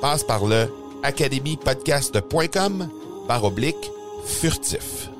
Passe 0.00 0.24
par 0.24 0.46
le 0.46 0.66
academypodcast.com 1.02 2.88
par 3.28 3.44
oblique 3.44 3.90
furtif. 4.24 5.10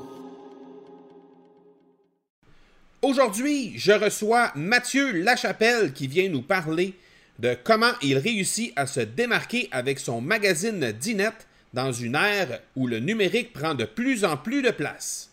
Aujourd'hui, 3.02 3.74
je 3.76 3.92
reçois 3.92 4.52
Mathieu 4.54 5.12
Lachapelle 5.12 5.92
qui 5.92 6.06
vient 6.06 6.30
nous 6.30 6.40
parler 6.40 6.94
de 7.38 7.56
comment 7.62 7.92
il 8.00 8.16
réussit 8.16 8.72
à 8.76 8.86
se 8.86 9.00
démarquer 9.00 9.68
avec 9.70 9.98
son 9.98 10.22
magazine 10.22 10.92
Dinette 10.92 11.46
dans 11.74 11.92
une 11.92 12.14
ère 12.14 12.60
où 12.74 12.86
le 12.86 13.00
numérique 13.00 13.52
prend 13.52 13.74
de 13.74 13.84
plus 13.84 14.24
en 14.24 14.38
plus 14.38 14.62
de 14.62 14.70
place. 14.70 15.30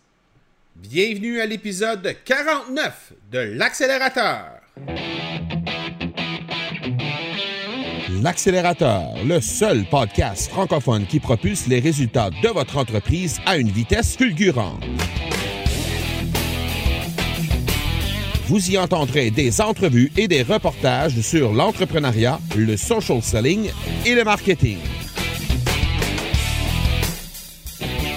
Bienvenue 0.75 1.39
à 1.39 1.45
l'épisode 1.45 2.15
49 2.25 3.13
de 3.31 3.39
l'accélérateur. 3.39 4.59
L'accélérateur, 8.21 9.13
le 9.25 9.39
seul 9.41 9.85
podcast 9.85 10.49
francophone 10.49 11.05
qui 11.05 11.19
propulse 11.19 11.67
les 11.67 11.79
résultats 11.79 12.29
de 12.41 12.47
votre 12.49 12.77
entreprise 12.77 13.39
à 13.45 13.57
une 13.57 13.69
vitesse 13.69 14.15
fulgurante. 14.15 14.83
Vous 18.47 18.71
y 18.71 18.77
entendrez 18.77 19.29
des 19.29 19.61
entrevues 19.61 20.11
et 20.17 20.27
des 20.27 20.41
reportages 20.41 21.19
sur 21.21 21.53
l'entrepreneuriat, 21.53 22.39
le 22.55 22.75
social 22.77 23.21
selling 23.21 23.69
et 24.05 24.15
le 24.15 24.23
marketing. 24.23 24.79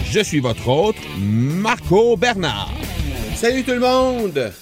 Je 0.05 0.21
suis 0.21 0.41
votre 0.41 0.67
hôte, 0.69 0.97
Marco 1.19 2.17
Bernard. 2.17 2.73
Salut 3.35 3.65
tout 3.65 3.73
le 3.73 3.81
monde! 3.81 4.53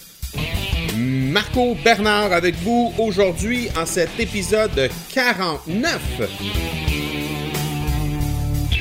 Marco 0.98 1.76
Bernard 1.84 2.32
avec 2.32 2.56
vous 2.56 2.92
aujourd'hui 2.98 3.69
en 3.76 3.86
cet 3.86 4.19
épisode 4.19 4.91
49. 5.14 6.00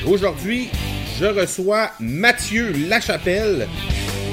Aujourd'hui, 0.08 0.70
je 1.20 1.26
reçois 1.26 1.92
Mathieu 2.00 2.74
Lachapelle 2.90 3.68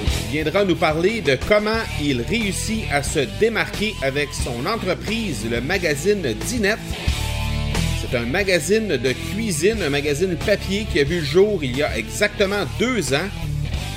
qui 0.06 0.33
viendra 0.33 0.65
nous 0.65 0.77
parler 0.77 1.21
de 1.21 1.37
comment 1.47 1.83
il 2.03 2.22
réussit 2.22 2.84
à 2.91 3.03
se 3.03 3.21
démarquer 3.39 3.93
avec 4.03 4.31
son 4.33 4.65
entreprise, 4.65 5.45
le 5.51 5.61
magazine 5.61 6.22
Dinette. 6.47 6.78
C'est 8.01 8.16
un 8.16 8.25
magazine 8.25 8.97
de 8.97 9.12
cuisine, 9.12 9.83
un 9.83 9.91
magazine 9.91 10.37
papier 10.37 10.87
qui 10.91 11.01
a 11.01 11.05
vu 11.05 11.19
le 11.19 11.27
jour 11.27 11.62
il 11.62 11.77
y 11.77 11.83
a 11.83 11.99
exactement 11.99 12.65
deux 12.78 13.12
ans. 13.12 13.28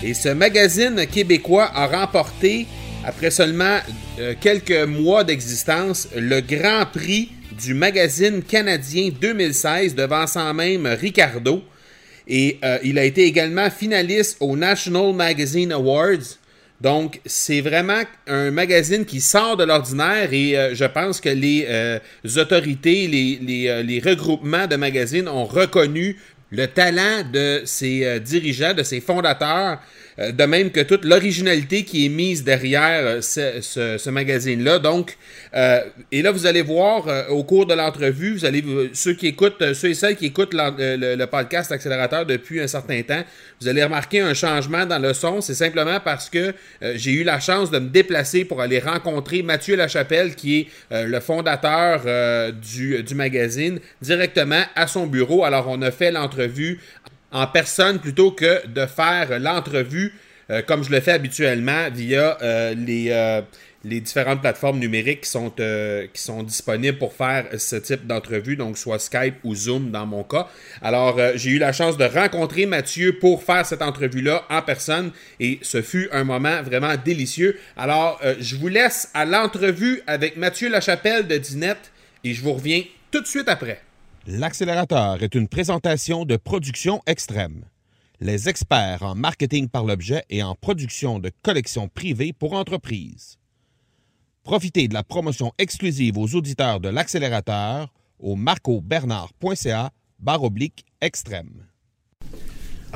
Et 0.04 0.14
ce 0.14 0.30
magazine 0.30 1.08
québécois 1.08 1.72
a 1.74 1.88
remporté 1.88 2.68
après 3.08 3.32
seulement 3.32 3.80
euh, 4.20 4.34
quelques 4.40 4.86
mois 4.86 5.24
d'existence, 5.24 6.10
le 6.14 6.42
Grand 6.42 6.86
Prix 6.86 7.32
du 7.58 7.74
magazine 7.74 8.44
canadien 8.44 9.12
2016 9.22 9.96
devançant 9.96 10.54
même 10.54 10.86
Ricardo. 10.86 11.64
Et 12.28 12.60
euh, 12.66 12.78
il 12.84 13.00
a 13.00 13.06
été 13.06 13.24
également 13.24 13.70
finaliste 13.70 14.36
au 14.42 14.58
National 14.58 15.14
Magazine 15.14 15.72
Awards. 15.72 16.36
Donc, 16.82 17.22
c'est 17.26 17.62
vraiment 17.62 18.02
un 18.28 18.52
magazine 18.52 19.06
qui 19.06 19.22
sort 19.22 19.56
de 19.56 19.64
l'ordinaire 19.64 20.34
et 20.34 20.58
euh, 20.58 20.76
je 20.76 20.84
pense 20.84 21.22
que 21.22 21.30
les 21.30 21.66
autorités, 22.38 23.08
les, 23.08 23.40
les, 23.84 24.00
regroupements 24.02 24.68
de 24.68 24.76
magazines 24.76 25.30
ont 25.30 25.46
reconnu 25.46 26.18
le 26.52 26.68
talent 26.68 27.24
de 27.32 27.62
ses 27.64 28.20
dirigeants, 28.20 28.74
de 28.74 28.84
ses 28.84 29.00
fondateurs, 29.00 29.80
de 30.18 30.44
même 30.46 30.72
que 30.72 30.80
toute 30.80 31.06
l'originalité 31.06 31.84
qui 31.84 32.06
est 32.06 32.10
mise 32.10 32.44
derrière 32.44 33.02
euh, 33.06 33.22
ce, 33.22 34.10
magazine-là. 34.10 34.80
Donc, 34.80 35.16
euh, 35.54 35.82
et 36.12 36.22
là, 36.22 36.32
vous 36.32 36.48
allez 36.48 36.64
voir 36.64 37.06
au 37.30 37.44
cours 37.44 37.66
de 37.66 37.74
l'entrevue, 37.74 38.34
vous 38.34 38.46
allez 38.46 38.64
ceux 38.94 39.14
qui 39.14 39.28
écoutent, 39.28 39.74
ceux 39.74 39.90
et 39.90 39.94
celles 39.94 40.16
qui 40.16 40.28
écoutent 40.28 40.54
le, 40.54 41.26
podcast 41.26 41.72
Accélérateur 41.72 42.26
depuis 42.26 42.60
un 42.62 42.68
certain 42.68 43.02
temps, 43.02 43.22
vous 43.62 43.68
allez 43.68 43.84
remarquer 43.84 44.22
un 44.22 44.34
changement 44.34 44.86
dans 44.86 45.00
le 45.00 45.14
son. 45.14 45.42
C'est 45.42 45.54
simplement 45.54 46.00
parce 46.00 46.30
que 46.30 46.54
j'ai 46.96 47.12
eu 47.12 47.24
la 47.24 47.40
chance 47.40 47.70
de 47.70 47.80
me 47.80 47.90
déplacer 47.90 48.46
pour 48.46 48.62
aller 48.62 48.80
rencontrer 48.80 49.44
Mathieu 49.44 49.76
Lachapelle, 49.76 50.36
qui 50.36 50.60
est 50.60 50.68
le 51.06 51.20
fondateur 51.20 52.02
du, 52.54 53.04
du 53.04 53.16
magazine, 53.16 53.80
directement 54.02 54.64
à 54.76 54.88
son 54.88 55.06
bureau. 55.06 55.44
Alors, 55.44 55.68
on 55.70 55.82
a 55.82 55.92
fait 55.92 56.12
l'entrevue 56.12 56.80
en 57.38 57.48
personne 57.48 58.00
plutôt 58.00 58.32
que 58.32 58.66
de 58.68 58.86
faire 58.86 59.40
l'entrevue 59.40 60.14
euh, 60.50 60.62
comme 60.62 60.84
je 60.84 60.92
le 60.92 61.02
fais 61.02 61.12
habituellement 61.12 61.90
via 61.92 62.38
euh, 62.42 62.74
les, 62.74 63.10
euh, 63.12 63.42
les, 63.84 64.00
différentes 64.00 64.40
plateformes 64.40 64.80
numériques 64.80 65.22
qui 65.22 65.30
sont, 65.30 65.50
qui 65.52 66.22
sont 66.22 66.44
disponibles 66.44 66.98
pour 66.98 67.14
faire 67.14 67.48
ce 67.58 67.76
type 67.76 68.08
d'entrevue, 68.08 68.56
donc 68.56 68.78
soit 68.78 69.00
Skype 69.00 69.36
ou 69.44 69.56
Zoom 69.56 69.92
dans 69.92 70.06
mon 70.06 70.24
cas. 70.24 70.48
Alors, 70.82 71.20
j'ai 71.36 71.52
eu 71.52 71.58
la 71.58 71.74
chance 71.74 71.98
de 71.98 72.06
rencontrer 72.06 72.66
Mathieu 72.66 73.20
pour 73.20 73.44
faire 73.44 73.66
cette 73.66 73.82
entrevue-là 73.82 74.44
en 74.50 74.62
personne 74.62 75.12
et 75.40 75.60
ce 75.62 75.82
fut 75.82 76.10
un 76.12 76.24
moment 76.24 76.62
vraiment 76.64 76.94
délicieux. 77.04 77.58
Alors, 77.76 78.22
je 78.40 78.56
vous 78.56 78.68
laisse 78.68 79.10
à 79.14 79.26
l'entrevue 79.26 80.02
avec 80.08 80.38
Mathieu 80.38 80.70
Lachapelle 80.70 81.28
de 81.28 81.38
Dinette 81.38 81.92
et 82.24 82.34
je 82.34 82.42
vous 82.42 82.54
reviens 82.54 82.84
tout 83.12 83.22
de 83.22 83.28
suite 83.28 83.50
après. 83.50 83.82
L'accélérateur 84.30 85.24
est 85.24 85.36
une 85.36 85.48
présentation 85.48 86.26
de 86.26 86.36
production 86.36 87.02
extrême. 87.08 87.64
Les 88.20 88.50
experts 88.50 89.04
en 89.04 89.16
marketing 89.16 89.70
par 89.70 89.86
l'objet 89.86 90.26
et 90.30 90.44
en 90.44 90.54
production 90.54 91.20
de 91.20 91.32
collections 91.44 91.88
privées 91.88 92.34
pour 92.34 92.52
entreprises. 92.52 93.38
Profitez 94.44 94.90
de 94.90 94.94
la 94.94 95.04
promotion 95.04 95.54
exclusive 95.58 96.18
aux 96.18 96.36
auditeurs 96.36 96.82
de 96.82 96.90
l'accélérateur 96.90 97.94
au 98.20 98.36
marcobernard.ca 98.36 99.92
barre 100.20 100.44
oblique 100.44 100.84
extrême. 101.00 101.66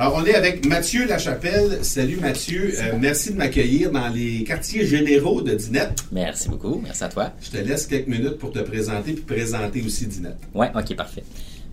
Alors, 0.02 0.16
on 0.16 0.24
est 0.24 0.34
avec 0.34 0.66
Mathieu 0.66 1.06
Lachapelle. 1.06 1.84
Salut 1.84 2.16
Mathieu. 2.16 2.74
Euh, 2.76 2.96
merci 2.98 3.32
de 3.32 3.38
m'accueillir 3.38 3.92
dans 3.92 4.08
les 4.08 4.42
quartiers 4.42 4.84
généraux 4.84 5.42
de 5.42 5.54
Dinette. 5.54 6.06
Merci 6.10 6.48
beaucoup. 6.48 6.80
Merci 6.82 7.04
à 7.04 7.08
toi. 7.08 7.32
Je 7.40 7.50
te 7.50 7.58
laisse 7.58 7.86
quelques 7.86 8.08
minutes 8.08 8.36
pour 8.36 8.50
te 8.50 8.58
présenter 8.58 9.12
puis 9.12 9.22
présenter 9.22 9.80
aussi 9.80 10.08
Dinette. 10.08 10.38
Oui, 10.54 10.66
OK, 10.74 10.96
parfait. 10.96 11.22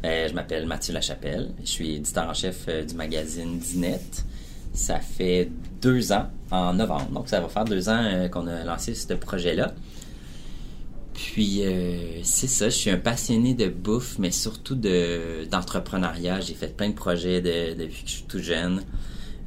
Euh, 0.06 0.28
je 0.30 0.34
m'appelle 0.36 0.68
Mathieu 0.68 0.94
Lachapelle. 0.94 1.50
Je 1.64 1.70
suis 1.72 1.96
éditeur 1.96 2.30
en 2.30 2.36
chef 2.36 2.66
euh, 2.68 2.84
du 2.84 2.94
magazine 2.94 3.58
Dinette. 3.58 4.24
Ça 4.76 5.00
fait 5.00 5.50
deux 5.82 6.12
ans, 6.12 6.28
en 6.52 6.76
novembre. 6.76 7.10
Donc, 7.10 7.30
ça 7.30 7.42
va 7.42 7.50
faire 7.50 7.66
deux 7.66 7.90
ans 7.90 8.30
qu'on 8.32 8.46
a 8.46 8.64
lancé 8.64 8.94
ce 8.94 9.12
projet-là. 9.16 9.74
Puis 11.20 11.64
euh, 11.64 12.22
c'est 12.24 12.48
ça, 12.48 12.70
je 12.70 12.76
suis 12.76 12.90
un 12.90 12.98
passionné 12.98 13.54
de 13.54 13.68
bouffe, 13.68 14.18
mais 14.20 14.32
surtout 14.32 14.76
de 14.76 15.46
d'entrepreneuriat. 15.52 16.40
J'ai 16.40 16.54
fait 16.54 16.76
plein 16.76 16.90
de 16.90 16.94
projets 16.94 17.42
depuis 17.42 18.04
que 18.04 18.10
je 18.10 18.16
suis 18.16 18.24
tout 18.24 18.40
jeune. 18.40 18.84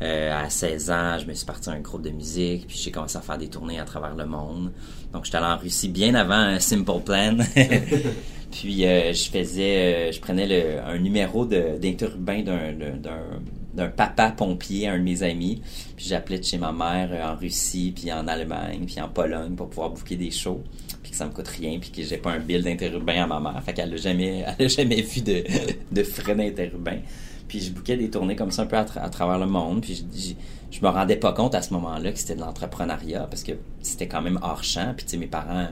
Euh, 0.02 0.32
à 0.32 0.50
16 0.50 0.90
ans, 0.90 1.18
je 1.18 1.26
me 1.26 1.32
suis 1.32 1.46
parti 1.46 1.70
à 1.70 1.72
un 1.72 1.80
groupe 1.80 2.02
de 2.02 2.10
musique, 2.10 2.66
puis 2.66 2.76
j'ai 2.76 2.90
commencé 2.90 3.16
à 3.16 3.20
faire 3.20 3.38
des 3.38 3.48
tournées 3.48 3.78
à 3.78 3.84
travers 3.84 4.16
le 4.16 4.26
monde. 4.26 4.72
Donc, 5.12 5.24
j'étais 5.24 5.36
allé 5.36 5.46
en 5.46 5.58
Russie 5.58 5.88
bien 5.88 6.14
avant 6.14 6.34
un 6.34 6.58
Simple 6.58 7.00
Plan. 7.04 7.36
puis, 8.50 8.84
euh, 8.84 9.12
je 9.12 9.30
faisais, 9.30 10.08
euh, 10.08 10.12
je 10.12 10.20
prenais 10.20 10.46
le, 10.46 10.80
un 10.84 10.98
numéro 10.98 11.46
d'interurbain 11.46 12.42
d'un, 12.42 13.88
papa 13.88 14.32
pompier, 14.32 14.88
un 14.88 14.98
de 14.98 15.04
mes 15.04 15.22
amis. 15.22 15.62
Puis, 15.96 16.06
j'appelais 16.08 16.40
de 16.40 16.44
chez 16.44 16.58
ma 16.58 16.72
mère 16.72 17.10
euh, 17.12 17.32
en 17.32 17.36
Russie, 17.36 17.92
puis 17.94 18.12
en 18.12 18.26
Allemagne, 18.26 18.84
puis 18.86 19.00
en 19.00 19.08
Pologne 19.08 19.54
pour 19.54 19.68
pouvoir 19.68 19.90
booker 19.90 20.16
des 20.16 20.32
shows. 20.32 20.64
Puis 21.02 21.10
que 21.10 21.16
ça 21.16 21.26
me 21.26 21.32
coûte 21.32 21.48
rien, 21.48 21.78
puis 21.80 21.90
que 21.90 22.02
j'ai 22.02 22.16
pas 22.16 22.32
un 22.32 22.38
bill 22.38 22.62
d'interurbain 22.62 23.24
à 23.24 23.26
ma 23.26 23.40
mère. 23.40 23.62
Fait 23.64 23.72
qu'elle 23.72 23.92
a 23.92 23.96
jamais, 23.96 24.44
a 24.58 24.68
jamais 24.68 25.02
vu 25.02 25.20
de, 25.20 25.42
de 25.90 26.02
frais 26.02 26.34
d'interurbain. 26.34 26.98
Puis 27.52 27.60
je 27.60 27.70
bouquais 27.70 27.98
des 27.98 28.08
tournées 28.08 28.34
comme 28.34 28.50
ça 28.50 28.62
un 28.62 28.66
peu 28.66 28.76
à, 28.78 28.84
travers 28.84 29.38
le 29.38 29.44
monde. 29.44 29.82
Puis 29.82 30.06
je, 30.14 30.34
je, 30.70 30.80
me 30.80 30.88
rendais 30.88 31.16
pas 31.16 31.34
compte 31.34 31.54
à 31.54 31.60
ce 31.60 31.74
moment-là 31.74 32.10
que 32.10 32.18
c'était 32.18 32.34
de 32.34 32.40
l'entrepreneuriat 32.40 33.26
parce 33.26 33.42
que 33.42 33.52
c'était 33.82 34.08
quand 34.08 34.22
même 34.22 34.38
hors 34.40 34.64
champ. 34.64 34.94
Puis 34.96 35.04
tu 35.04 35.10
sais, 35.10 35.16
mes 35.18 35.26
parents 35.26 35.66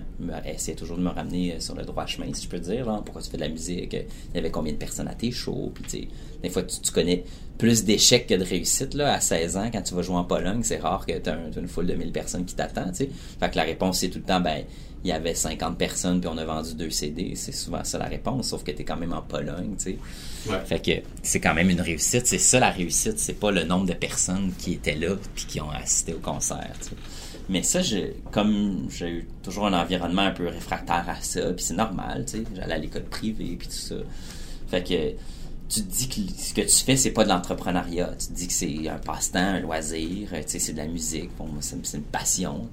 essayaient 0.44 0.76
toujours 0.76 0.98
de 0.98 1.02
me 1.02 1.08
ramener 1.08 1.54
euh, 1.54 1.60
sur 1.60 1.74
le 1.74 1.84
droit 1.84 2.04
chemin, 2.04 2.26
si 2.34 2.44
je 2.44 2.48
peux 2.50 2.58
dire. 2.58 2.84
Pourquoi 3.02 3.22
tu 3.22 3.30
fais 3.30 3.38
de 3.38 3.42
la 3.42 3.48
musique? 3.48 3.94
Il 3.94 4.34
y 4.34 4.38
avait 4.38 4.50
combien 4.50 4.74
de 4.74 4.78
personnes 4.78 5.08
à 5.08 5.14
tes 5.14 5.30
shows? 5.30 5.72
Puis 5.74 5.84
tu 5.84 5.90
sais, 5.90 6.08
des 6.42 6.50
fois, 6.50 6.64
tu, 6.64 6.92
connais 6.92 7.24
plus 7.60 7.84
d'échecs 7.84 8.26
que 8.26 8.34
de 8.34 8.42
réussites. 8.42 8.94
Là, 8.94 9.12
à 9.12 9.20
16 9.20 9.56
ans, 9.58 9.70
quand 9.70 9.82
tu 9.82 9.94
vas 9.94 10.00
jouer 10.00 10.16
en 10.16 10.24
Pologne, 10.24 10.62
c'est 10.62 10.78
rare 10.78 11.04
que 11.04 11.12
tu 11.12 11.28
aies 11.28 11.60
une 11.60 11.68
foule 11.68 11.86
de 11.86 11.92
1000 11.92 12.10
personnes 12.10 12.46
qui 12.46 12.54
t'attendent. 12.54 12.92
Tu 12.92 13.04
sais. 13.04 13.10
Fait 13.38 13.50
que 13.50 13.56
la 13.56 13.64
réponse, 13.64 13.98
c'est 13.98 14.08
tout 14.08 14.18
le 14.18 14.24
temps, 14.24 14.40
ben 14.40 14.64
il 15.04 15.08
y 15.08 15.12
avait 15.12 15.34
50 15.34 15.78
personnes 15.78 16.20
puis 16.20 16.30
on 16.32 16.38
a 16.38 16.44
vendu 16.44 16.74
deux 16.74 16.88
CD. 16.90 17.32
C'est 17.34 17.52
souvent 17.52 17.84
ça 17.84 17.98
la 17.98 18.06
réponse, 18.06 18.48
sauf 18.48 18.64
que 18.64 18.70
tu 18.70 18.80
es 18.80 18.84
quand 18.84 18.96
même 18.96 19.12
en 19.12 19.20
Pologne, 19.20 19.74
tu 19.78 19.92
sais. 19.92 20.58
Fait 20.64 20.80
que 20.80 21.06
c'est 21.22 21.40
quand 21.40 21.52
même 21.52 21.68
une 21.68 21.82
réussite. 21.82 22.26
C'est 22.26 22.38
ça 22.38 22.60
la 22.60 22.70
réussite, 22.70 23.18
c'est 23.18 23.38
pas 23.38 23.50
le 23.50 23.64
nombre 23.64 23.86
de 23.86 23.92
personnes 23.92 24.52
qui 24.58 24.72
étaient 24.72 24.96
là 24.96 25.16
puis 25.34 25.44
qui 25.44 25.60
ont 25.60 25.70
assisté 25.70 26.14
au 26.14 26.18
concert, 26.18 26.72
Mais 27.50 27.62
ça, 27.62 27.82
je, 27.82 27.98
comme 28.30 28.88
j'ai 28.90 29.10
eu 29.10 29.28
toujours 29.42 29.66
un 29.66 29.74
environnement 29.74 30.22
un 30.22 30.32
peu 30.32 30.46
réfractaire 30.48 31.04
à 31.08 31.20
ça, 31.20 31.52
puis 31.52 31.62
c'est 31.62 31.74
normal, 31.74 32.24
tu 32.26 32.38
sais. 32.38 32.44
J'allais 32.56 32.74
à 32.74 32.78
l'école 32.78 33.04
privée 33.04 33.56
puis 33.58 33.68
tout 33.68 33.74
ça. 33.74 33.96
Fait 34.70 34.82
que 34.82 35.14
tu 35.70 35.82
te 35.82 35.88
dis 35.88 36.08
que 36.08 36.20
ce 36.36 36.52
que 36.52 36.60
tu 36.62 36.84
fais, 36.84 36.96
c'est 36.96 37.12
pas 37.12 37.22
de 37.22 37.28
l'entrepreneuriat. 37.28 38.12
Tu 38.18 38.26
te 38.26 38.32
dis 38.32 38.46
que 38.48 38.52
c'est 38.52 38.88
un 38.88 38.98
passe-temps, 38.98 39.38
un 39.38 39.60
loisir, 39.60 40.30
tu 40.32 40.42
sais, 40.46 40.58
c'est 40.58 40.72
de 40.72 40.78
la 40.78 40.86
musique. 40.86 41.30
Pour 41.36 41.46
moi, 41.46 41.58
c'est 41.60 41.96
une 41.96 42.02
passion. 42.02 42.68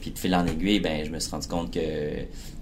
Puis 0.00 0.10
de 0.10 0.18
fil 0.18 0.34
en 0.34 0.46
aiguille, 0.46 0.80
ben, 0.80 1.04
je 1.04 1.10
me 1.10 1.18
suis 1.18 1.30
rendu 1.30 1.48
compte 1.48 1.72
que 1.72 1.80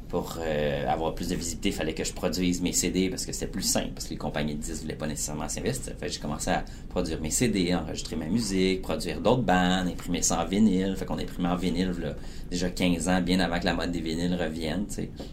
pour 0.09 0.39
euh, 0.41 0.89
avoir 0.89 1.15
plus 1.15 1.29
de 1.29 1.35
visibilité, 1.35 1.69
il 1.69 1.75
fallait 1.75 1.95
que 1.95 2.05
je 2.05 2.13
produise 2.13 2.63
mes 2.63 2.73
CD 2.73 3.11
parce 3.11 3.27
que 3.27 3.33
c'était 3.33 3.47
plus 3.47 3.63
simple, 3.63 3.91
parce 3.95 4.07
que 4.07 4.11
les 4.11 4.17
compagnies 4.17 4.55
de 4.55 4.61
disques 4.61 4.83
voulaient 4.83 4.95
pas 4.95 5.07
nécessairement 5.07 5.49
s'investir. 5.49 5.93
Fait 5.99 6.09
j'ai 6.09 6.19
commencé 6.19 6.51
à 6.51 6.65
produire 6.89 7.21
mes 7.21 7.31
CD, 7.31 7.75
enregistrer 7.75 8.17
ma 8.17 8.27
musique, 8.27 8.83
produire 8.83 9.21
d'autres 9.21 9.43
bandes, 9.43 9.89
imprimer 9.89 10.23
ça 10.23 10.43
en 10.43 10.47
vinyle. 10.47 10.97
Fait 10.97 11.05
qu'on 11.05 11.19
imprimait 11.19 11.51
en 11.51 11.57
vinyle 11.57 11.95
là, 12.01 12.15
déjà 12.51 12.71
15 12.71 13.09
ans, 13.09 13.21
bien 13.21 13.41
avant 13.41 13.61
que 13.61 13.67
la 13.67 13.75
mode 13.75 13.93
des 13.93 14.01
vinyles 14.01 14.35
revienne. 14.35 14.87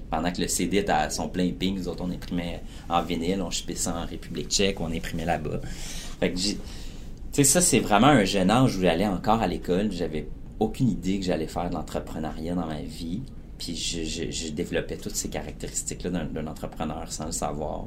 Pendant 0.10 0.32
que 0.32 0.42
le 0.42 0.48
CD 0.48 0.78
était 0.78 0.92
à 0.92 1.10
son 1.10 1.30
plein 1.30 1.52
ping, 1.52 1.78
nous 1.78 1.88
autres, 1.88 2.04
on 2.06 2.12
imprimait 2.12 2.62
en 2.90 3.02
vinyle, 3.02 3.42
on 3.42 3.52
chipait 3.52 3.76
ça 3.76 3.96
en 3.96 4.06
République 4.06 4.50
tchèque, 4.50 4.82
on 4.82 4.92
imprimait 4.92 5.26
là-bas. 5.26 5.62
Fait 6.20 6.32
que 6.32 6.40
sais, 7.36 7.44
ça, 7.44 7.62
c'est 7.62 7.80
vraiment 7.80 8.08
un 8.08 8.24
jeune 8.24 8.50
âge 8.50 8.78
où 8.78 8.82
j'allais 8.82 9.08
encore 9.08 9.42
à 9.42 9.48
l'école. 9.48 9.92
J'avais 9.92 10.28
aucune 10.60 10.90
idée 10.90 11.20
que 11.20 11.26
j'allais 11.26 11.48
faire 11.48 11.70
de 11.70 11.76
l'entrepreneuriat 11.76 12.56
dans 12.56 12.66
ma 12.66 12.82
vie. 12.82 13.22
Puis 13.58 13.76
je, 13.76 14.50
développais 14.52 14.98
toutes 14.98 15.16
ces 15.16 15.30
caractéristiques-là 15.30 16.10
d'un 16.10 16.48
entrepreneur 16.48 17.12
sans 17.12 17.28
le 17.28 17.32
savoir. 17.32 17.86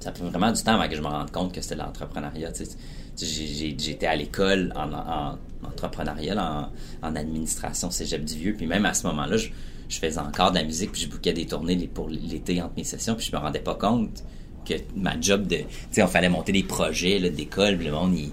Ça 0.00 0.12
fait 0.12 0.24
vraiment 0.24 0.52
du 0.52 0.62
temps 0.62 0.74
avant 0.74 0.88
que 0.88 0.96
je 0.96 1.02
me 1.02 1.06
rende 1.06 1.30
compte 1.30 1.52
que 1.52 1.60
c'était 1.60 1.76
l'entrepreneuriat. 1.76 2.50
J'étais 3.16 4.06
à 4.06 4.16
l'école 4.16 4.72
en, 4.74 4.92
en, 4.92 5.38
entrepreneuriat, 5.66 6.70
en, 7.02 7.14
administration 7.14 7.90
cégep 7.90 8.24
du 8.24 8.34
Vieux. 8.34 8.54
Puis 8.54 8.66
même 8.66 8.86
à 8.86 8.94
ce 8.94 9.06
moment-là, 9.08 9.36
je, 9.36 9.50
faisais 9.88 10.18
encore 10.18 10.50
de 10.50 10.56
la 10.56 10.64
musique, 10.64 10.92
puis 10.92 11.02
je 11.02 11.08
bouquais 11.08 11.32
des 11.32 11.46
tournées 11.46 11.76
pour 11.92 12.08
l'été 12.08 12.60
entre 12.60 12.74
mes 12.76 12.84
sessions, 12.84 13.14
puis 13.14 13.26
je 13.30 13.36
me 13.36 13.40
rendais 13.40 13.60
pas 13.60 13.74
compte 13.74 14.24
que 14.64 14.74
ma 14.96 15.20
job 15.20 15.46
de... 15.46 15.56
Tu 15.56 15.64
sais, 15.92 16.02
on 16.02 16.08
fallait 16.08 16.28
monter 16.28 16.52
des 16.52 16.64
projets 16.64 17.20
d'école, 17.30 17.76
le 17.76 17.92
monde, 17.92 18.16
il 18.16 18.32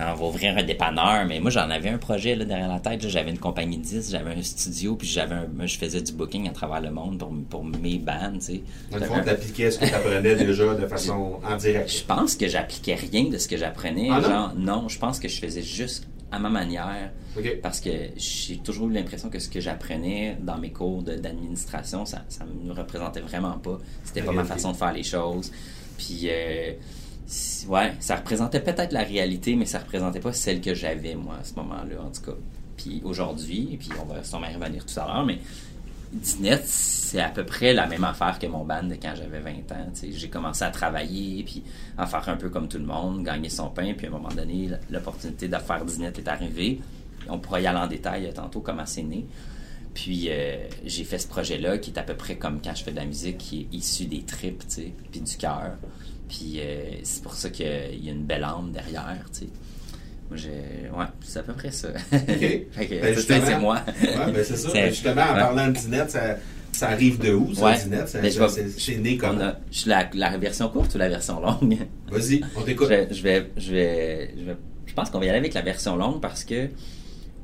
on 0.00 0.14
va 0.14 0.24
ouvrir 0.24 0.56
un 0.56 0.62
dépanneur, 0.62 1.26
mais 1.26 1.40
moi 1.40 1.50
j'en 1.50 1.68
avais 1.70 1.90
un 1.90 1.98
projet 1.98 2.34
là, 2.34 2.44
derrière 2.44 2.68
la 2.68 2.80
tête. 2.80 3.06
J'avais 3.06 3.30
une 3.30 3.38
compagnie 3.38 3.78
de 3.78 3.82
10, 3.82 4.10
j'avais 4.10 4.32
un 4.32 4.42
studio, 4.42 4.96
puis 4.96 5.06
j'avais 5.06 5.36
je 5.66 5.78
faisais 5.78 6.00
du 6.00 6.12
booking 6.12 6.48
à 6.48 6.52
travers 6.52 6.80
le 6.80 6.90
monde 6.90 7.18
pour, 7.18 7.32
pour 7.48 7.64
mes 7.64 7.98
bands. 7.98 8.32
Tu 8.34 8.40
sais. 8.40 8.62
Fond, 8.90 9.20
tu 9.22 9.28
appliquais 9.28 9.70
ce 9.70 9.78
que 9.78 9.86
tu 9.86 9.94
apprenais 9.94 10.34
déjà 10.44 10.74
de 10.74 10.86
façon 10.86 11.40
en 11.44 11.56
direct. 11.56 11.90
Je 11.90 12.04
pense 12.04 12.34
que 12.36 12.48
j'appliquais 12.48 12.94
rien 12.94 13.24
de 13.24 13.36
ce 13.36 13.48
que 13.48 13.56
j'apprenais. 13.56 14.08
Ah, 14.10 14.20
genre, 14.20 14.52
non, 14.56 14.88
je 14.88 14.98
pense 14.98 15.18
que 15.18 15.28
je 15.28 15.38
faisais 15.38 15.62
juste 15.62 16.06
à 16.32 16.38
ma 16.38 16.48
manière. 16.48 17.10
Parce 17.62 17.80
que 17.80 17.90
j'ai 18.16 18.56
toujours 18.58 18.88
eu 18.88 18.92
l'impression 18.92 19.28
que 19.28 19.38
ce 19.38 19.48
que 19.48 19.60
j'apprenais 19.60 20.36
dans 20.40 20.58
mes 20.58 20.70
cours 20.70 21.02
d'administration, 21.02 22.04
ça 22.06 22.24
ne 22.40 22.68
me 22.68 22.72
représentait 22.72 23.20
vraiment 23.20 23.58
pas. 23.58 23.78
C'était 24.04 24.22
pas 24.22 24.32
ma 24.32 24.44
façon 24.44 24.72
de 24.72 24.76
faire 24.76 24.92
les 24.92 25.04
choses. 25.04 25.52
Puis. 25.98 26.22
Euh, 26.24 26.72
ouais, 27.68 27.94
ça 28.00 28.16
représentait 28.16 28.60
peut-être 28.60 28.92
la 28.92 29.02
réalité, 29.02 29.54
mais 29.56 29.66
ça 29.66 29.78
représentait 29.78 30.20
pas 30.20 30.32
celle 30.32 30.60
que 30.60 30.74
j'avais, 30.74 31.14
moi, 31.14 31.36
à 31.40 31.44
ce 31.44 31.54
moment-là, 31.54 32.02
en 32.02 32.10
tout 32.10 32.22
cas. 32.22 32.36
Puis 32.76 33.00
aujourd'hui, 33.04 33.76
puis 33.78 33.90
on 34.00 34.04
va 34.06 34.24
sûrement 34.24 34.48
y 34.48 34.54
revenir 34.54 34.84
tout 34.84 34.98
à 34.98 35.06
l'heure, 35.06 35.24
mais 35.24 35.38
Dinette, 36.12 36.66
c'est 36.66 37.20
à 37.20 37.28
peu 37.28 37.44
près 37.44 37.72
la 37.72 37.86
même 37.86 38.02
affaire 38.02 38.38
que 38.38 38.46
mon 38.46 38.64
band 38.64 38.82
de 38.82 38.94
quand 38.94 39.14
j'avais 39.14 39.38
20 39.38 39.50
ans. 39.72 39.92
J'ai 40.02 40.28
commencé 40.28 40.64
à 40.64 40.70
travailler, 40.70 41.44
puis 41.44 41.62
à 41.96 42.06
faire 42.06 42.28
un 42.28 42.36
peu 42.36 42.48
comme 42.48 42.66
tout 42.68 42.78
le 42.78 42.84
monde, 42.84 43.22
gagner 43.22 43.48
son 43.48 43.68
pain, 43.68 43.94
puis 43.96 44.06
à 44.06 44.10
un 44.10 44.12
moment 44.12 44.30
donné, 44.30 44.70
l'opportunité 44.90 45.46
de 45.46 45.56
faire 45.56 45.84
Dinette 45.84 46.18
est 46.18 46.28
arrivée. 46.28 46.80
On 47.28 47.38
pourra 47.38 47.60
y 47.60 47.66
aller 47.66 47.78
en 47.78 47.86
détail 47.86 48.26
euh, 48.26 48.32
tantôt 48.32 48.60
comment 48.60 48.86
c'est 48.86 49.02
né. 49.02 49.26
Puis 49.94 50.28
euh, 50.30 50.56
j'ai 50.84 51.04
fait 51.04 51.18
ce 51.18 51.28
projet-là 51.28 51.78
qui 51.78 51.90
est 51.90 51.98
à 51.98 52.02
peu 52.02 52.14
près 52.14 52.36
comme 52.36 52.60
quand 52.62 52.74
je 52.74 52.82
fais 52.82 52.92
de 52.92 52.96
la 52.96 53.04
musique, 53.04 53.38
qui 53.38 53.60
est 53.60 53.74
issu 53.76 54.06
des 54.06 54.22
tripes, 54.22 54.64
puis 55.12 55.20
du 55.20 55.36
cœur. 55.36 55.76
Puis 56.30 56.60
euh, 56.60 56.92
c'est 57.02 57.22
pour 57.24 57.34
ça 57.34 57.50
qu'il 57.50 57.66
y 57.66 58.08
a 58.08 58.12
une 58.12 58.24
belle 58.24 58.44
âme 58.44 58.70
derrière, 58.72 59.24
tu 59.32 59.40
sais. 59.40 59.46
Moi, 60.28 60.36
j'ai. 60.36 60.88
Ouais, 60.96 61.06
c'est 61.22 61.40
à 61.40 61.42
peu 61.42 61.54
près 61.54 61.72
ça. 61.72 61.88
OK. 61.88 62.66
Ben, 62.78 63.16
c'est 63.16 63.58
moi. 63.58 63.82
ouais, 64.00 64.32
ben 64.32 64.44
c'est 64.44 64.56
ça. 64.56 64.72
Ben, 64.72 64.90
justement, 64.90 65.22
en 65.22 65.34
parlant 65.34 65.66
de 65.66 65.72
Dinette, 65.72 66.10
ça, 66.12 66.36
ça 66.70 66.90
arrive 66.90 67.18
de 67.18 67.32
où, 67.32 67.52
ça, 67.52 67.64
ouais. 67.64 67.78
Dinette? 67.82 68.16
Ben, 68.22 68.48
c'est 68.78 68.96
né 68.98 69.16
comme. 69.16 69.40
la, 69.86 70.08
la, 70.14 70.38
version 70.38 70.68
courte 70.68 70.94
ou 70.94 70.98
la 70.98 71.08
version 71.08 71.40
longue? 71.40 71.78
Vas-y, 72.12 72.42
on 72.56 72.62
t'écoute. 72.62 72.88
Je, 72.88 73.12
je, 73.12 73.22
vais, 73.22 73.50
je, 73.56 73.72
vais, 73.72 74.34
je 74.38 74.44
vais. 74.44 74.56
Je 74.86 74.94
pense 74.94 75.10
qu'on 75.10 75.18
va 75.18 75.24
y 75.24 75.28
aller 75.30 75.38
avec 75.38 75.54
la 75.54 75.62
version 75.62 75.96
longue 75.96 76.20
parce 76.20 76.44
que. 76.44 76.68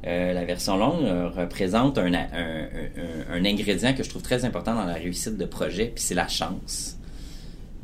Euh, 0.06 0.32
la 0.32 0.44
version 0.44 0.76
longue 0.76 1.04
euh, 1.04 1.28
représente 1.30 1.98
un, 1.98 2.14
un, 2.14 2.28
un, 2.32 3.32
un, 3.32 3.44
ingrédient 3.44 3.92
que 3.92 4.04
je 4.04 4.08
trouve 4.08 4.22
très 4.22 4.44
important 4.44 4.76
dans 4.76 4.84
la 4.84 4.94
réussite 4.94 5.37
de 5.37 5.46
projet, 5.46 5.90
puis 5.92 6.04
c'est 6.04 6.14
la 6.14 6.28
chance. 6.28 6.96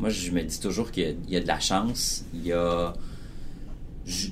Moi, 0.02 0.10
je 0.10 0.32
me 0.32 0.42
dis 0.42 0.58
toujours 0.58 0.90
qu'il 0.90 1.14
y, 1.28 1.36
a 1.36 1.40
de 1.40 1.46
la 1.46 1.60
chance. 1.60 2.24
Il 2.34 2.44
y 2.44 2.52
a 2.52 2.92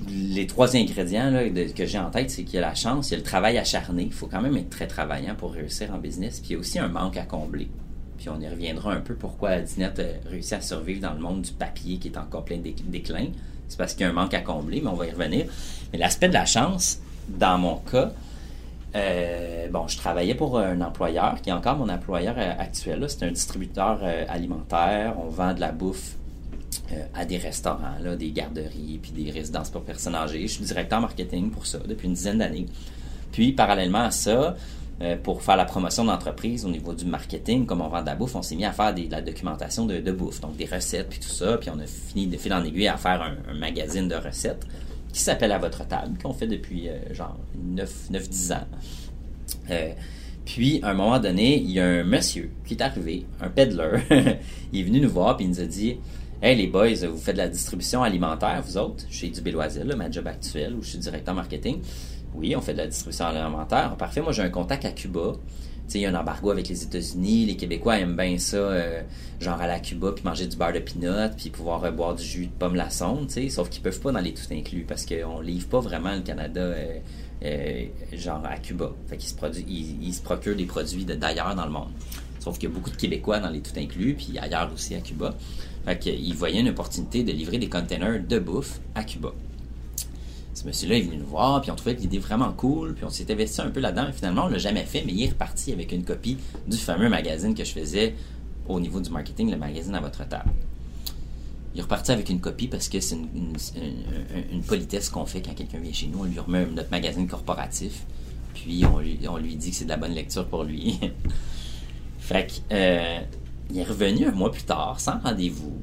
les 0.09 0.45
trois 0.45 0.75
ingrédients 0.75 1.31
que 1.73 1.85
j'ai 1.85 1.97
en 1.97 2.09
tête, 2.09 2.29
c'est 2.29 2.43
qu'il 2.43 2.55
y 2.55 2.57
a 2.57 2.61
la 2.61 2.75
chance, 2.75 3.07
il 3.07 3.11
y 3.11 3.15
a 3.15 3.19
le 3.19 3.23
travail 3.23 3.57
acharné. 3.57 4.03
Il 4.03 4.11
faut 4.11 4.27
quand 4.27 4.41
même 4.41 4.57
être 4.57 4.69
très 4.69 4.85
travaillant 4.85 5.33
pour 5.33 5.53
réussir 5.53 5.93
en 5.95 5.97
business. 5.97 6.41
Puis 6.41 6.49
il 6.49 6.53
y 6.53 6.55
a 6.57 6.59
aussi 6.59 6.77
un 6.77 6.89
manque 6.89 7.15
à 7.15 7.23
combler. 7.23 7.69
Puis 8.17 8.27
on 8.27 8.41
y 8.41 8.49
reviendra 8.49 8.91
un 8.91 8.99
peu 8.99 9.15
pourquoi 9.15 9.61
Dinette 9.61 9.99
a 9.99 10.29
réussi 10.29 10.53
à 10.55 10.59
survivre 10.59 10.99
dans 10.99 11.13
le 11.13 11.21
monde 11.21 11.43
du 11.43 11.53
papier 11.53 11.99
qui 11.99 12.09
est 12.09 12.17
encore 12.17 12.43
plein 12.43 12.57
de 12.57 12.69
déclin. 12.87 13.27
C'est 13.69 13.77
parce 13.77 13.93
qu'il 13.93 14.01
y 14.01 14.03
a 14.03 14.09
un 14.09 14.13
manque 14.13 14.33
à 14.33 14.41
combler, 14.41 14.81
mais 14.81 14.89
on 14.89 14.95
va 14.95 15.07
y 15.07 15.11
revenir. 15.11 15.45
Mais 15.93 15.99
l'aspect 15.99 16.27
de 16.27 16.33
la 16.33 16.45
chance, 16.45 16.99
dans 17.29 17.57
mon 17.57 17.77
cas, 17.77 18.11
euh, 18.93 19.67
bon, 19.69 19.87
je 19.87 19.97
travaillais 19.97 20.35
pour 20.35 20.57
un 20.59 20.81
employeur 20.81 21.41
qui 21.41 21.49
est 21.49 21.53
encore 21.53 21.77
mon 21.77 21.89
employeur 21.89 22.35
euh, 22.37 22.53
actuel. 22.57 23.05
C'est 23.07 23.25
un 23.25 23.31
distributeur 23.31 23.99
euh, 24.03 24.25
alimentaire. 24.27 25.15
On 25.23 25.29
vend 25.29 25.53
de 25.53 25.61
la 25.61 25.71
bouffe 25.71 26.15
à 27.13 27.23
des 27.23 27.37
restaurants, 27.37 27.99
là, 28.01 28.17
des 28.17 28.31
garderies, 28.31 28.99
puis 29.01 29.11
des 29.11 29.31
résidences 29.31 29.69
pour 29.69 29.81
personnes 29.81 30.15
âgées. 30.15 30.41
Je 30.41 30.53
suis 30.53 30.65
directeur 30.65 30.99
marketing 30.99 31.49
pour 31.49 31.65
ça 31.65 31.79
depuis 31.79 32.07
une 32.07 32.15
dizaine 32.15 32.39
d'années. 32.39 32.65
Puis, 33.31 33.53
parallèlement 33.53 34.03
à 34.03 34.11
ça, 34.11 34.57
pour 35.23 35.41
faire 35.41 35.55
la 35.55 35.63
promotion 35.63 36.03
d'entreprise 36.03 36.65
au 36.65 36.69
niveau 36.69 36.93
du 36.93 37.05
marketing, 37.05 37.65
comme 37.65 37.79
on 37.79 37.87
vend 37.87 38.01
de 38.01 38.07
la 38.07 38.15
bouffe, 38.15 38.35
on 38.35 38.41
s'est 38.41 38.55
mis 38.55 38.65
à 38.65 38.73
faire 38.73 38.93
de 38.93 39.09
la 39.09 39.21
documentation 39.21 39.85
de, 39.85 40.11
bouffe, 40.11 40.41
donc 40.41 40.57
des 40.57 40.65
recettes, 40.65 41.07
puis 41.09 41.19
tout 41.19 41.29
ça. 41.29 41.57
Puis 41.57 41.69
on 41.69 41.79
a 41.79 41.85
fini 41.85 42.27
de 42.27 42.35
fil 42.35 42.53
en 42.53 42.63
aiguille 42.63 42.89
à 42.89 42.97
faire 42.97 43.21
un 43.21 43.53
magazine 43.53 44.09
de 44.09 44.15
recettes 44.15 44.65
qui 45.13 45.21
s'appelle 45.21 45.51
À 45.51 45.57
votre 45.57 45.87
table, 45.87 46.17
qu'on 46.21 46.33
fait 46.33 46.47
depuis 46.47 46.89
euh, 46.89 47.13
genre 47.13 47.37
9-10 47.75 48.53
ans. 48.53 48.67
Euh, 49.69 49.91
puis, 50.45 50.79
à 50.83 50.89
un 50.89 50.93
moment 50.93 51.19
donné, 51.19 51.57
il 51.57 51.71
y 51.71 51.79
a 51.79 51.85
un 51.85 52.03
monsieur 52.03 52.51
qui 52.65 52.73
est 52.73 52.81
arrivé, 52.81 53.25
un 53.39 53.49
peddler. 53.49 53.99
il 54.73 54.79
est 54.79 54.83
venu 54.83 54.99
nous 54.99 55.09
voir 55.09 55.37
puis 55.37 55.45
il 55.45 55.49
nous 55.49 55.59
a 55.59 55.65
dit 55.65 55.97
Hey 56.41 56.55
les 56.55 56.65
boys, 56.65 56.95
vous 57.07 57.17
faites 57.17 57.35
de 57.35 57.41
la 57.41 57.47
distribution 57.47 58.01
alimentaire, 58.01 58.63
vous 58.65 58.77
autres, 58.77 59.05
chez 59.11 59.29
Du 59.29 59.41
Béloisel, 59.41 59.95
ma 59.95 60.09
job 60.09 60.25
actuel, 60.25 60.73
où 60.73 60.81
je 60.81 60.89
suis 60.89 60.97
directeur 60.97 61.35
marketing. 61.35 61.81
Oui, 62.33 62.55
on 62.55 62.61
fait 62.61 62.73
de 62.73 62.79
la 62.79 62.87
distribution 62.87 63.25
alimentaire. 63.25 63.95
Parfait, 63.95 64.21
moi 64.21 64.31
j'ai 64.31 64.41
un 64.41 64.49
contact 64.49 64.85
à 64.85 64.91
Cuba. 64.91 65.33
Il 65.95 66.01
y 66.01 66.05
a 66.05 66.09
un 66.09 66.15
embargo 66.15 66.51
avec 66.51 66.67
les 66.69 66.83
États-Unis. 66.83 67.45
Les 67.45 67.55
Québécois 67.55 67.99
aiment 67.99 68.15
bien 68.15 68.37
ça, 68.37 68.57
euh, 68.57 69.01
genre 69.39 69.59
à 69.59 69.67
la 69.67 69.79
Cuba, 69.79 70.11
puis 70.13 70.23
manger 70.23 70.47
du 70.47 70.57
beurre 70.57 70.73
de 70.73 70.79
pinot, 70.79 71.29
puis 71.37 71.49
pouvoir 71.49 71.83
euh, 71.83 71.91
boire 71.91 72.15
du 72.15 72.23
jus 72.23 72.47
de 72.47 72.51
pomme 72.51 72.75
la 72.75 72.89
sonde. 72.89 73.29
Sauf 73.49 73.69
qu'ils 73.69 73.81
peuvent 73.81 73.99
pas 73.99 74.11
dans 74.11 74.19
les 74.19 74.33
tout 74.33 74.45
inclus 74.51 74.85
parce 74.87 75.05
qu'on 75.05 75.41
livre 75.41 75.67
pas 75.67 75.79
vraiment 75.79 76.13
le 76.13 76.21
Canada, 76.21 76.73
euh, 77.43 77.85
genre 78.13 78.41
à 78.45 78.57
Cuba. 78.57 78.93
Fait 79.07 79.17
qu'ils 79.17 79.29
se, 79.29 79.61
ils, 79.67 80.13
se 80.13 80.21
procurent 80.21 80.55
des 80.55 80.65
produits 80.65 81.05
d'ailleurs 81.05 81.55
dans 81.55 81.65
le 81.65 81.71
monde. 81.71 81.89
Sauf 82.39 82.57
qu'il 82.57 82.69
y 82.69 82.71
a 82.71 82.75
beaucoup 82.75 82.89
de 82.89 82.95
Québécois 82.95 83.39
dans 83.39 83.49
les 83.49 83.61
tout 83.61 83.77
inclus, 83.77 84.15
puis 84.15 84.37
ailleurs 84.39 84.71
aussi 84.73 84.95
à 84.95 85.01
Cuba. 85.01 85.35
Fait 85.85 85.97
qu'ils 85.97 86.35
voyaient 86.35 86.61
une 86.61 86.69
opportunité 86.69 87.23
de 87.23 87.31
livrer 87.31 87.57
des 87.57 87.69
containers 87.69 88.21
de 88.27 88.39
bouffe 88.39 88.79
à 88.95 89.03
Cuba. 89.03 89.33
Ce 90.61 90.67
monsieur-là 90.67 90.97
est 90.97 91.01
venu 91.01 91.17
nous 91.17 91.25
voir, 91.25 91.59
puis 91.59 91.71
on 91.71 91.75
trouvait 91.75 91.95
l'idée 91.95 92.19
vraiment 92.19 92.51
cool, 92.53 92.93
puis 92.93 93.03
on 93.03 93.09
s'est 93.09 93.31
investi 93.31 93.61
un 93.61 93.71
peu 93.71 93.79
là-dedans, 93.79 94.05
finalement, 94.13 94.43
on 94.45 94.47
l'a 94.47 94.59
jamais 94.59 94.85
fait, 94.85 95.01
mais 95.03 95.11
il 95.11 95.23
est 95.23 95.29
reparti 95.29 95.73
avec 95.73 95.91
une 95.91 96.03
copie 96.03 96.37
du 96.67 96.77
fameux 96.77 97.09
magazine 97.09 97.55
que 97.55 97.63
je 97.63 97.71
faisais 97.71 98.13
au 98.69 98.79
niveau 98.79 98.99
du 98.99 99.09
marketing, 99.09 99.49
le 99.49 99.57
magazine 99.57 99.95
à 99.95 99.99
votre 100.01 100.23
table. 100.29 100.51
Il 101.73 101.79
est 101.79 101.81
reparti 101.81 102.11
avec 102.11 102.29
une 102.29 102.39
copie 102.39 102.67
parce 102.67 102.89
que 102.89 102.99
c'est 102.99 103.15
une- 103.15 103.55
une 104.51 104.61
politesse 104.61 105.09
qu'on 105.09 105.25
fait 105.25 105.41
quand 105.41 105.55
quelqu'un 105.55 105.79
vient 105.79 105.93
chez 105.93 106.05
nous. 106.05 106.19
On 106.19 106.23
lui 106.25 106.37
remet 106.37 106.63
notre 106.67 106.91
magazine 106.91 107.27
corporatif, 107.27 108.03
puis 108.53 108.85
on 108.85 108.99
lui, 108.99 109.17
on 109.27 109.37
lui 109.37 109.55
dit 109.55 109.71
que 109.71 109.75
c'est 109.75 109.85
de 109.85 109.89
la 109.89 109.97
bonne 109.97 110.13
lecture 110.13 110.45
pour 110.45 110.63
lui. 110.63 110.99
fait 112.19 112.45
que, 112.45 112.75
euh, 112.75 113.19
il 113.71 113.79
est 113.79 113.83
revenu 113.83 114.27
un 114.27 114.31
mois 114.31 114.51
plus 114.51 114.61
tard, 114.63 114.99
sans 114.99 115.17
rendez-vous, 115.23 115.81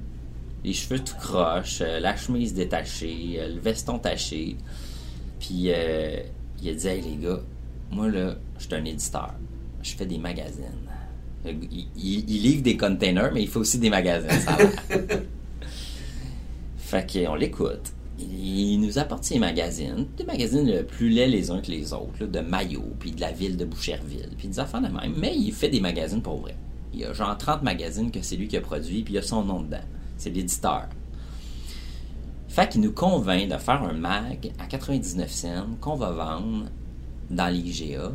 les 0.65 0.73
cheveux 0.73 0.99
tout 1.01 1.15
croche, 1.17 1.79
euh, 1.81 2.01
la 2.01 2.17
chemise 2.17 2.55
détachée, 2.55 3.37
euh, 3.39 3.49
le 3.55 3.61
veston 3.61 3.99
taché. 3.99 4.57
Puis 5.41 5.65
euh, 5.69 6.21
il 6.63 6.69
a 6.71 6.75
dit 6.75 6.89
Hey 6.89 7.01
les 7.03 7.17
gars, 7.17 7.41
moi 7.91 8.09
là, 8.09 8.37
je 8.59 8.65
suis 8.67 8.75
un 8.75 8.85
éditeur. 8.85 9.35
Je 9.83 9.93
fais 9.95 10.07
des 10.07 10.19
magazines. 10.19 10.65
Il, 11.47 11.87
il- 11.97 12.29
il 12.29 12.43
livre 12.43 12.63
des 12.63 12.77
containers, 12.77 13.33
mais 13.33 13.43
il 13.43 13.49
fait 13.49 13.59
aussi 13.61 13.79
des 13.79 13.91
magazines, 13.91 14.31
ça 14.41 14.55
a 14.55 14.59
l'air. 14.59 14.71
fait 16.79 17.07
qu'on 17.25 17.35
l'écoute. 17.35 17.93
Il 18.19 18.79
nous 18.81 18.99
apporte 18.99 19.23
ses 19.23 19.39
magazines, 19.39 20.07
des 20.17 20.25
magazines 20.25 20.67
le 20.69 20.83
plus 20.85 21.09
laids 21.09 21.29
les 21.29 21.53
uns 21.53 21.61
que 21.61 21.71
les 21.71 21.93
autres, 21.93 22.15
là, 22.21 22.27
de 22.27 22.41
Maillot, 22.41 22.93
puis 22.99 23.13
de 23.13 23.21
la 23.21 23.31
ville 23.31 23.57
de 23.57 23.65
Boucherville, 23.65 24.31
puis 24.37 24.49
des 24.49 24.59
affaires 24.59 24.81
de 24.81 24.89
même. 24.89 25.15
Mais 25.17 25.37
il 25.37 25.53
fait 25.53 25.69
des 25.69 25.81
magazines 25.81 26.21
pour 26.21 26.41
vrai. 26.41 26.57
Il 26.93 26.99
y 27.01 27.05
a 27.05 27.13
genre 27.13 27.39
30 27.39 27.63
magazines 27.63 28.11
que 28.11 28.21
c'est 28.23 28.35
lui 28.37 28.49
qui 28.49 28.57
a 28.57 28.61
produit, 28.61 29.03
puis 29.05 29.15
il 29.15 29.17
y 29.17 29.21
a 29.21 29.23
son 29.23 29.45
nom 29.45 29.61
dedans. 29.63 29.79
C'est 30.19 30.31
l'éditeur. 30.31 30.89
Fait 32.49 32.69
qu'il 32.69 32.81
nous 32.81 32.93
convainc 32.93 33.49
de 33.49 33.57
faire 33.57 33.83
un 33.83 33.93
mag 33.93 34.53
à 34.59 34.67
99 34.67 35.31
cents 35.31 35.67
qu'on 35.81 35.95
va 35.95 36.11
vendre 36.11 36.67
dans 37.31 37.49
l'IGA, 37.49 38.13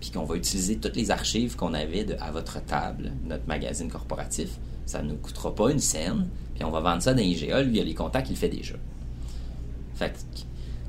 puis 0.00 0.10
qu'on 0.10 0.24
va 0.24 0.36
utiliser 0.36 0.76
toutes 0.76 0.96
les 0.96 1.10
archives 1.10 1.56
qu'on 1.56 1.74
avait 1.74 2.04
de 2.04 2.14
À 2.20 2.30
votre 2.30 2.64
table, 2.64 3.12
notre 3.24 3.46
magazine 3.46 3.90
corporatif. 3.90 4.50
Ça 4.86 5.02
ne 5.02 5.10
nous 5.10 5.16
coûtera 5.16 5.54
pas 5.54 5.70
une 5.70 5.78
scène, 5.78 6.28
puis 6.54 6.64
on 6.64 6.70
va 6.70 6.80
vendre 6.80 7.02
ça 7.02 7.14
dans 7.14 7.20
l'IGA. 7.20 7.62
Lui, 7.62 7.78
il 7.78 7.80
a 7.80 7.84
les 7.84 7.94
contacts, 7.94 8.28
il 8.28 8.32
le 8.32 8.38
fait 8.38 8.48
déjà. 8.48 8.74
Fait 9.94 10.10
que, 10.10 10.40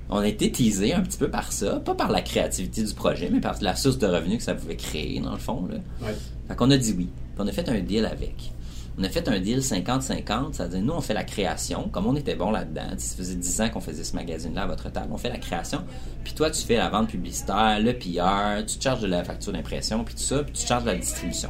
on 0.10 0.18
a 0.18 0.28
été 0.28 0.52
teasé 0.52 0.94
un 0.94 1.02
petit 1.02 1.18
peu 1.18 1.30
par 1.30 1.52
ça, 1.52 1.80
pas 1.80 1.94
par 1.94 2.12
la 2.12 2.22
créativité 2.22 2.84
du 2.84 2.94
projet, 2.94 3.30
mais 3.32 3.40
par 3.40 3.56
la 3.62 3.76
source 3.76 4.00
de 4.00 4.08
revenus 4.08 4.38
que 4.38 4.44
ça 4.44 4.56
pouvait 4.56 4.76
créer, 4.76 5.20
dans 5.20 5.32
le 5.32 5.38
fond. 5.38 5.68
Là. 5.68 5.78
Ouais. 6.02 6.16
Fait 6.48 6.56
qu'on 6.56 6.72
a 6.72 6.78
dit 6.78 6.96
oui. 6.98 7.08
Puis 7.36 7.38
on 7.38 7.48
a 7.48 7.52
fait 7.52 7.70
un 7.70 7.80
deal 7.80 8.06
avec. 8.06 8.52
On 8.98 9.04
a 9.04 9.10
fait 9.10 9.28
un 9.30 9.40
deal 9.40 9.60
50-50, 9.60 10.54
c'est-à-dire 10.54 10.82
nous, 10.82 10.94
on 10.94 11.02
fait 11.02 11.14
la 11.14 11.24
création, 11.24 11.88
comme 11.90 12.06
on 12.06 12.16
était 12.16 12.36
bon 12.36 12.52
là-dedans. 12.52 12.90
Ça 12.98 13.16
faisait 13.16 13.36
10 13.36 13.62
ans 13.62 13.70
qu'on 13.70 13.80
faisait 13.80 14.04
ce 14.04 14.16
magazine-là 14.16 14.64
à 14.64 14.68
votre 14.68 14.92
table. 14.92 15.08
On 15.12 15.18
fait 15.18 15.30
la 15.30 15.38
création, 15.38 15.84
puis 16.24 16.34
toi, 16.34 16.52
tu 16.52 16.62
fais 16.62 16.76
la 16.76 16.90
vente 16.90 17.10
publicitaire, 17.10 17.80
le 17.80 17.94
PR, 17.94 18.66
tu 18.66 18.82
charges 18.82 19.02
de 19.02 19.08
la 19.08 19.24
facture 19.24 19.54
d'impression, 19.54 20.04
puis 20.04 20.16
tout 20.16 20.22
ça, 20.22 20.44
puis 20.44 20.54
tu 20.54 20.66
charges 20.66 20.86
la 20.86 20.96
distribution. 20.96 21.50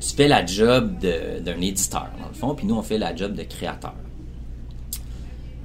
Tu 0.00 0.14
fais 0.16 0.28
la 0.28 0.44
job 0.44 0.98
d'un 0.98 1.60
éditeur, 1.60 2.08
dans 2.20 2.28
le 2.28 2.34
fond, 2.34 2.54
puis 2.54 2.66
nous, 2.66 2.76
on 2.76 2.82
fait 2.82 2.98
la 2.98 3.14
job 3.14 3.34
de 3.34 3.42
créateur. 3.42 3.94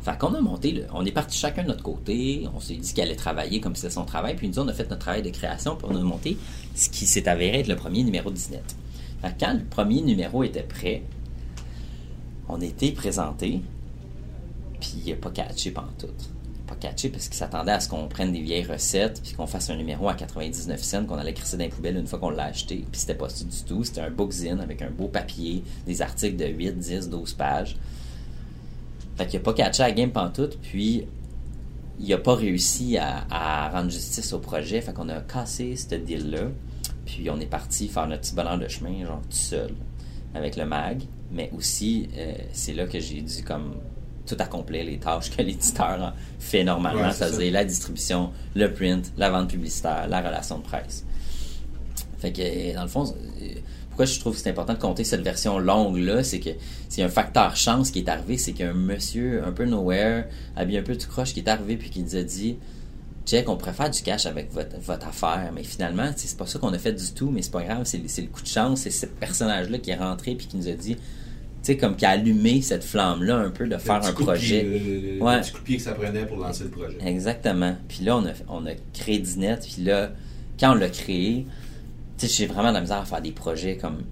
Fait 0.04 0.18
qu'on 0.18 0.34
a 0.34 0.42
monté, 0.42 0.84
on 0.94 1.06
est 1.06 1.12
parti 1.12 1.38
chacun 1.38 1.64
de 1.64 1.70
notre 1.70 1.84
côté, 1.84 2.46
on 2.54 2.60
s'est 2.60 2.76
dit 2.76 2.94
qu'il 2.94 3.02
allait 3.02 3.16
travailler 3.16 3.62
comme 3.62 3.74
c'était 3.74 3.94
son 3.94 4.04
travail, 4.04 4.36
puis 4.36 4.50
nous, 4.50 4.60
on 4.60 4.68
a 4.68 4.74
fait 4.74 4.90
notre 4.90 5.02
travail 5.02 5.22
de 5.22 5.30
création, 5.30 5.78
puis 5.78 5.88
on 5.90 5.96
a 5.96 6.18
ce 6.76 6.90
qui 6.90 7.06
s'est 7.06 7.30
avéré 7.30 7.62
être 7.62 7.68
le 7.68 7.78
premier 7.78 8.04
numéro 8.04 8.30
de 8.30 8.36
Disney. 8.36 8.62
Fait 8.68 8.68
que 8.68 8.83
quand 9.32 9.54
le 9.54 9.64
premier 9.64 10.02
numéro 10.02 10.44
était 10.44 10.64
prêt, 10.64 11.04
on 12.50 12.60
était 12.60 12.92
présenté, 12.92 13.62
puis 14.80 14.96
il 15.06 15.10
n'a 15.12 15.16
pas 15.16 15.32
catché 15.32 15.72
pantoute. 15.72 16.30
Pas 16.68 16.76
catché 16.76 17.10
parce 17.10 17.28
qu'il 17.28 17.36
s'attendait 17.38 17.72
à 17.72 17.80
ce 17.80 17.88
qu'on 17.88 18.08
prenne 18.08 18.34
des 18.34 18.42
vieilles 18.42 18.66
recettes, 18.66 19.22
puis 19.24 19.34
qu'on 19.34 19.48
fasse 19.48 19.70
un 19.70 19.78
numéro 19.78 20.10
à 20.10 20.14
99 20.14 20.82
cents, 20.82 21.06
qu'on 21.06 21.18
allait 21.18 21.34
crisser 21.34 21.58
dans 21.58 21.64
les 21.64 21.70
poubelles 21.70 21.98
une 21.98 22.08
fois 22.08 22.20
qu'on 22.20 22.30
l'a 22.30 22.46
acheté. 22.46 22.86
Puis 22.92 23.02
c'était 23.02 23.16
pas 23.16 23.30
ça 23.30 23.46
du 23.46 23.64
tout. 23.64 23.84
C'était 23.84 24.02
un 24.02 24.12
bookzine 24.12 24.60
avec 24.60 24.82
un 24.82 24.90
beau 24.90 25.08
papier, 25.08 25.64
des 25.86 26.02
articles 26.02 26.36
de 26.36 26.46
8, 26.46 26.78
10, 26.78 27.10
12 27.10 27.34
pages. 27.34 27.78
Fait 29.16 29.28
qu'il 29.28 29.40
a 29.40 29.44
pas 29.44 29.54
catché 29.54 29.84
à 29.84 29.92
game 29.92 30.12
pantoute, 30.12 30.58
puis 30.62 31.06
il 32.00 32.14
a 32.14 32.18
pas 32.18 32.36
réussi 32.36 32.98
à, 32.98 33.26
à 33.30 33.70
rendre 33.70 33.90
justice 33.90 34.34
au 34.34 34.40
projet. 34.40 34.82
Fait 34.82 34.94
qu'on 34.94 35.10
a 35.10 35.22
cassé 35.22 35.76
ce 35.76 35.96
deal-là. 35.96 36.50
Puis 37.06 37.30
on 37.30 37.40
est 37.40 37.46
parti 37.46 37.88
faire 37.88 38.08
notre 38.08 38.22
petit 38.22 38.36
bonheur 38.36 38.58
de 38.58 38.68
chemin, 38.68 39.06
genre 39.06 39.22
tout 39.22 39.36
seul, 39.36 39.72
avec 40.34 40.56
le 40.56 40.66
mag. 40.66 41.04
Mais 41.32 41.50
aussi, 41.56 42.10
euh, 42.18 42.34
c'est 42.52 42.74
là 42.74 42.86
que 42.86 43.00
j'ai 43.00 43.22
dû 43.22 43.44
comme 43.44 43.76
tout 44.26 44.38
accomplir 44.40 44.86
les 44.86 44.98
tâches 44.98 45.32
que 45.32 45.42
l'éditeur 45.44 46.14
fait 46.40 46.64
normalement, 46.64 47.02
Ouais, 47.02 47.12
c'est 47.12 47.28
c'est-à-dire 47.28 47.52
la 47.52 47.66
distribution, 47.66 48.32
le 48.56 48.72
print, 48.72 49.12
la 49.18 49.30
vente 49.30 49.50
publicitaire, 49.50 50.08
la 50.08 50.22
relation 50.22 50.60
de 50.60 50.64
presse. 50.64 51.06
Fait 52.20 52.32
que, 52.32 52.42
euh, 52.42 52.74
dans 52.74 52.84
le 52.84 52.88
fond, 52.88 53.14
euh, 53.42 53.48
pourquoi 53.90 54.06
je 54.06 54.20
trouve 54.20 54.34
que 54.34 54.42
c'est 54.42 54.50
important 54.50 54.74
de 54.74 54.80
compter 54.80 55.04
cette 55.04 55.22
version 55.22 55.60
longue-là, 55.60 56.24
c'est 56.24 56.40
que 56.40 56.50
c'est 56.90 57.04
un 57.04 57.10
facteur 57.10 57.56
chance 57.56 57.92
qui 57.92 58.00
est 58.00 58.10
arrivé, 58.10 58.38
c'est 58.38 58.54
qu'un 58.54 58.74
monsieur 58.74 59.44
un 59.46 59.52
peu 59.52 59.66
nowhere, 59.66 60.26
habillé 60.56 60.80
un 60.80 60.84
peu 60.84 60.96
tout 60.96 61.08
croche, 61.08 61.34
qui 61.34 61.42
est 61.42 61.50
arrivé 61.50 61.78
puis 61.78 61.90
qui 61.90 62.02
nous 62.02 62.16
a 62.16 62.24
dit 62.24 62.58
On 63.48 63.56
pourrait 63.58 63.74
faire 63.74 63.90
du 63.90 64.02
cash 64.02 64.26
avec 64.26 64.52
votre, 64.52 64.78
votre 64.80 65.08
affaire, 65.08 65.52
mais 65.56 65.64
finalement, 65.64 66.12
c'est 66.16 66.38
pas 66.38 66.46
ça 66.46 66.60
qu'on 66.60 66.74
a 66.74 66.78
fait 66.78 66.94
du 66.94 67.12
tout, 67.14 67.30
mais 67.32 67.42
c'est 67.42 67.52
pas 67.52 67.64
grave, 67.64 67.84
c'est 67.86 67.98
le 68.22 68.28
coup 68.28 68.42
de 68.42 68.48
chance, 68.48 68.82
c'est 68.82 68.92
ce 68.92 69.06
personnage-là 69.06 69.78
qui 69.80 69.92
est 69.92 69.96
rentré 69.96 70.36
puis 70.36 70.46
qui 70.48 70.58
nous 70.58 70.68
a 70.68 70.74
dit, 70.74 70.96
tu 70.96 71.02
sais, 71.62 71.78
comme 71.78 71.96
qui 71.96 72.06
a 72.06 72.10
allumé 72.10 72.62
cette 72.62 72.84
flamme-là 72.84 73.38
un 73.38 73.50
peu 73.50 73.66
de 73.68 73.78
faire 73.78 74.04
un 74.06 74.12
projet. 74.14 74.62
pied, 74.64 74.80
le- 74.80 75.16
le 75.18 75.24
Ouais. 75.24 75.40
petit 75.40 75.52
coup 75.54 75.60
de 75.60 75.64
pied 75.64 75.78
que 75.78 75.84
ça 75.84 75.94
prenait 75.94 76.26
pour 76.26 76.38
lancer 76.38 76.66
le 76.66 76.70
projet. 76.70 76.98
Exactement. 77.06 77.76
Puis 77.88 78.04
là, 78.04 78.18
on 78.18 78.26
a, 78.26 78.32
on 78.50 78.66
a 78.66 78.72
créé 78.94 79.20
Disnet. 79.20 79.56
Puis 79.58 79.84
là, 79.84 80.12
quand 80.60 80.74
on 80.74 80.76
l'a 80.76 80.90
créé, 80.90 81.48
tu 82.18 82.28
sais, 82.28 82.34
j'ai 82.34 82.46
vraiment 82.46 82.70
de 82.70 82.74
la 82.76 82.82
misère 82.82 82.98
à 82.98 83.06
faire 83.06 83.22
des 83.22 83.32
projets 83.32 83.78
comme 83.78 84.04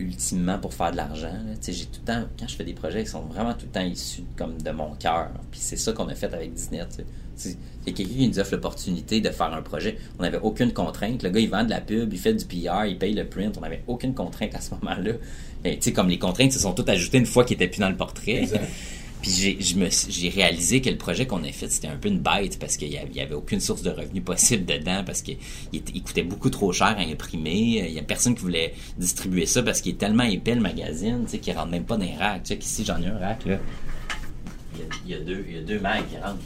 ultimement 0.00 0.58
pour 0.58 0.74
faire 0.74 0.90
de 0.90 0.96
l'argent. 0.96 1.28
là. 1.32 1.54
Tu 1.60 1.66
sais, 1.66 1.72
j'ai 1.72 1.84
tout 1.86 2.00
le 2.04 2.12
temps, 2.12 2.24
quand 2.38 2.48
je 2.48 2.56
fais 2.56 2.64
des 2.64 2.72
projets, 2.74 3.02
ils 3.02 3.06
sont 3.08 3.22
vraiment 3.22 3.54
tout 3.54 3.66
le 3.66 3.70
temps 3.72 3.84
issus 3.84 4.24
comme 4.36 4.60
de 4.60 4.70
mon 4.72 4.94
cœur. 4.96 5.30
Puis 5.52 5.60
c'est 5.62 5.76
ça 5.76 5.92
qu'on 5.92 6.08
a 6.08 6.14
fait 6.16 6.32
avec 6.34 6.54
tu 6.56 6.62
sais. 6.62 7.04
C'est- 7.42 7.56
Il 7.84 7.90
y 7.90 7.92
a 7.92 7.96
quelqu'un 7.96 8.14
qui 8.14 8.28
nous 8.28 8.38
offre 8.38 8.52
l'opportunité 8.52 9.20
de 9.20 9.30
faire 9.30 9.52
un 9.52 9.62
projet. 9.62 9.96
On 10.18 10.22
n'avait 10.22 10.38
aucune 10.38 10.72
contrainte. 10.72 11.22
Le 11.24 11.30
gars, 11.30 11.40
il 11.40 11.50
vend 11.50 11.64
de 11.64 11.70
la 11.70 11.80
pub, 11.80 12.12
il 12.12 12.18
fait 12.18 12.32
du 12.32 12.44
PR, 12.44 12.86
il 12.86 12.96
paye 12.96 13.12
le 13.12 13.26
print. 13.26 13.56
On 13.58 13.60
n'avait 13.60 13.82
aucune 13.88 14.14
contrainte 14.14 14.54
à 14.54 14.60
ce 14.60 14.70
moment-là. 14.74 15.14
Mais 15.64 15.74
tu 15.74 15.82
sais, 15.82 15.92
comme 15.92 16.08
les 16.08 16.18
contraintes 16.18 16.52
se 16.52 16.60
sont 16.60 16.72
toutes 16.72 16.88
ajoutées 16.88 17.18
une 17.18 17.26
fois 17.26 17.44
qu'il 17.44 17.56
était 17.56 17.66
plus 17.68 17.80
dans 17.80 17.88
le 17.88 17.96
portrait. 17.96 18.42
Exact. 18.42 18.64
Puis 19.22 19.58
j'ai, 20.10 20.28
réalisé 20.30 20.80
que 20.80 20.90
le 20.90 20.96
projet 20.96 21.26
qu'on 21.26 21.44
a 21.44 21.52
fait, 21.52 21.68
c'était 21.68 21.86
un 21.86 21.96
peu 21.96 22.08
une 22.08 22.18
bête 22.18 22.58
parce 22.58 22.76
qu'il 22.76 22.88
y 22.88 22.98
avait, 22.98 23.34
aucune 23.34 23.60
source 23.60 23.82
de 23.82 23.90
revenus 23.90 24.24
possible 24.24 24.64
dedans 24.64 25.04
parce 25.06 25.22
qu'il 25.22 25.36
il 25.72 26.02
coûtait 26.02 26.24
beaucoup 26.24 26.50
trop 26.50 26.72
cher 26.72 26.96
à 26.98 27.02
imprimer. 27.02 27.86
Il 27.86 27.92
y 27.92 28.00
a 28.00 28.02
personne 28.02 28.34
qui 28.34 28.42
voulait 28.42 28.74
distribuer 28.98 29.46
ça 29.46 29.62
parce 29.62 29.80
qu'il 29.80 29.92
est 29.92 29.98
tellement 29.98 30.24
épais 30.24 30.56
le 30.56 30.60
magazine, 30.60 31.22
tu 31.24 31.30
sais, 31.30 31.38
qu'il 31.38 31.56
rentre 31.56 31.70
même 31.70 31.84
pas 31.84 31.96
dans 31.96 32.04
les 32.04 32.16
racks. 32.16 32.42
Tu 32.42 32.54
sais, 32.54 32.58
ici, 32.58 32.84
j'en 32.84 33.00
ai 33.00 33.06
un 33.06 33.18
rack, 33.18 33.46
là. 33.46 33.58
Il 34.74 34.80
y 34.80 34.82
a, 34.82 34.86
il 35.06 35.10
y 35.10 35.14
a 35.14 35.20
deux, 35.20 35.44
il 35.48 35.54
y 35.54 35.58
a 35.58 35.62
deux 35.62 35.78
mags 35.78 36.02
qui 36.10 36.16
rentrent 36.16 36.38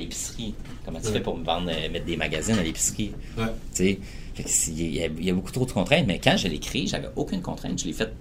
l'épicerie. 0.00 0.54
Comment 0.84 1.00
tu 1.00 1.06
Ouais. 1.06 1.12
fais 1.12 1.20
pour 1.20 1.36
me 1.38 1.44
vendre, 1.44 1.70
euh, 1.70 1.90
mettre 1.90 2.06
des 2.06 2.16
magazines 2.16 2.58
à 2.58 2.62
l'épicerie? 2.62 3.12
Ouais. 3.38 3.44
Tu 3.74 3.98
sais, 4.44 4.70
il 4.70 4.94
y, 4.96 5.02
a, 5.02 5.06
il 5.06 5.24
y 5.24 5.30
a 5.30 5.34
beaucoup 5.34 5.52
trop 5.52 5.66
de 5.66 5.72
contraintes, 5.72 6.06
mais 6.06 6.18
quand 6.18 6.36
je 6.36 6.48
l'ai 6.48 6.58
créé, 6.58 6.86
j'avais 6.86 7.08
aucune 7.16 7.42
contrainte. 7.42 7.78
Je 7.78 7.86
l'ai 7.86 7.92
fait 7.92 8.12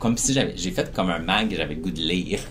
comme 0.00 0.16
si 0.16 0.32
j'avais, 0.32 0.54
j'ai 0.56 0.70
fait 0.72 0.92
comme 0.92 1.10
un 1.10 1.18
mag, 1.20 1.52
j'avais 1.56 1.74
le 1.74 1.80
goût 1.80 1.90
de 1.90 2.00
lire. 2.00 2.40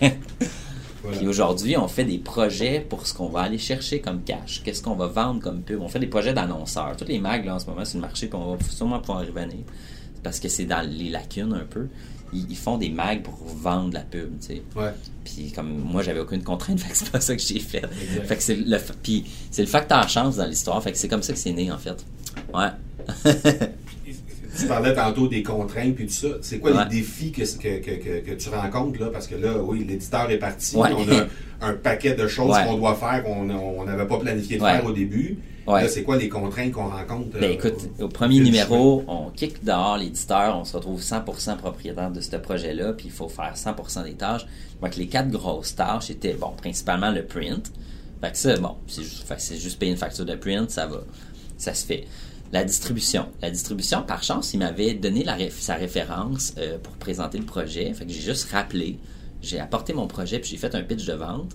Voilà. 1.04 1.18
Puis 1.18 1.26
aujourd'hui, 1.26 1.76
on 1.76 1.88
fait 1.88 2.04
des 2.04 2.18
projets 2.18 2.78
pour 2.88 3.08
ce 3.08 3.12
qu'on 3.12 3.26
va 3.26 3.40
aller 3.40 3.58
chercher 3.58 4.00
comme 4.00 4.22
cash. 4.22 4.62
Qu'est-ce 4.64 4.80
qu'on 4.80 4.94
va 4.94 5.08
vendre 5.08 5.40
comme 5.42 5.62
pub? 5.62 5.80
On 5.82 5.88
fait 5.88 5.98
des 5.98 6.06
projets 6.06 6.32
d'annonceurs. 6.32 6.96
Tous 6.96 7.06
les 7.06 7.18
mags, 7.18 7.44
là, 7.44 7.56
en 7.56 7.58
ce 7.58 7.66
moment, 7.66 7.84
sur 7.84 7.96
le 7.96 8.02
marché, 8.02 8.28
puis 8.28 8.38
on 8.40 8.54
va 8.54 8.64
sûrement 8.70 9.00
pouvoir 9.00 9.24
y 9.24 9.26
revenir. 9.26 9.64
Parce 10.22 10.40
que 10.40 10.48
c'est 10.48 10.64
dans 10.64 10.86
les 10.88 11.08
lacunes 11.08 11.52
un 11.52 11.64
peu. 11.68 11.86
Ils, 12.32 12.46
ils 12.50 12.56
font 12.56 12.78
des 12.78 12.88
mags 12.88 13.22
pour 13.22 13.34
vendre 13.44 13.92
la 13.92 14.00
pub, 14.00 14.38
tu 14.40 14.46
sais. 14.46 14.62
Ouais. 14.74 14.90
Puis 15.24 15.52
comme 15.54 15.68
moi, 15.78 16.02
j'avais 16.02 16.20
aucune 16.20 16.42
contrainte, 16.42 16.80
fait 16.80 16.90
que 16.90 16.96
c'est 16.96 17.10
pas 17.10 17.20
ça 17.20 17.36
que 17.36 17.42
j'ai 17.42 17.58
fait. 17.60 17.84
Exact. 18.02 18.26
Fait 18.26 18.36
que 18.36 18.42
c'est 18.42 18.56
le, 18.56 18.78
puis 19.02 19.24
c'est 19.50 19.62
le 19.62 19.68
facteur 19.68 20.08
chance 20.08 20.36
dans 20.36 20.46
l'histoire. 20.46 20.82
Fait 20.82 20.92
que 20.92 20.98
c'est 20.98 21.08
comme 21.08 21.22
ça 21.22 21.32
que 21.32 21.38
c'est 21.38 21.52
né, 21.52 21.70
en 21.70 21.78
fait. 21.78 22.04
Ouais. 22.54 22.68
tu 24.58 24.66
parlais 24.66 24.94
tantôt 24.94 25.28
des 25.28 25.42
contraintes 25.42 25.94
puis 25.94 26.06
tout 26.06 26.12
ça. 26.12 26.28
C'est 26.40 26.58
quoi 26.58 26.72
Ouais. 26.72 26.84
les 26.90 26.96
défis 27.00 27.32
que, 27.32 27.42
que, 27.42 28.20
que, 28.20 28.34
tu 28.34 28.48
rencontres 28.48 29.00
là? 29.00 29.06
Parce 29.12 29.26
que 29.26 29.34
là, 29.34 29.58
oui, 29.62 29.84
l'éditeur 29.86 30.30
est 30.30 30.38
parti. 30.38 30.76
Ouais. 30.76 30.90
On 30.96 31.08
a 31.10 31.26
un 31.68 31.72
paquet 31.82 32.14
de 32.14 32.26
choses 32.28 32.50
Ouais. 32.50 32.64
qu'on 32.64 32.76
doit 32.76 32.94
faire 32.94 33.22
qu'on 33.24 33.48
on 33.50 33.84
n'avait 33.84 34.06
pas 34.06 34.18
planifié 34.18 34.56
de 34.58 34.62
faire 34.62 34.84
au 34.84 34.92
début. 34.92 35.38
Ouais. 35.66 35.82
Là, 35.82 35.88
c'est 35.88 36.02
quoi 36.02 36.16
les 36.16 36.28
contraintes 36.28 36.72
qu'on 36.72 36.88
rencontre? 36.88 37.30
Ben 37.38 37.44
euh, 37.44 37.52
écoute, 37.52 37.74
au- 38.00 38.04
au 38.04 38.08
premier 38.08 38.40
numéro, 38.40 39.04
on 39.06 39.30
kick 39.30 39.62
dehors 39.64 39.96
l'éditeur, 39.96 40.56
on 40.58 40.64
se 40.64 40.76
retrouve 40.76 41.00
100% 41.00 41.56
propriétaire 41.56 42.10
de 42.10 42.20
ce 42.20 42.36
projet-là, 42.36 42.92
puis 42.94 43.06
il 43.06 43.12
faut 43.12 43.28
faire 43.28 43.52
100% 43.56 44.04
des 44.04 44.14
tâches. 44.14 44.46
Donc 44.80 44.96
les 44.96 45.06
quatre 45.06 45.28
grosses 45.30 45.74
tâches 45.76 46.10
étaient, 46.10 46.34
bon, 46.34 46.50
principalement 46.56 47.10
le 47.10 47.24
print. 47.24 47.70
Fait 48.20 48.32
que 48.32 48.38
ça, 48.38 48.56
bon, 48.56 48.76
c'est 48.86 49.02
juste, 49.02 49.26
fait 49.26 49.36
que 49.36 49.42
c'est 49.42 49.56
juste 49.56 49.78
payer 49.78 49.92
une 49.92 49.98
facture 49.98 50.24
de 50.24 50.34
print, 50.34 50.70
ça 50.70 50.86
va, 50.86 51.02
ça 51.58 51.74
se 51.74 51.86
fait. 51.86 52.04
La 52.52 52.64
distribution. 52.64 53.26
La 53.40 53.50
distribution, 53.50 54.02
par 54.02 54.22
chance, 54.22 54.52
il 54.54 54.58
m'avait 54.58 54.94
donné 54.94 55.24
la 55.24 55.36
sa 55.50 55.74
référence 55.76 56.52
euh, 56.58 56.76
pour 56.82 56.92
présenter 56.94 57.38
le 57.38 57.44
projet. 57.46 57.92
Fait 57.94 58.04
que 58.04 58.12
j'ai 58.12 58.20
juste 58.20 58.50
rappelé, 58.50 58.98
j'ai 59.40 59.58
apporté 59.58 59.92
mon 59.94 60.06
projet, 60.06 60.38
puis 60.38 60.50
j'ai 60.50 60.56
fait 60.58 60.74
un 60.74 60.82
pitch 60.82 61.06
de 61.06 61.14
vente. 61.14 61.52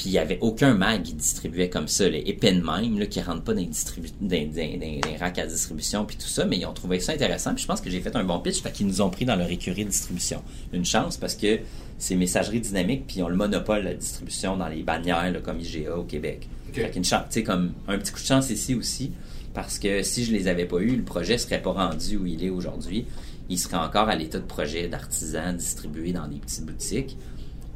Puis 0.00 0.08
il 0.08 0.12
n'y 0.12 0.18
avait 0.18 0.38
aucun 0.40 0.72
mag 0.72 1.02
qui 1.02 1.12
distribuait 1.12 1.68
comme 1.68 1.86
ça, 1.86 2.08
les 2.08 2.20
épines 2.20 2.62
même, 2.64 2.98
là, 2.98 3.04
qui 3.04 3.20
rentrent 3.20 3.42
pas 3.42 3.52
dans 3.52 3.60
les, 3.60 3.66
distribu- 3.66 4.10
dans, 4.18 4.28
dans- 4.28 4.46
dans- 4.46 4.78
dans 5.02 5.10
les 5.10 5.16
racks 5.18 5.38
à 5.38 5.46
distribution, 5.46 6.06
puis 6.06 6.16
tout 6.16 6.26
ça, 6.26 6.46
mais 6.46 6.56
ils 6.56 6.64
ont 6.64 6.72
trouvé 6.72 7.00
ça 7.00 7.12
intéressant. 7.12 7.52
Puis 7.52 7.64
je 7.64 7.66
pense 7.68 7.82
que 7.82 7.90
j'ai 7.90 8.00
fait 8.00 8.16
un 8.16 8.24
bon 8.24 8.38
pitch, 8.40 8.62
fait 8.62 8.72
qu'ils 8.72 8.86
nous 8.86 9.02
ont 9.02 9.10
pris 9.10 9.26
dans 9.26 9.36
leur 9.36 9.50
écurie 9.50 9.84
de 9.84 9.90
distribution. 9.90 10.42
Une 10.72 10.86
chance 10.86 11.18
parce 11.18 11.34
que 11.34 11.58
c'est 11.98 12.14
messagerie 12.16 12.60
dynamique, 12.62 13.06
puis 13.08 13.18
ils 13.18 13.22
ont 13.24 13.28
le 13.28 13.36
monopole 13.36 13.80
de 13.82 13.88
la 13.88 13.94
distribution 13.94 14.56
dans 14.56 14.68
les 14.68 14.82
bannières, 14.82 15.30
là, 15.30 15.40
comme 15.40 15.60
IGA 15.60 15.94
au 15.98 16.04
Québec. 16.04 16.48
Fait 16.72 16.90
qu'une 16.90 17.04
chance, 17.04 17.24
tu 17.28 17.34
sais, 17.34 17.42
comme 17.42 17.74
un 17.86 17.98
petit 17.98 18.12
coup 18.12 18.20
de 18.20 18.24
chance 18.24 18.48
ici 18.48 18.74
aussi, 18.74 19.12
parce 19.52 19.78
que 19.78 20.02
si 20.02 20.24
je 20.24 20.32
les 20.32 20.48
avais 20.48 20.64
pas 20.64 20.78
eu, 20.78 20.96
le 20.96 21.02
projet 21.02 21.36
serait 21.36 21.60
pas 21.60 21.72
rendu 21.72 22.16
où 22.16 22.24
il 22.24 22.42
est 22.42 22.48
aujourd'hui. 22.48 23.04
Il 23.50 23.58
serait 23.58 23.76
encore 23.76 24.08
à 24.08 24.14
l'état 24.14 24.38
de 24.38 24.44
projet 24.46 24.86
d'artisan 24.88 25.52
distribué 25.52 26.12
dans 26.12 26.26
des 26.28 26.36
petites 26.36 26.64
boutiques 26.64 27.16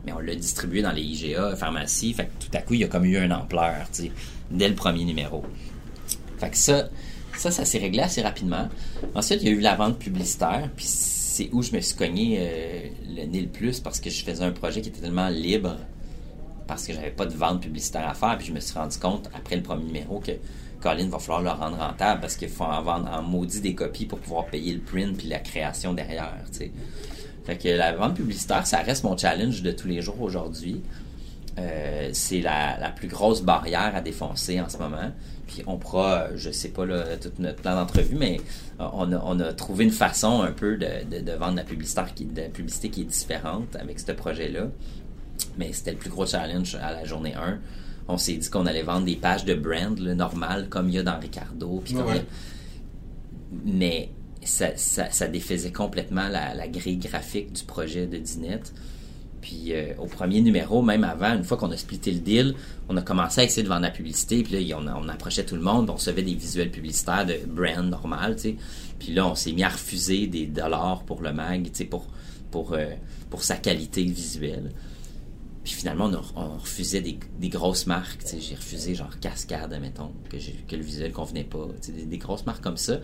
mais 0.05 0.13
on 0.13 0.19
l'a 0.19 0.35
distribué 0.35 0.83
dans 0.83 0.93
les 0.93 1.03
IGA, 1.03 1.57
pharmacies. 1.57 2.13
Fait 2.13 2.27
que 2.27 2.45
tout 2.45 2.57
à 2.57 2.63
coup, 2.63 2.75
il 2.75 2.81
y 2.81 2.85
a 2.85 2.89
comme 2.89 3.05
eu 3.05 3.17
une 3.17 3.33
ampleur, 3.33 3.87
tu 3.93 4.05
sais, 4.05 4.13
dès 4.51 4.69
le 4.69 4.75
premier 4.75 5.05
numéro. 5.05 5.45
Fait 6.39 6.51
que 6.51 6.57
ça, 6.57 6.89
ça, 7.37 7.51
ça 7.51 7.65
s'est 7.65 7.79
réglé 7.79 8.01
assez 8.01 8.23
rapidement. 8.23 8.69
Ensuite, 9.15 9.43
il 9.43 9.49
y 9.49 9.51
a 9.51 9.55
eu 9.55 9.61
la 9.61 9.77
vente 9.77 9.99
publicitaire, 9.99 10.69
puis 10.77 10.87
c'est 10.87 11.49
où 11.53 11.63
je 11.63 11.73
me 11.73 11.81
suis 11.81 11.97
cogné 11.97 12.39
euh, 12.39 12.89
le 13.17 13.25
nez 13.27 13.41
le 13.43 13.49
plus 13.49 13.81
parce 13.81 14.01
que 14.01 14.11
je 14.11 14.25
faisais 14.25 14.45
un 14.45 14.53
projet 14.53 14.81
qui 14.81 14.91
était 14.91 15.01
tellement 15.01 15.29
libre 15.29 15.77
parce 16.67 16.87
que 16.87 16.93
j'avais 16.93 17.11
pas 17.11 17.27
de 17.27 17.35
vente 17.35 17.61
publicitaire 17.61 18.09
à 18.09 18.15
faire, 18.15 18.39
puis 18.39 18.47
je 18.47 18.53
me 18.53 18.61
suis 18.61 18.79
rendu 18.79 18.99
compte 18.99 19.29
après 19.35 19.57
le 19.57 19.63
premier 19.63 19.85
numéro 19.85 20.21
que 20.21 20.33
Colin 20.81 21.09
va 21.09 21.19
falloir 21.19 21.43
le 21.43 21.51
rendre 21.51 21.79
rentable 21.79 22.21
parce 22.21 22.37
qu'il 22.37 22.49
faut 22.49 22.65
en 22.65 22.83
vendre 22.83 23.11
en 23.11 23.23
maudit 23.23 23.61
des 23.61 23.75
copies 23.75 24.07
pour 24.07 24.19
pouvoir 24.21 24.47
payer 24.47 24.73
le 24.73 24.81
print 24.81 25.17
puis 25.17 25.29
la 25.29 25.41
création 25.41 25.93
derrière, 25.93 26.37
tu 26.53 26.59
sais. 26.59 26.73
Fait 27.45 27.57
que 27.59 27.69
la 27.69 27.93
vente 27.93 28.15
publicitaire, 28.15 28.67
ça 28.67 28.79
reste 28.79 29.05
mon 29.05 29.17
challenge 29.17 29.63
de 29.63 29.71
tous 29.71 29.89
les 29.89 30.01
jours 30.03 30.21
aujourd'hui. 30.23 30.81
Euh, 31.59 32.09
c'est 32.13 32.41
la, 32.41 32.79
la 32.81 32.91
plus 32.91 33.07
grosse 33.07 33.43
barrière 33.43 33.93
à 33.95 34.01
défoncer 34.01 34.61
en 34.61 34.69
ce 34.69 34.79
moment. 34.79 35.13
Puis 35.47 35.63
on 35.67 35.77
pourra, 35.77 36.35
je 36.37 36.51
sais 36.51 36.71
pas 36.71 36.85
là, 36.87 37.05
tout 37.21 37.31
notre 37.39 37.61
plan 37.63 37.75
d'entrevue, 37.77 38.17
mais 38.17 38.41
euh, 38.81 38.87
on 38.93 39.13
a, 39.13 39.23
on 39.25 39.39
a 39.41 39.53
trouvé 39.53 39.85
une 39.85 39.91
façon 39.93 40.43
un 40.43 40.51
peu 40.53 40.77
de, 40.77 41.05
de, 41.19 41.21
de 41.23 41.33
vendre 41.33 41.57
la 41.57 41.63
publicité, 41.65 42.01
qui, 42.15 42.25
de 42.25 42.41
la 42.41 42.49
publicité 42.49 42.89
qui 42.89 43.03
est 43.03 43.05
différente 43.05 43.77
avec 43.77 44.01
ce 44.01 44.11
projet-là. 44.13 44.69
Mais 45.59 45.73
c'était 45.73 45.93
le 45.93 45.99
plus 45.99 46.11
gros 46.11 46.27
challenge 46.27 46.77
à 46.77 46.93
la 46.93 47.05
journée 47.05 47.35
1. 47.35 47.59
On 48.09 48.17
s'est 48.19 48.35
dit 48.35 48.49
qu'on 48.51 48.67
allait 48.67 48.83
vendre 48.83 49.05
des 49.07 49.17
pages 49.17 49.45
de 49.45 49.55
brand 49.55 49.99
là, 49.99 50.15
normales 50.15 50.69
comme 50.69 50.89
il 50.89 50.95
y 50.95 50.99
a 50.99 51.03
dans 51.03 51.19
Ricardo. 51.21 51.81
Puis 51.85 51.95
Ouais. 51.97 52.25
mais 53.65 54.11
ça, 54.45 55.29
défaisait 55.29 55.73
complètement 55.73 56.29
la, 56.29 56.69
grille 56.69 56.99
graphique 56.99 57.53
du 57.53 57.65
projet 57.65 58.07
de 58.07 58.19
Dinette. 58.19 58.73
Puis 59.41 59.75
euh, 59.75 59.93
au 59.99 60.07
premier 60.07 60.41
numéro, 60.41 60.81
même 60.81 61.05
avant, 61.05 61.35
une 61.35 61.45
fois 61.45 61.59
qu'on 61.59 61.71
a 61.71 61.77
splitté 61.77 62.11
le 62.13 62.21
deal, 62.21 62.55
on 62.89 62.97
a 62.97 63.03
commencé 63.03 63.43
à 63.43 63.45
essayer 63.45 63.63
de 63.63 63.69
vendre 63.69 63.83
la 63.83 63.91
publicité. 63.91 64.43
Puis 64.43 64.65
là, 64.65 64.79
on, 64.79 65.09
approchait 65.09 65.45
tout 65.45 65.55
le 65.55 65.61
monde, 65.61 65.91
on 65.91 65.95
recevait 65.95 66.23
des 66.23 66.35
visuels 66.35 66.71
publicitaires 66.71 67.27
de 67.27 67.39
brand 67.47 67.85
normal. 67.85 68.37
Puis 68.99 69.13
là, 69.13 69.27
on 69.27 69.35
s'est 69.35 69.53
mis 69.53 69.63
à 69.63 69.69
refuser 69.69 70.29
des 70.29 70.47
dollars 70.47 71.03
pour 71.03 71.21
le 71.21 71.35
mag, 71.35 71.71
euh, 72.55 72.95
pour 73.31 73.43
sa 73.43 73.57
qualité 73.57 74.03
visuelle. 74.05 74.71
Puis 75.65 75.73
finalement, 75.73 76.11
on, 76.37 76.59
refusait 76.59 77.01
des, 77.01 77.49
grosses 77.49 77.87
marques. 77.87 78.21
J'ai 78.39 78.55
refusé 78.55 78.95
genre 78.95 79.19
Cascade, 79.19 79.73
admettons, 79.73 80.13
que, 80.29 80.77
le 80.77 80.83
visuel 80.83 81.13
convenait 81.13 81.45
pas. 81.45 81.67
des 81.89 82.19
grosses 82.19 82.45
marques 82.45 82.63
comme 82.63 82.77
ça. 82.77 83.01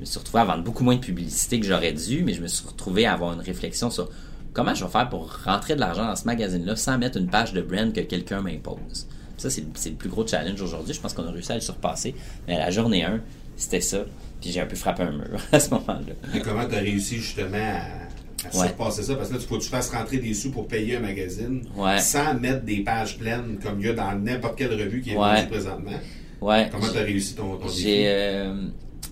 Je 0.00 0.04
me 0.06 0.06
suis 0.06 0.18
retrouvé 0.18 0.40
à 0.40 0.44
vendre 0.46 0.64
beaucoup 0.64 0.82
moins 0.82 0.94
de 0.96 1.00
publicité 1.00 1.60
que 1.60 1.66
j'aurais 1.66 1.92
dû, 1.92 2.22
mais 2.24 2.32
je 2.32 2.40
me 2.40 2.46
suis 2.46 2.66
retrouvé 2.66 3.04
à 3.04 3.12
avoir 3.12 3.34
une 3.34 3.40
réflexion 3.42 3.90
sur 3.90 4.08
comment 4.54 4.74
je 4.74 4.82
vais 4.82 4.90
faire 4.90 5.10
pour 5.10 5.30
rentrer 5.44 5.74
de 5.74 5.80
l'argent 5.80 6.06
dans 6.06 6.16
ce 6.16 6.24
magazine-là 6.24 6.74
sans 6.74 6.96
mettre 6.96 7.18
une 7.18 7.28
page 7.28 7.52
de 7.52 7.60
brand 7.60 7.92
que 7.92 8.00
quelqu'un 8.00 8.40
m'impose. 8.40 9.06
Ça, 9.36 9.50
c'est 9.50 9.60
le 9.90 9.96
plus 9.96 10.08
gros 10.08 10.26
challenge 10.26 10.60
aujourd'hui. 10.62 10.94
Je 10.94 11.00
pense 11.00 11.12
qu'on 11.12 11.26
a 11.26 11.30
réussi 11.30 11.52
à 11.52 11.56
le 11.56 11.60
surpasser. 11.60 12.14
Mais 12.48 12.56
la 12.56 12.70
journée 12.70 13.04
1, 13.04 13.20
c'était 13.56 13.82
ça. 13.82 13.98
Puis 14.40 14.50
j'ai 14.52 14.60
un 14.62 14.66
peu 14.66 14.74
frappé 14.76 15.02
un 15.02 15.12
mur 15.12 15.38
à 15.52 15.60
ce 15.60 15.68
moment-là. 15.70 16.14
Et 16.34 16.40
comment 16.40 16.66
tu 16.66 16.74
as 16.76 16.78
réussi 16.78 17.16
justement 17.16 17.56
à, 17.58 18.46
à 18.48 18.58
Ouais. 18.58 18.68
surpasser 18.68 19.02
ça? 19.02 19.16
Parce 19.16 19.28
que 19.28 19.34
là, 19.34 19.40
tu 19.40 19.46
faut 19.46 19.58
que 19.58 19.62
tu 19.64 19.68
fasses 19.68 19.90
rentrer 19.90 20.16
des 20.16 20.32
sous 20.32 20.50
pour 20.50 20.66
payer 20.66 20.96
un 20.96 21.00
magazine 21.00 21.62
Ouais. 21.76 21.98
sans 22.00 22.32
mettre 22.34 22.64
des 22.64 22.80
pages 22.82 23.18
pleines 23.18 23.58
comme 23.62 23.80
il 23.80 23.86
y 23.86 23.90
a 23.90 23.92
dans 23.92 24.14
n'importe 24.18 24.56
quelle 24.56 24.72
revue 24.72 25.02
qui 25.02 25.10
est 25.10 25.16
Ouais. 25.18 25.34
vendue 25.36 25.48
présentement. 25.48 25.98
Ouais. 26.40 26.68
Comment 26.72 26.88
tu 26.90 26.96
as 26.96 27.02
réussi 27.02 27.34
ton, 27.34 27.56
ton 27.58 27.66
défi? 27.66 28.06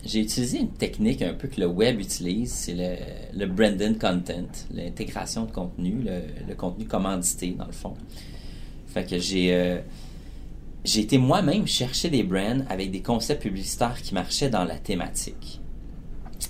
J'ai 0.09 0.21
utilisé 0.21 0.61
une 0.61 0.71
technique 0.71 1.21
un 1.21 1.35
peu 1.35 1.49
que 1.49 1.61
le 1.61 1.67
web 1.67 2.01
utilise, 2.01 2.51
c'est 2.51 2.73
le, 2.75 3.45
le 3.45 3.93
content, 3.93 4.49
l'intégration 4.73 5.45
de 5.45 5.51
contenu, 5.51 5.97
le, 6.03 6.23
le 6.49 6.55
contenu 6.55 6.87
commandité 6.87 7.51
dans 7.51 7.67
le 7.67 7.73
fond. 7.73 7.93
Fait 8.87 9.05
que 9.05 9.19
j'ai 9.19 9.55
euh, 9.55 9.81
j'ai 10.83 11.01
été 11.01 11.19
moi-même 11.19 11.67
chercher 11.67 12.09
des 12.09 12.23
brands 12.23 12.65
avec 12.71 12.91
des 12.91 13.03
concepts 13.03 13.43
publicitaires 13.43 14.01
qui 14.01 14.15
marchaient 14.15 14.49
dans 14.49 14.65
la 14.65 14.77
thématique. 14.79 15.61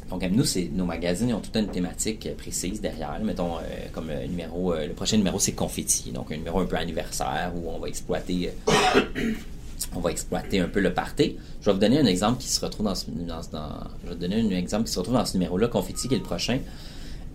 Donc, 0.09 0.23
nous, 0.23 0.45
nos 0.75 0.85
magazines 0.85 1.31
ils 1.31 1.35
ont 1.35 1.41
toute 1.41 1.57
une 1.57 1.67
thématique 1.67 2.29
précise 2.37 2.81
derrière. 2.81 3.19
Mettons, 3.25 3.57
euh, 3.57 3.61
comme 3.91 4.13
numéro, 4.29 4.73
euh, 4.73 4.87
le 4.87 4.93
prochain 4.93 5.17
numéro, 5.17 5.41
c'est 5.41 5.53
confetti. 5.53 6.13
Donc, 6.13 6.31
un 6.31 6.37
numéro 6.37 6.61
un 6.61 6.67
peu 6.67 6.77
anniversaire 6.77 7.53
où 7.57 7.69
on 7.71 7.81
va 7.81 7.89
exploiter 7.89 8.51
on 9.95 10.01
va 10.01 10.11
exploiter 10.11 10.61
un 10.61 10.69
peu 10.69 10.81
le 10.81 10.93
party. 10.93 11.37
Je 11.61 11.67
vais 11.67 11.73
vous 11.73 11.79
donner 11.79 11.99
un 11.99 12.07
exemple 12.07 12.41
qui 12.41 12.49
se 12.49 12.65
retrouve 12.65 12.87
dans 12.87 12.95
ce, 12.95 13.07
je 13.07 14.15
vais 14.15 14.29
qui 15.25 15.33
numéro-là, 15.35 15.69
Confetti, 15.69 16.09
qui 16.09 16.15
est 16.15 16.19
le 16.19 16.23
prochain. 16.23 16.59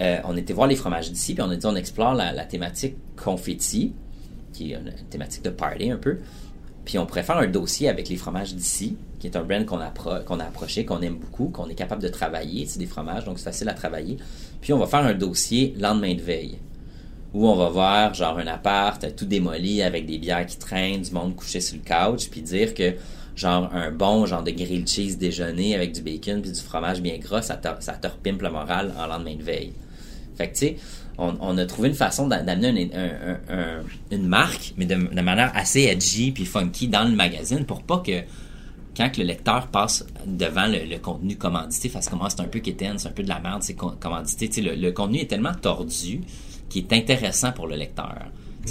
Euh, 0.01 0.17
on 0.25 0.36
était 0.36 0.53
voir 0.53 0.67
les 0.67 0.75
fromages 0.75 1.12
d'ici, 1.12 1.34
puis 1.34 1.43
on 1.43 1.49
a 1.49 1.56
dit 1.56 1.65
on 1.65 1.75
explore 1.75 2.13
la, 2.13 2.45
thématique 2.45 2.95
confetti, 3.15 3.93
qui 4.51 4.71
est 4.71 4.75
une, 4.75 4.91
thématique 5.10 5.43
de 5.43 5.49
party 5.49 5.91
un 5.91 5.97
peu. 5.97 6.17
Puis 6.84 6.97
on 6.97 7.06
pourrait 7.06 7.23
faire 7.23 7.38
un 7.38 7.47
dossier 7.47 7.88
avec 7.88 8.10
les 8.10 8.17
fromages 8.17 8.56
d'ici, 8.56 8.97
qui 9.19 9.27
est 9.27 9.38
un 9.38 9.43
brand 9.43 9.65
qu'on 9.65 9.79
a 9.79 10.43
approché, 10.43 10.84
qu'on 10.84 11.01
aime 11.01 11.15
beaucoup, 11.15 11.45
qu'on 11.45 11.69
est 11.69 11.75
capable 11.75 12.01
de 12.01 12.10
travailler. 12.10 12.65
C'est 12.65 12.79
des 12.79 12.88
fromages, 12.88 13.23
donc 13.23 13.39
c'est 13.39 13.45
facile 13.45 13.69
à 13.69 13.73
travailler. 13.73 14.17
Puis 14.60 14.73
on 14.73 14.79
va 14.79 14.88
faire 14.88 15.06
un 15.06 15.13
dossier 15.13 15.75
lendemain 15.79 16.13
de 16.13 16.21
veille 16.21 16.58
où 17.33 17.47
on 17.47 17.55
va 17.55 17.69
voir 17.69 18.13
genre 18.13 18.37
un 18.37 18.47
appart 18.47 19.15
tout 19.15 19.25
démoli 19.25 19.81
avec 19.81 20.05
des 20.05 20.17
bières 20.19 20.45
qui 20.45 20.57
traînent, 20.57 21.01
du 21.01 21.11
monde 21.11 21.35
couché 21.35 21.61
sur 21.61 21.77
le 21.77 21.81
couch, 21.83 22.29
puis 22.29 22.41
dire 22.41 22.73
que 22.73 22.93
genre 23.35 23.69
un 23.73 23.91
bon 23.91 24.25
genre 24.27 24.43
de 24.43 24.51
grilled 24.51 24.87
cheese 24.87 25.17
déjeuner 25.17 25.73
avec 25.73 25.91
du 25.93 26.01
bacon 26.01 26.41
puis 26.41 26.51
du 26.51 26.59
fromage 26.59 27.01
bien 27.01 27.17
gras, 27.17 27.41
ça 27.41 27.55
te, 27.55 27.67
ça 27.79 27.93
repimpe 28.03 28.41
le 28.41 28.51
moral 28.51 28.93
en 28.99 29.07
lendemain 29.07 29.35
de 29.35 29.43
veille. 29.43 29.73
Fait 30.37 30.47
que 30.49 30.53
tu 30.53 30.59
sais, 30.59 30.75
on, 31.17 31.35
on 31.41 31.57
a 31.57 31.65
trouvé 31.65 31.89
une 31.89 31.95
façon 31.95 32.27
d'a- 32.27 32.41
d'amener 32.41 32.91
un- 32.93 32.99
un- 32.99 33.33
un- 33.33 33.59
un- 33.59 33.83
une 34.11 34.27
marque, 34.27 34.73
mais 34.77 34.85
de, 34.85 34.95
manière 34.95 35.51
assez 35.55 35.81
edgy 35.81 36.31
puis 36.31 36.45
funky 36.45 36.87
dans 36.87 37.03
le 37.03 37.15
magazine 37.15 37.65
pour 37.65 37.81
pas 37.81 37.99
que 38.05 38.21
quand 38.95 39.17
le 39.17 39.23
lecteur 39.23 39.67
passe 39.67 40.05
devant 40.27 40.67
le, 40.67 40.97
contenu 40.99 41.35
commandité, 41.35 41.89
que 42.07 42.15
moi 42.15 42.29
c'est 42.29 42.41
un 42.41 42.47
peu 42.47 42.59
quétaine, 42.59 42.99
c'est 42.99 43.07
un 43.07 43.11
peu 43.11 43.23
de 43.23 43.29
la 43.29 43.39
merde, 43.39 43.63
c'est 43.63 43.73
commandité. 43.75 44.49
Le 44.61 44.91
contenu 44.91 45.17
est 45.19 45.27
tellement 45.27 45.53
tordu 45.59 46.21
qu'il 46.73 46.83
est 46.83 46.93
intéressant 46.93 47.51
pour 47.51 47.67
le 47.67 47.75
lecteur. 47.75 48.15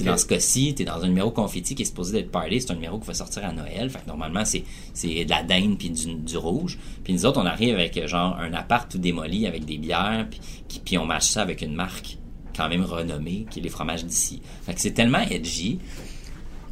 Dans 0.05 0.17
ce 0.17 0.25
cas-ci, 0.25 0.75
tu 0.75 0.83
es 0.83 0.85
dans 0.87 1.03
un 1.03 1.09
numéro 1.09 1.31
confetti 1.31 1.75
qui 1.75 1.83
est 1.83 1.87
supposé 1.87 2.13
d'être 2.15 2.31
party, 2.31 2.63
c'est 2.63 2.71
un 2.71 2.77
numéro 2.77 2.99
qui 2.99 3.07
va 3.07 3.13
sortir 3.15 3.45
à 3.45 3.53
Noël. 3.53 3.91
Fait 3.91 3.99
que 4.01 4.07
normalement, 4.07 4.43
c'est, 4.47 4.65
c'est 4.95 5.25
de 5.27 5.31
la 5.31 5.43
dinde 5.43 5.77
puis 5.79 5.91
du, 5.91 6.15
du 6.15 6.37
rouge. 6.39 6.79
Puis 7.05 7.13
nous 7.13 7.27
autres, 7.27 7.39
on 7.41 7.45
arrive 7.45 7.75
avec 7.75 8.07
genre 8.07 8.37
un 8.39 8.55
appart 8.55 8.91
tout 8.91 8.97
démoli 8.99 9.47
avec 9.47 9.67
des 9.67 9.77
bières, 9.77 10.27
puis, 10.31 10.41
qui- 10.67 10.81
puis 10.81 10.97
on 10.99 11.05
matche 11.05 11.27
ça 11.29 11.43
avec 11.43 11.61
une 11.61 11.75
marque 11.75 12.17
quand 12.57 12.71
même 12.71 12.85
renommée, 12.85 13.47
qui 13.51 13.61
est 13.61 13.63
les 13.63 13.69
fromages 13.69 14.05
d'ici. 14.07 14.41
Fait 14.65 14.73
que 14.73 14.81
c'est 14.81 14.93
tellement 14.93 15.21
edgy 15.31 15.79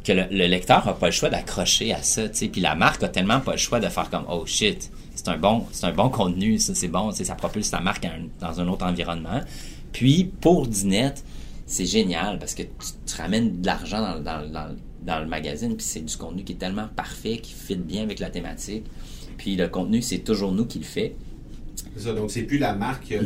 que 0.03 0.13
le, 0.13 0.23
le 0.31 0.47
lecteur 0.47 0.87
a 0.87 0.95
pas 0.97 1.05
le 1.07 1.11
choix 1.11 1.29
d'accrocher 1.29 1.93
à 1.93 2.01
ça, 2.01 2.27
tu 2.27 2.35
sais. 2.37 2.47
Puis 2.47 2.59
la 2.61 2.73
marque 2.73 3.03
a 3.03 3.07
tellement 3.07 3.39
pas 3.39 3.51
le 3.51 3.57
choix 3.59 3.79
de 3.79 3.87
faire 3.87 4.09
comme 4.09 4.25
oh 4.29 4.45
shit, 4.47 4.89
c'est 5.13 5.27
un 5.27 5.37
bon, 5.37 5.67
c'est 5.71 5.85
un 5.85 5.91
bon 5.93 6.09
contenu, 6.09 6.57
ça 6.57 6.73
c'est 6.73 6.87
bon, 6.87 7.11
ça 7.11 7.35
propulse 7.35 7.69
ta 7.69 7.81
marque 7.81 8.05
un- 8.05 8.25
dans 8.39 8.59
un 8.59 8.67
autre 8.67 8.83
environnement. 8.85 9.41
Puis 9.93 10.31
pour 10.41 10.67
Dinette, 10.67 11.23
c'est 11.65 11.85
génial 11.85 12.39
parce 12.39 12.53
que 12.53 12.63
tu, 12.63 12.69
tu 13.05 13.15
ramènes 13.15 13.61
de 13.61 13.65
l'argent 13.65 14.01
dans, 14.01 14.19
dans, 14.19 14.47
dans, 14.51 14.75
dans 15.03 15.19
le 15.19 15.27
magazine, 15.27 15.75
puis 15.75 15.85
c'est 15.85 16.01
du 16.05 16.15
contenu 16.17 16.43
qui 16.43 16.53
est 16.53 16.57
tellement 16.57 16.87
parfait, 16.95 17.37
qui 17.37 17.53
fit 17.53 17.75
bien 17.75 18.03
avec 18.03 18.19
la 18.19 18.29
thématique. 18.29 18.85
Puis 19.37 19.55
le 19.55 19.67
contenu, 19.67 20.01
c'est 20.01 20.19
toujours 20.19 20.51
nous 20.51 20.65
qui 20.65 20.79
le 20.79 20.85
fait. 20.85 21.15
C'est 21.95 22.03
ça, 22.03 22.13
donc 22.13 22.29
c'est 22.31 22.43
plus 22.43 22.57
la 22.57 22.73
marque 22.75 23.09
le, 23.09 23.25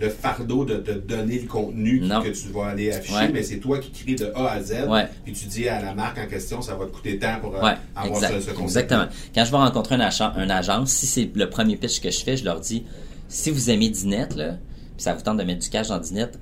le 0.00 0.08
fardeau 0.10 0.64
de 0.64 0.76
te 0.76 0.92
donner 0.92 1.38
le 1.40 1.48
contenu 1.48 2.00
Non. 2.00 2.22
que 2.22 2.28
tu 2.28 2.48
vas 2.48 2.66
aller 2.68 2.92
afficher, 2.92 3.14
Ouais. 3.14 3.30
mais 3.32 3.42
c'est 3.42 3.58
toi 3.58 3.78
qui 3.78 3.90
crée 3.90 4.14
de 4.14 4.26
A 4.34 4.52
à 4.52 4.62
Z. 4.62 4.86
Ouais. 4.88 5.06
Puis 5.24 5.32
tu 5.32 5.46
dis 5.46 5.68
à 5.68 5.82
la 5.82 5.94
marque 5.94 6.18
en 6.18 6.26
question, 6.26 6.62
ça 6.62 6.76
va 6.76 6.86
te 6.86 6.92
coûter 6.92 7.18
tant 7.18 7.40
pour 7.40 7.56
euh, 7.56 7.62
Ouais, 7.62 7.74
avoir 7.96 8.14
exact- 8.22 8.40
ce, 8.42 8.54
ce 8.54 8.60
exactement. 8.62 9.06
Quand 9.34 9.44
je 9.44 9.50
vais 9.50 9.56
rencontrer 9.56 9.96
un, 9.96 10.00
agent, 10.00 10.32
un 10.36 10.48
agence, 10.50 10.92
si 10.92 11.06
c'est 11.06 11.30
le 11.34 11.50
premier 11.50 11.76
pitch 11.76 12.00
que 12.00 12.10
je 12.10 12.20
fais, 12.20 12.36
je 12.36 12.44
leur 12.44 12.60
dis 12.60 12.84
si 13.28 13.50
vous 13.50 13.70
aimez 13.70 13.88
Dinette, 13.88 14.36
là, 14.36 14.56
puis 14.96 15.02
ça 15.02 15.14
vous 15.14 15.22
tente 15.22 15.38
de 15.38 15.44
mettre 15.44 15.62
du 15.62 15.68
cash 15.68 15.88
dans 15.88 15.98
Dinette, 15.98 16.38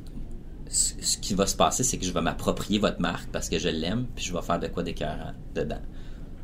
ce 0.68 1.18
qui 1.18 1.34
va 1.34 1.46
se 1.46 1.56
passer, 1.56 1.84
c'est 1.84 1.98
que 1.98 2.04
je 2.04 2.12
vais 2.12 2.20
m'approprier 2.20 2.78
votre 2.78 3.00
marque 3.00 3.30
parce 3.30 3.48
que 3.48 3.58
je 3.58 3.68
l'aime, 3.68 4.06
puis 4.14 4.24
je 4.24 4.32
vais 4.32 4.42
faire 4.42 4.58
de 4.58 4.66
quoi 4.66 4.82
d'écœurant 4.82 5.32
dedans. 5.54 5.80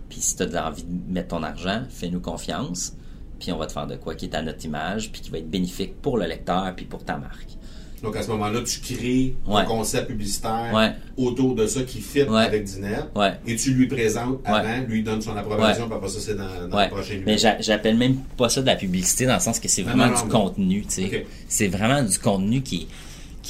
Puis 0.09 0.21
si 0.21 0.37
tu 0.37 0.43
as 0.43 0.69
envie 0.69 0.85
de 0.85 1.13
mettre 1.13 1.29
ton 1.29 1.43
argent, 1.43 1.85
fais-nous 1.89 2.21
confiance, 2.21 2.97
puis 3.39 3.53
on 3.53 3.57
va 3.57 3.67
te 3.67 3.73
faire 3.73 3.87
de 3.87 3.97
quoi 3.97 4.15
qui 4.15 4.27
est 4.27 4.35
à 4.35 4.43
notre 4.43 4.65
image, 4.65 5.11
puis 5.11 5.21
qui 5.21 5.31
va 5.31 5.39
être 5.39 5.51
bénéfique 5.51 6.01
pour 6.01 6.19
le 6.19 6.27
lecteur, 6.27 6.75
puis 6.77 6.85
pour 6.85 7.05
ta 7.05 7.17
marque. 7.17 7.57
Donc 8.03 8.17
à 8.17 8.23
ce 8.23 8.29
moment-là, 8.29 8.61
tu 8.63 8.81
crées 8.81 9.35
Ouais. 9.47 9.61
un 9.61 9.65
concept 9.65 10.09
publicitaire 10.09 10.71
Ouais. 10.75 10.93
autour 11.17 11.55
de 11.55 11.67
ça 11.67 11.83
qui 11.83 12.01
fit 12.01 12.23
Ouais. 12.23 12.43
avec 12.45 12.65
Dinette. 12.65 13.07
Ouais. 13.15 13.33
Et 13.47 13.57
tu 13.57 13.73
lui 13.75 13.87
présentes 13.89 14.41
avant, 14.45 14.81
lui 14.89 15.03
donne 15.03 15.21
son 15.21 15.37
approbation, 15.37 15.87
puis 15.87 15.95
après 15.97 16.09
ça, 16.09 16.19
c'est 16.21 16.35
dans, 16.35 16.69
dans 16.69 16.77
Ouais. 16.77 16.85
le 16.85 16.91
prochain 16.91 17.21
Mais 17.27 17.37
j'appelle 17.39 17.97
même 17.97 18.17
pas 18.37 18.49
ça 18.49 18.63
de 18.63 18.67
la 18.67 18.77
publicité 18.77 19.27
dans 19.27 19.35
le 19.35 19.41
sens 19.41 19.61
que 19.61 19.69
c'est 19.69 19.83
vraiment 19.83 20.07
non, 20.07 20.13
non, 20.17 20.23
du 20.25 20.29
contenu, 20.31 20.83
tu 20.83 20.95
sais. 20.95 21.05
Ok. 21.05 21.27
C'est 21.49 21.69
vraiment 21.69 22.03
du 22.03 22.19
contenu 22.19 22.63
qui, 22.63 22.89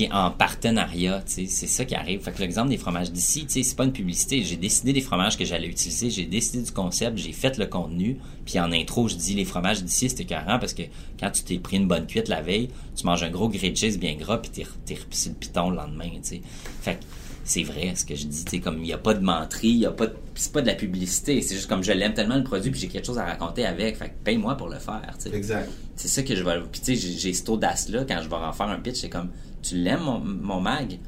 qui 0.00 0.04
est 0.06 0.12
en 0.12 0.30
partenariat, 0.30 1.22
tu 1.26 1.32
sais. 1.32 1.46
C'est 1.46 1.66
ça 1.66 1.84
qui 1.84 1.94
arrive. 1.94 2.20
Fait 2.22 2.32
que 2.32 2.38
l'exemple 2.38 2.70
des 2.70 2.78
fromages 2.78 3.12
d'ici, 3.12 3.44
tu 3.44 3.52
sais, 3.52 3.62
c'est 3.62 3.76
pas 3.76 3.84
une 3.84 3.92
publicité. 3.92 4.42
J'ai 4.42 4.56
décidé 4.56 4.94
des 4.94 5.02
fromages 5.02 5.36
que 5.36 5.44
j'allais 5.44 5.68
utiliser, 5.68 6.08
j'ai 6.08 6.24
décidé 6.24 6.62
du 6.62 6.70
concept, 6.72 7.18
j'ai 7.18 7.32
fait 7.32 7.58
le 7.58 7.66
contenu, 7.66 8.16
puis 8.46 8.58
en 8.58 8.72
intro, 8.72 9.08
je 9.08 9.16
dis 9.16 9.34
les 9.34 9.44
fromages 9.44 9.82
d'ici, 9.84 10.08
c'était 10.08 10.22
écœurant 10.22 10.58
parce 10.58 10.72
que 10.72 10.84
quand 11.18 11.30
tu 11.30 11.42
t'es 11.42 11.58
pris 11.58 11.76
une 11.76 11.86
bonne 11.86 12.06
cuite 12.06 12.28
la 12.28 12.40
veille, 12.40 12.70
tu 12.96 13.04
manges 13.04 13.22
un 13.22 13.30
gros 13.30 13.50
grilled 13.50 13.76
cheese 13.76 13.98
bien 13.98 14.14
gras, 14.14 14.38
puis 14.38 14.50
t'es, 14.50 14.66
t'es 14.86 14.96
sur 15.10 15.32
le 15.32 15.36
piton 15.36 15.68
le 15.68 15.76
lendemain, 15.76 16.08
tu 16.14 16.20
sais. 16.22 16.40
Fait 16.80 16.94
que 16.94 17.00
c'est 17.44 17.62
vrai 17.64 17.92
ce 17.94 18.06
que 18.06 18.14
je 18.14 18.24
dis, 18.24 18.44
tu 18.44 18.50
sais, 18.52 18.60
comme 18.60 18.78
il 18.78 18.84
n'y 18.84 18.92
a 18.94 18.98
pas 18.98 19.12
de 19.12 19.20
menterie, 19.22 19.68
il 19.68 19.78
y 19.80 19.86
a 19.86 19.90
pas 19.90 20.06
de, 20.06 20.14
c'est 20.34 20.52
pas 20.52 20.62
de 20.62 20.66
la 20.66 20.74
publicité, 20.76 21.42
c'est 21.42 21.56
juste 21.56 21.68
comme 21.68 21.82
je 21.82 21.92
l'aime 21.92 22.14
tellement 22.14 22.36
le 22.36 22.44
produit, 22.44 22.70
puis 22.70 22.80
j'ai 22.80 22.88
quelque 22.88 23.06
chose 23.06 23.18
à 23.18 23.26
raconter 23.26 23.66
avec, 23.66 23.96
fait 23.98 24.08
que 24.08 24.14
paye-moi 24.24 24.56
pour 24.56 24.68
le 24.70 24.78
faire, 24.78 25.14
tu 25.22 25.28
sais. 25.28 25.36
Exact. 25.36 25.68
C'est 25.96 26.08
ça 26.08 26.22
que 26.22 26.34
je 26.34 26.42
vais. 26.42 26.58
Puis 26.72 26.80
tu 26.80 26.96
sais, 26.96 27.14
j'ai- 27.18 27.34
cette 27.34 27.48
audace-là 27.50 28.06
quand 28.08 28.20
je 28.22 28.28
vais 28.30 28.36
en 28.36 28.52
faire 28.54 28.68
un 28.68 28.78
pitch, 28.80 28.96
c'est 29.00 29.10
comme 29.10 29.28
tu 29.62 29.76
l'aimes 29.76 30.00
mon, 30.00 30.18
mon 30.20 30.60
mag, 30.60 30.98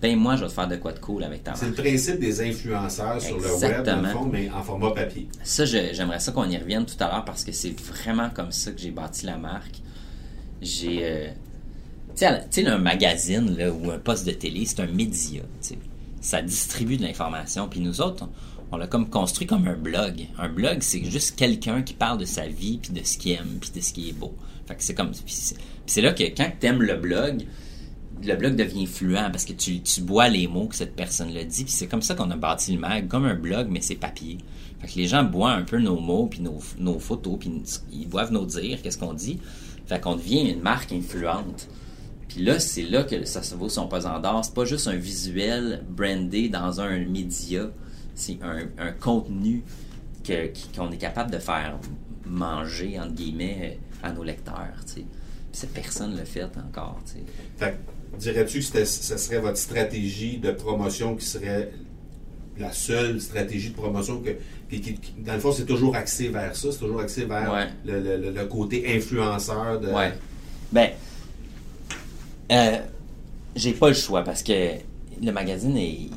paye-moi, 0.00 0.36
je 0.36 0.42
vais 0.42 0.48
te 0.48 0.52
faire 0.52 0.68
de 0.68 0.76
quoi 0.76 0.92
de 0.92 0.98
cool 0.98 1.24
avec 1.24 1.44
ta 1.44 1.54
C'est 1.54 1.66
le 1.66 1.72
marque. 1.72 1.82
principe 1.82 2.18
des 2.20 2.40
influenceurs 2.40 3.20
sur 3.20 3.36
le 3.38 3.42
web, 3.42 3.50
dans 3.52 3.58
le 3.60 3.64
Exactement. 3.74 4.08
fond, 4.12 4.28
mais 4.32 4.50
en 4.50 4.62
format 4.62 4.90
papier. 4.92 5.28
Ça, 5.42 5.64
j'aimerais 5.64 6.20
ça 6.20 6.32
qu'on 6.32 6.48
y 6.48 6.56
revienne 6.56 6.86
tout 6.86 6.96
à 7.02 7.08
l'heure 7.08 7.24
parce 7.24 7.44
que 7.44 7.52
c'est 7.52 7.78
vraiment 7.80 8.30
comme 8.30 8.50
ça 8.52 8.72
que 8.72 8.80
j'ai 8.80 8.90
bâti 8.90 9.26
la 9.26 9.36
marque. 9.36 9.80
J'ai. 10.62 11.00
euh, 11.02 11.28
tu 12.16 12.26
sais, 12.50 12.66
un 12.66 12.78
magazine 12.78 13.56
là, 13.56 13.70
ou 13.72 13.90
un 13.90 13.98
poste 13.98 14.26
de 14.26 14.32
télé, 14.32 14.64
c'est 14.66 14.80
un 14.80 14.86
média. 14.86 15.42
Ça 16.20 16.42
distribue 16.42 16.96
de 16.98 17.02
l'information. 17.02 17.66
Puis 17.68 17.80
nous 17.80 18.00
autres, 18.02 18.24
on, 18.24 18.74
on 18.74 18.76
l'a 18.76 18.86
comme 18.86 19.08
construit 19.08 19.46
comme 19.46 19.66
un 19.66 19.76
blog. 19.76 20.26
Un 20.38 20.48
blog, 20.48 20.78
c'est 20.80 21.02
juste 21.04 21.36
quelqu'un 21.36 21.82
qui 21.82 21.94
parle 21.94 22.18
de 22.18 22.24
sa 22.26 22.46
vie, 22.46 22.78
puis 22.82 22.92
de 22.92 23.04
ce 23.04 23.16
qu'il 23.16 23.32
aime, 23.32 23.58
puis 23.60 23.70
de 23.74 23.80
ce 23.80 23.92
qui 23.92 24.10
est 24.10 24.12
beau. 24.12 24.34
Fait 24.66 24.74
que 24.74 24.82
c'est 24.82 24.94
comme. 24.94 25.10
Puis 25.12 25.54
c'est 25.86 26.00
là 26.02 26.12
que 26.12 26.22
quand 26.24 26.50
tu 26.60 26.66
aimes 26.66 26.82
le 26.82 26.96
blog, 26.96 27.44
le 28.22 28.34
blog 28.36 28.56
devient 28.56 28.86
fluent 28.86 29.30
parce 29.32 29.44
que 29.44 29.52
tu, 29.52 29.80
bois 30.02 30.28
les 30.28 30.46
mots 30.46 30.66
que 30.66 30.74
cette 30.76 30.94
personne-là 30.94 31.44
dit. 31.44 31.64
Puis 31.64 31.72
c'est 31.72 31.86
comme 31.86 32.02
ça 32.02 32.14
qu'on 32.14 32.30
a 32.30 32.36
bâti 32.36 32.72
le 32.72 32.78
mag, 32.78 33.08
comme 33.08 33.24
un 33.24 33.34
blog, 33.34 33.68
mais 33.70 33.80
c'est 33.80 33.94
papier. 33.94 34.38
Fait 34.80 34.88
que 34.88 34.94
les 34.96 35.06
gens 35.06 35.24
boivent 35.24 35.58
un 35.58 35.62
peu 35.62 35.78
nos 35.78 36.00
mots, 36.00 36.26
puis 36.26 36.40
nos, 36.40 36.58
nos 36.78 36.98
photos, 36.98 37.38
puis 37.38 37.62
ils 37.92 38.08
boivent 38.08 38.32
nos 38.32 38.46
dires, 38.46 38.80
qu'est-ce 38.82 38.98
qu'on 38.98 39.14
dit. 39.14 39.38
Fait 39.86 40.00
qu'on 40.00 40.16
devient 40.16 40.50
une 40.50 40.60
marque 40.60 40.92
influente. 40.92 41.68
Puis 42.28 42.42
là, 42.42 42.60
c'est 42.60 42.82
là 42.82 43.02
que 43.02 43.24
ça 43.24 43.42
se 43.42 43.56
vaut 43.56 43.68
son 43.68 43.88
pesant 43.88 44.20
d'or. 44.20 44.44
C'est 44.44 44.54
pas 44.54 44.64
juste 44.64 44.86
un 44.86 44.96
visuel 44.96 45.84
brandé 45.88 46.48
dans 46.48 46.80
un 46.80 46.98
média. 47.00 47.68
C'est 48.14 48.38
un, 48.42 48.92
contenu 48.92 49.64
qu'on 50.76 50.92
est 50.92 50.98
capable 50.98 51.30
de 51.32 51.38
faire 51.38 51.78
manger, 52.24 53.00
entre 53.00 53.14
guillemets, 53.14 53.80
à 54.02 54.12
nos 54.12 54.22
lecteurs, 54.22 54.76
tu 54.86 54.92
sais. 54.92 55.00
Puis 55.00 55.60
cette 55.60 55.74
personne 55.74 56.16
le 56.16 56.24
fait 56.24 56.44
encore, 56.56 57.00
tu 57.04 57.14
sais. 57.14 57.24
Fait 57.56 57.72
que, 57.72 57.99
dirais-tu 58.18 58.60
que 58.60 58.84
ce 58.84 59.16
serait 59.18 59.38
votre 59.38 59.56
stratégie 59.58 60.38
de 60.38 60.50
promotion 60.52 61.16
qui 61.16 61.24
serait 61.26 61.70
la 62.58 62.72
seule 62.72 63.20
stratégie 63.20 63.70
de 63.70 63.74
promotion 63.74 64.20
que, 64.20 64.30
qui, 64.68 64.80
qui- 64.80 64.94
qui- 64.94 65.14
dans 65.18 65.34
le 65.34 65.40
fond, 65.40 65.52
c'est 65.52 65.64
toujours 65.64 65.96
axé 65.96 66.28
vers 66.28 66.54
ça, 66.54 66.70
c'est 66.72 66.78
toujours 66.78 67.00
axé 67.00 67.24
vers 67.24 67.50
Ouais. 67.52 67.68
le, 67.84 68.00
le- 68.18 68.30
le- 68.30 68.44
côté 68.46 68.84
influenceur 68.96 69.80
de. 69.80 69.88
Ouais. 69.88 70.12
Ben, 70.70 70.90
euh, 72.52 72.78
j'ai 73.56 73.72
pas 73.72 73.88
le 73.88 73.94
choix 73.94 74.22
parce 74.22 74.42
que 74.42 74.52
le 75.22 75.32
magazine, 75.32 75.76
est, 75.76 76.10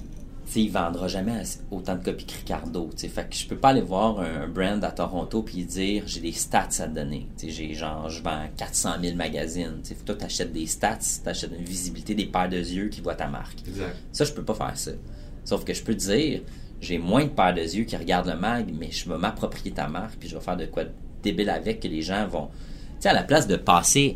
il 0.62 0.70
vendra 0.72 1.08
jamais 1.08 1.42
autant 1.72 1.96
de 1.96 2.04
copies 2.04 2.26
que 2.26 2.34
Ricardo. 2.38 2.90
tu 2.92 3.00
sais. 3.02 3.08
Fait 3.08 3.28
que 3.30 3.36
je 3.36 3.48
peux 3.48 3.56
pas 3.58 3.70
aller 3.70 3.82
voir 3.82 4.20
un 4.20 4.48
brand 4.48 4.84
à 4.84 4.92
Toronto 4.92 5.42
puis 5.44 5.64
dire 5.66 6.04
j'ai 6.06 6.20
des 6.20 6.32
stats 6.32 6.70
à 6.80 6.88
te 6.88 6.96
donner. 6.96 7.28
Tu 7.38 7.50
J'ai 7.50 7.74
genre, 7.74 8.10
je 8.10 8.22
vends 8.22 8.48
400 8.58 8.92
000 9.02 9.16
magazines. 9.16 9.80
Tu 9.84 9.90
sais, 9.90 9.96
Toi, 10.06 10.16
t'achètes 10.16 10.52
des 10.52 10.66
stats, 10.68 11.00
t'achètes 11.24 11.52
une 11.58 11.66
visibilité, 11.66 12.16
des 12.16 12.26
paires 12.26 12.50
de 12.50 12.58
yeux 12.58 12.90
qui 12.90 13.02
voient 13.02 13.16
ta 13.16 13.28
marque. 13.28 13.60
Exact. 13.68 13.96
Ça, 14.12 14.26
je 14.26 14.32
peux 14.34 14.44
pas 14.44 14.56
faire 14.56 14.78
ça. 14.78 14.92
Sauf 15.46 15.64
que 15.66 15.74
je 15.74 15.84
peux 15.84 15.94
te 15.94 16.00
dire, 16.06 16.42
j'ai 16.82 16.98
moins 16.98 17.24
de 17.24 17.30
paires 17.30 17.54
de 17.54 17.62
yeux 17.62 17.84
qui 17.86 17.96
regardent 17.98 18.28
le 18.30 18.38
mag, 18.38 18.72
mais 18.78 18.92
je 18.92 19.10
vais 19.10 19.18
m'approprier 19.18 19.72
ta 19.72 19.88
marque, 19.88 20.16
puis 20.20 20.30
je 20.30 20.36
vais 20.36 20.44
faire 20.44 20.58
de 20.58 20.66
quoi 20.66 20.84
de 20.86 20.92
débile 21.22 21.50
avec 21.50 21.80
que 21.80 21.88
les 21.88 22.02
gens 22.02 22.28
vont. 22.28 22.48
Tu 22.48 23.02
sais, 23.02 23.10
à 23.10 23.14
la 23.14 23.24
place 23.24 23.48
de 23.48 23.56
passer 23.56 24.16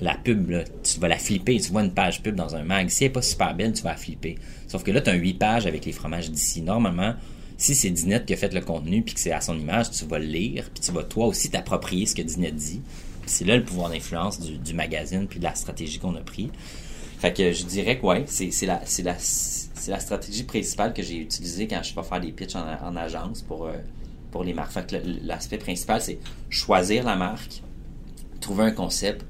la 0.00 0.16
pub, 0.16 0.50
là, 0.50 0.64
tu 0.82 0.98
vas 0.98 1.08
la 1.08 1.16
flipper. 1.16 1.60
Tu 1.60 1.70
vois 1.70 1.82
une 1.82 1.92
page 1.94 2.22
pub 2.22 2.34
dans 2.34 2.56
un 2.56 2.64
mag. 2.64 2.88
Si 2.88 3.04
elle 3.04 3.10
n'est 3.10 3.12
pas 3.14 3.22
super 3.22 3.54
belle, 3.54 3.72
tu 3.72 3.82
vas 3.82 3.90
la 3.90 3.96
flipper. 3.96 4.36
Sauf 4.72 4.84
que 4.84 4.90
là, 4.90 5.02
tu 5.02 5.10
as 5.10 5.14
8 5.14 5.34
pages 5.34 5.66
avec 5.66 5.84
les 5.84 5.92
fromages 5.92 6.30
d'ici. 6.30 6.62
Normalement, 6.62 7.14
si 7.58 7.74
c'est 7.74 7.90
Dinette 7.90 8.24
qui 8.24 8.32
a 8.32 8.38
fait 8.38 8.54
le 8.54 8.62
contenu 8.62 9.02
puis 9.02 9.12
que 9.12 9.20
c'est 9.20 9.30
à 9.30 9.42
son 9.42 9.54
image, 9.58 9.90
tu 9.90 10.06
vas 10.06 10.18
le 10.18 10.24
lire, 10.24 10.70
puis 10.72 10.82
tu 10.82 10.90
vas 10.92 11.02
toi 11.02 11.26
aussi 11.26 11.50
t'approprier 11.50 12.06
ce 12.06 12.14
que 12.14 12.22
Dinette 12.22 12.56
dit. 12.56 12.80
C'est 13.26 13.44
là 13.44 13.58
le 13.58 13.64
pouvoir 13.64 13.90
d'influence 13.90 14.40
du, 14.40 14.72
magazine 14.72 15.26
puis 15.28 15.40
de 15.40 15.44
la 15.44 15.54
stratégie 15.54 15.98
qu'on 15.98 16.14
a 16.14 16.22
pris. 16.22 16.50
Fait 17.18 17.34
que 17.34 17.52
je 17.52 17.66
dirais 17.66 17.98
que 17.98 18.06
ouais, 18.06 18.24
c'est 18.26 18.64
la, 18.64 19.18
stratégie 19.18 20.44
principale 20.44 20.94
que 20.94 21.02
j'ai 21.02 21.18
utilisée 21.18 21.68
quand 21.68 21.82
je 21.82 21.94
vais 21.94 22.02
faire 22.02 22.20
des 22.22 22.32
pitchs 22.32 22.56
en, 22.56 22.64
en 22.82 22.96
agence 22.96 23.42
pour, 23.42 23.66
euh, 23.66 23.74
pour 24.30 24.42
les 24.42 24.54
marques. 24.54 24.72
Fait 24.72 24.90
que 24.90 24.96
l'aspect 25.22 25.58
principal, 25.58 26.00
c'est 26.00 26.18
choisir 26.48 27.04
la 27.04 27.16
marque, 27.16 27.62
trouver 28.40 28.64
un 28.64 28.72
concept 28.72 29.26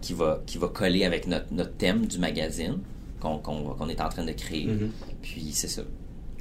qui 0.00 0.14
va, 0.14 0.40
coller 0.72 1.04
avec 1.04 1.26
notre 1.26 1.76
thème 1.76 2.06
du 2.06 2.18
magazine 2.18 2.78
qu'on 3.20 3.88
est 3.88 4.00
en 4.00 4.08
train 4.08 4.24
de 4.24 4.32
créer. 4.32 4.66
Mhm. 4.66 4.90
Puis 5.22 5.50
c'est 5.52 5.68
ça. 5.68 5.82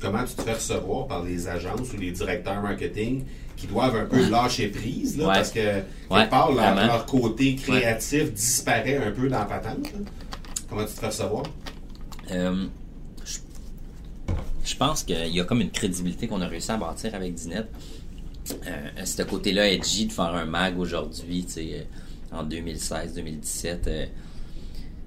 Comment 0.01 0.23
tu 0.25 0.35
te 0.35 0.41
fais 0.41 0.53
recevoir 0.53 1.07
par 1.07 1.23
les 1.23 1.47
agences 1.47 1.93
ou 1.93 1.97
les 1.97 2.11
directeurs 2.11 2.61
marketing 2.61 3.23
qui 3.55 3.67
doivent 3.67 3.95
un 3.95 4.05
peu 4.05 4.29
lâcher 4.29 4.67
prise, 4.67 5.17
là, 5.17 5.27
Ouais. 5.29 5.33
parce 5.35 5.49
que, 5.51 5.59
quelque 5.59 5.85
Ouais, 6.11 6.27
part, 6.27 6.51
leur, 6.51 7.05
côté 7.05 7.55
créatif 7.55 8.33
disparaît 8.33 8.97
un 8.97 9.11
peu 9.11 9.29
dans 9.29 9.39
la 9.39 9.45
patente. 9.45 9.85
là. 9.93 9.99
Comment 10.69 10.81
tu 10.85 10.93
te 10.93 10.99
fais 10.99 11.07
recevoir? 11.07 11.43
Euh, 12.31 12.65
je, 13.23 13.37
je 14.65 14.75
pense 14.75 15.03
qu'il 15.03 15.27
y 15.33 15.39
a 15.39 15.45
comme 15.45 15.61
une 15.61 15.71
crédibilité 15.71 16.27
qu'on 16.27 16.41
a 16.41 16.47
réussi 16.47 16.71
à 16.71 16.77
bâtir 16.77 17.15
avec 17.15 17.33
Dinette. 17.33 17.69
Euh, 18.67 19.05
ce 19.05 19.21
côté-là 19.23 19.69
edgy 19.71 20.07
de 20.07 20.11
faire 20.11 20.25
un 20.35 20.45
mag 20.45 20.77
aujourd'hui, 20.77 21.45
tu 21.45 21.53
sais, 21.53 21.87
euh, 22.33 22.37
en 22.37 22.43
2016-2017, 22.43 23.87
euh, 23.87 24.05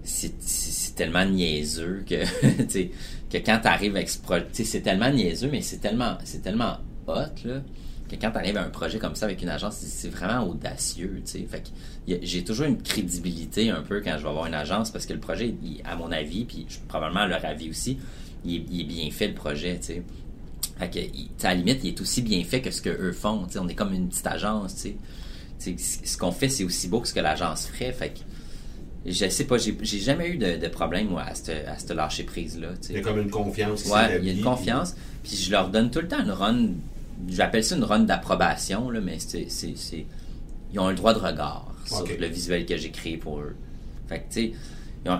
c'est 0.09 0.95
tellement 0.95 1.25
niaiseux 1.25 2.03
que, 2.09 2.25
que 3.31 3.37
quand 3.39 3.59
tu 3.61 3.69
arrives 3.69 3.95
avec 3.95 4.09
ce 4.09 4.19
projet, 4.19 4.47
c'est 4.53 4.81
tellement 4.81 5.11
niaiseux, 5.11 5.49
mais 5.51 5.61
c'est 5.63 5.79
tellement, 5.79 6.17
c'est 6.25 6.43
tellement 6.43 6.79
hot, 7.07 7.13
que 8.11 8.17
quand 8.17 8.31
tu 8.31 8.37
arrives 8.39 8.57
à 8.57 8.65
un 8.65 8.71
projet 8.71 8.99
comme 8.99 9.15
ça 9.15 9.27
avec 9.27 9.43
une 9.43 9.51
agence, 9.51 9.77
c'est- 9.77 10.09
vraiment 10.09 10.49
audacieux, 10.49 11.23
j'ai 12.23 12.43
toujours 12.43 12.67
une 12.67 12.81
crédibilité 12.83 13.69
un 13.71 13.83
peu 13.83 14.01
quand 14.01 14.17
je 14.17 14.23
vais 14.23 14.29
avoir 14.31 14.47
une 14.47 14.55
agence 14.55 14.91
parce 14.91 15.05
que 15.05 15.13
le 15.13 15.21
projet, 15.21 15.55
à 15.85 15.95
mon 15.95 16.11
avis, 16.11 16.45
puis 16.47 16.67
probablement 16.89 17.21
à 17.21 17.27
leur 17.27 17.45
avis 17.45 17.69
aussi, 17.69 17.99
il 18.45 18.81
est, 18.81 18.85
bien 18.85 19.11
fait 19.11 19.29
le 19.29 19.35
projet, 19.35 19.79
à 20.81 20.87
la 21.43 21.55
limite, 21.55 21.81
il 21.83 21.89
est 21.91 22.01
aussi 22.01 22.23
bien 22.23 22.43
fait 22.45 22.63
que 22.63 22.71
ce 22.71 22.81
que 22.81 22.89
eux 22.89 23.13
font. 23.13 23.47
On 23.59 23.69
est 23.69 23.75
comme 23.75 23.93
une 23.93 24.09
petite 24.09 24.27
agence, 24.27 24.87
ce 25.59 26.17
qu'on 26.17 26.33
fait, 26.33 26.49
c'est 26.49 26.65
aussi 26.65 26.89
beau 26.89 27.01
que 27.01 27.09
ce 27.09 27.15
que 27.15 27.21
l'agence 27.21 27.67
ferait. 27.67 27.93
Fait 27.93 28.15
je 29.13 29.29
sais 29.29 29.45
pas, 29.45 29.57
j'ai 29.59 29.99
jamais 30.01 30.29
eu 30.31 30.37
de, 30.37 30.57
de 30.57 30.69
problème, 30.69 31.09
moi, 31.09 31.23
à 31.23 31.35
ce 31.35 31.51
à 31.51 31.79
cette 31.79 31.91
lâcher 31.91 32.25
prise-là. 32.25 32.69
Il 32.89 32.97
y 32.97 32.99
a 32.99 33.03
comme 33.03 33.19
une 33.21 33.31
confiance 33.31 33.85
Ouais, 33.87 34.19
il 34.21 34.27
y 34.27 34.31
a 34.31 34.33
une 34.33 34.39
confiance. 34.45 34.95
Puis 35.23 35.37
je 35.37 35.51
leur 35.51 35.69
donne 35.69 35.91
tout 35.91 36.01
le 36.01 36.09
temps 36.09 36.23
une 36.23 36.31
run. 36.31 36.69
J'appelle 37.29 37.65
ça 37.65 37.77
une 37.77 37.85
run 37.85 38.01
d'approbation, 38.01 38.91
mais 39.03 39.19
c'est, 39.19 39.47
ils 40.73 40.79
ont 40.79 40.89
le 40.89 40.95
droit 40.95 41.15
de 41.15 41.19
regard 41.19 41.75
sur 41.87 42.07
le 42.21 42.27
visuel 42.27 42.67
que 42.67 42.77
j'ai 42.77 42.91
créé 42.91 43.17
pour 43.17 43.41
eux. 43.41 43.55
Fait 44.09 44.21
que, 44.21 44.33
tu 44.33 44.41
sais, 44.41 44.53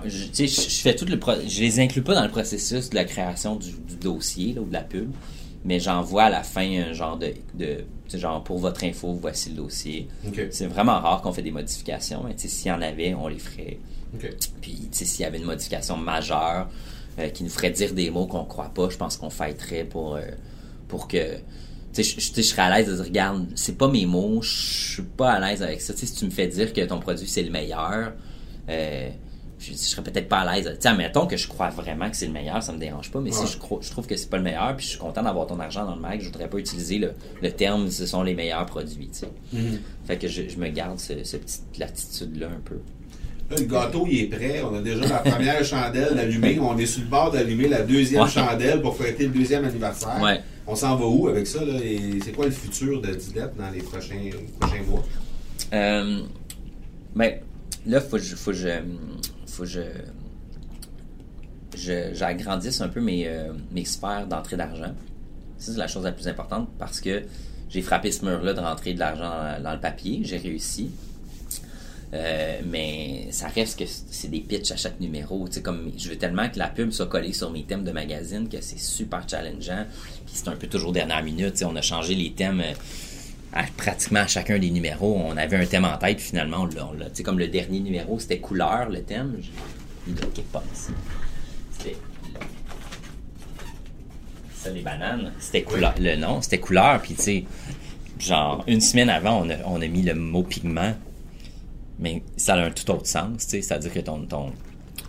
je, 0.07 0.25
tu 0.27 0.31
sais, 0.33 0.47
je- 0.47 0.69
je 0.71 0.77
fais 0.81 0.95
tout 0.95 1.07
le 1.07 1.19
pro- 1.19 1.41
je 1.47 1.61
les 1.61 1.81
inclus 1.81 2.03
pas 2.03 2.15
dans 2.15 2.23
le 2.25 2.29
processus 2.31 2.91
de 2.91 2.95
la 2.95 3.05
création 3.05 3.57
du, 3.57 3.71
du 3.73 3.97
dossier 3.97 4.53
là, 4.55 4.61
ou 4.61 4.67
de 4.67 4.73
la 4.73 4.83
pub, 4.83 5.11
mais 5.65 5.81
j'envoie 5.81 6.25
à 6.25 6.31
la 6.31 6.43
fin 6.43 6.69
un 6.89 6.93
genre 6.93 7.19
de, 7.19 7.35
de 7.55 7.85
genre 8.15 8.43
pour 8.43 8.59
votre 8.59 8.85
info, 8.85 9.19
voici 9.21 9.51
le 9.51 9.57
dossier. 9.57 10.09
C'est 10.51 10.67
vraiment 10.67 11.01
rare 11.01 11.21
qu'on 11.23 11.33
fait 11.33 11.43
des 11.43 11.51
modifications, 11.51 12.23
mais 12.25 12.35
s'il 12.37 12.69
y 12.69 12.73
en 12.73 12.81
avait, 12.81 13.15
on 13.15 13.29
les 13.29 13.39
ferait. 13.39 13.79
Puis 14.61 14.89
s'il 14.93 15.21
y 15.21 15.25
avait 15.25 15.39
une 15.39 15.45
modification 15.45 15.97
majeure 15.97 16.69
euh, 17.19 17.29
qui 17.29 17.45
nous 17.45 17.51
ferait 17.51 17.71
dire 17.71 17.93
des 17.93 18.11
mots 18.11 18.27
qu'on 18.27 18.45
croit 18.45 18.73
pas, 18.73 18.89
je 18.89 18.97
pense 18.97 19.17
qu'on 19.17 19.31
fêterait 19.31 19.85
pour, 19.85 20.17
euh, 20.17 20.23
pour 20.89 21.09
que 21.09 21.37
je, 21.97 22.03
je, 22.03 22.43
serais 22.43 22.63
à 22.63 22.79
l'aise 22.79 22.89
de 22.89 22.95
dire, 22.95 23.05
regarde, 23.05 23.47
c'est 23.55 23.77
pas 23.77 23.89
mes 23.89 24.07
mots, 24.07 24.41
je 24.41 24.93
suis 24.93 25.03
pas 25.03 25.33
à 25.33 25.41
l'aise 25.41 25.63
avec 25.63 25.81
ça. 25.81 25.95
si 25.95 26.13
tu 26.15 26.25
me 26.25 26.31
fais 26.31 26.47
dire 26.47 26.73
que 26.73 26.81
ton 26.83 27.01
produit 27.01 27.27
c'est 27.27 27.43
le 27.43 27.51
meilleur, 27.51 28.13
euh, 28.69 29.11
je, 29.59 29.73
serais 29.73 30.03
peut-être 30.03 30.29
pas 30.29 30.39
à 30.39 30.57
l'aise. 30.57 30.77
Tiens, 30.81 30.95
mettons 30.95 31.27
que 31.27 31.37
je 31.37 31.49
crois 31.49 31.71
vraiment 31.71 32.09
que 32.11 32.17
c'est 32.17 32.27
le 32.27 32.33
meilleur, 32.33 32.63
ça 32.63 32.73
me 32.73 32.79
dérange 32.79 33.11
pas, 33.11 33.21
mais 33.21 33.33
si 33.33 33.47
je, 33.47 33.53
je, 33.53 33.91
trouve 33.91 34.07
que 34.07 34.17
c'est 34.17 34.31
pas 34.31 34.37
le 34.37 34.43
meilleur, 34.43 34.77
puis 34.77 34.85
je 34.85 34.91
suis 34.91 34.99
content 34.99 35.23
d'avoir 35.23 35.47
ton 35.47 35.59
argent 35.61 35.85
dans 35.85 35.95
le 35.95 36.01
mag, 36.01 36.21
je 36.21 36.27
voudrais 36.27 36.49
pas 36.49 36.59
utiliser 36.59 36.99
le, 36.99 37.51
terme 37.51 37.91
ce 37.91 38.07
sont 38.07 38.23
les 38.23 38.35
meilleurs 38.35 38.67
produits. 38.67 39.11
Mm-hmm. 39.55 39.79
Fait 40.07 40.17
que 40.17 40.29
je, 40.29 40.43
me 40.57 40.69
garde 40.69 40.99
cette 40.99 41.23
petite 41.23 41.79
latitude-là 41.79 42.47
un 42.47 42.61
peu. 42.65 42.77
le 43.51 43.65
gâteau, 43.65 44.07
il 44.09 44.23
est 44.23 44.27
prêt. 44.27 44.63
On 44.63 44.75
a 44.75 44.81
déjà 44.81 45.07
la 45.07 45.19
première 45.19 45.65
chandelle 45.65 46.19
allumée. 46.19 46.59
On 46.61 46.77
est 46.79 46.87
sur 46.87 47.03
le 47.03 47.09
bord 47.09 47.31
d'allumer 47.31 47.69
la 47.69 47.83
deuxième 47.83 48.29
chandelle 48.29 48.81
pour 48.81 48.97
fêter 48.97 49.25
le 49.25 49.31
deuxième 49.31 49.65
anniversaire. 49.65 50.43
On 50.67 50.75
s'en 50.75 50.97
va 50.97 51.07
où 51.07 51.29
avec 51.29 51.47
ça? 51.47 51.61
Et 51.83 52.19
c'est 52.23 52.33
quoi 52.33 52.45
le 52.45 52.51
futur 52.51 53.01
de 53.01 53.15
Dilette 53.15 53.57
dans 53.57 53.71
les 53.71 53.81
prochains, 53.81 54.31
prochains 54.61 54.83
mois? 54.87 55.03
Euh, 55.73 56.21
ben, 57.15 57.41
là, 57.87 58.01
faut, 58.01 58.19
faut, 58.19 58.53
je, 58.53 58.69
faut 59.49 59.65
que 59.65 59.69
je, 61.75 62.11
j'agrandisse 62.13 62.81
un 62.81 62.89
peu 62.89 63.01
mes, 63.01 63.27
euh, 63.27 63.53
mes 63.73 63.85
sphères 63.85 64.27
d'entrée 64.27 64.57
d'argent. 64.57 64.95
Ça, 65.59 65.73
c'est 65.73 65.79
la 65.79 65.89
chose 65.89 66.05
la 66.05 66.13
plus 66.13 66.29
importante 66.29 66.69
parce 66.79 67.01
que 67.01 67.23
j'ai 67.69 67.83
frappé 67.83 68.11
ce 68.13 68.25
mur-là 68.25 68.55
de 68.55 68.61
rentrer 68.61 68.95
de 68.95 68.99
l'argent 68.99 69.61
dans, 69.63 69.73
le 69.73 69.81
papier. 69.81 70.21
J'ai 70.25 70.39
réussi. 70.39 70.91
Euh, 72.15 72.61
mais 72.65 73.27
ça 73.33 73.49
reste 73.49 73.79
que 73.79 73.85
c'est 73.87 74.29
des 74.29 74.41
pitchs 74.41 74.71
à 74.71 74.77
chaque 74.77 74.99
numéro. 74.99 75.47
comme 75.63 75.93
je 75.99 76.09
veux 76.09 76.17
tellement 76.17 76.49
que 76.49 76.59
la 76.59 76.69
pub 76.69 76.91
soit 76.91 77.07
collée 77.07 77.35
sur 77.35 77.51
mes 77.51 77.65
thèmes 77.65 77.85
de 77.85 77.93
magazine 77.93 78.49
que 78.49 78.63
c'est 78.63 78.79
super 78.79 79.29
challengeant. 79.29 79.85
Puis 80.25 80.35
c'est 80.35 80.49
un 80.49 80.57
peu 80.57 80.69
toujours 80.69 80.93
dernière 80.93 81.23
minute. 81.23 81.63
On 81.67 81.77
a 81.77 81.83
changé 81.83 82.15
les 82.15 82.33
thèmes 82.33 82.61
euh, 82.61 82.73
pratiquement 83.77 84.21
à 84.21 84.27
chacun 84.27 84.59
des 84.59 84.71
numéros, 84.71 85.21
on 85.25 85.37
avait 85.37 85.57
un 85.57 85.67
thème 85.67 85.85
en 85.85 85.97
tête, 85.97 86.21
finalement, 86.21 86.69
on 86.79 86.93
l'a. 86.93 87.11
Tu 87.11 87.23
comme 87.23 87.39
le 87.39 87.49
dernier 87.49 87.81
numéro, 87.81 88.19
c'était 88.19 88.39
couleur, 88.39 88.89
le 88.89 89.03
thème. 89.03 89.41
Il 90.07 90.15
doit 90.15 90.29
pas 90.53 90.63
ici. 90.73 90.93
C'était. 91.73 91.97
Ça, 94.55 94.71
les 94.71 94.83
bananes, 94.83 95.33
c'était 95.39 95.63
couleur. 95.63 95.95
Le 95.99 96.17
nom, 96.17 96.43
c'était 96.43 96.59
couleur, 96.59 97.01
puis 97.01 97.15
tu 97.15 97.23
sais, 97.23 97.45
genre, 98.19 98.65
une 98.67 98.81
semaine 98.81 99.09
avant, 99.09 99.47
on 99.65 99.81
a, 99.81 99.87
mis 99.87 100.03
le 100.03 100.15
mot 100.15 100.43
pigment, 100.43 100.95
mais 101.99 102.23
ça 102.37 102.55
a 102.55 102.65
un 102.65 102.71
tout 102.71 102.91
autre 102.91 103.07
sens, 103.07 103.47
tu 103.47 103.51
sais, 103.51 103.63
c'est-à-dire 103.63 103.93
que 103.93 104.01
ton, 104.01 104.27
ton, 104.27 104.53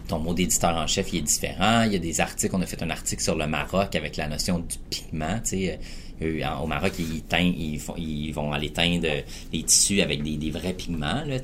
ton 0.07 0.19
mot 0.19 0.33
d'éditeur 0.33 0.75
en 0.75 0.85
chef, 0.85 1.11
il 1.13 1.19
est 1.19 1.21
différent. 1.23 1.83
Il 1.83 1.93
y 1.93 1.95
a 1.95 1.99
des 1.99 2.21
articles, 2.21 2.55
on 2.55 2.61
a 2.61 2.65
fait 2.65 2.81
un 2.83 2.89
article 2.89 3.23
sur 3.23 3.35
le 3.35 3.47
Maroc 3.47 3.95
avec 3.95 4.17
la 4.17 4.27
notion 4.27 4.59
du 4.59 4.77
pigment, 4.89 5.39
tu 5.43 5.49
sais 5.49 5.79
euh, 6.21 6.41
au 6.61 6.67
Maroc, 6.67 6.93
ils, 6.99 7.79
font, 7.79 7.95
ils 7.97 8.31
vont 8.31 8.51
aller 8.51 8.71
teindre 8.71 9.07
les 9.53 9.63
tissus 9.63 10.01
avec 10.01 10.23
des, 10.23 10.51
vrais 10.51 10.73
pigments, 10.73 11.23
là, 11.25 11.37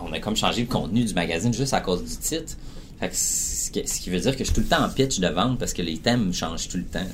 on 0.00 0.12
a 0.12 0.20
comme 0.20 0.36
changé 0.36 0.62
le 0.62 0.68
contenu 0.68 1.04
du 1.04 1.14
magazine 1.14 1.52
juste 1.52 1.74
à 1.74 1.80
cause 1.80 2.04
du 2.04 2.16
titre. 2.16 2.56
Fait 3.00 3.14
ce, 3.14 3.70
qui, 3.70 4.10
veut 4.10 4.20
dire 4.20 4.32
que 4.32 4.40
je 4.40 4.44
suis 4.44 4.54
tout 4.54 4.60
le 4.60 4.66
temps 4.66 4.84
en 4.84 4.88
pitch 4.88 5.20
de 5.20 5.28
vente 5.28 5.58
parce 5.58 5.72
que 5.72 5.82
les 5.82 5.98
thèmes 5.98 6.32
changent 6.32 6.68
tout 6.68 6.76
le 6.76 6.84
temps. 6.84 7.06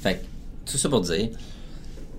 Fait 0.00 0.22
tout 0.66 0.78
ça 0.78 0.88
pour 0.88 1.00
dire 1.00 1.30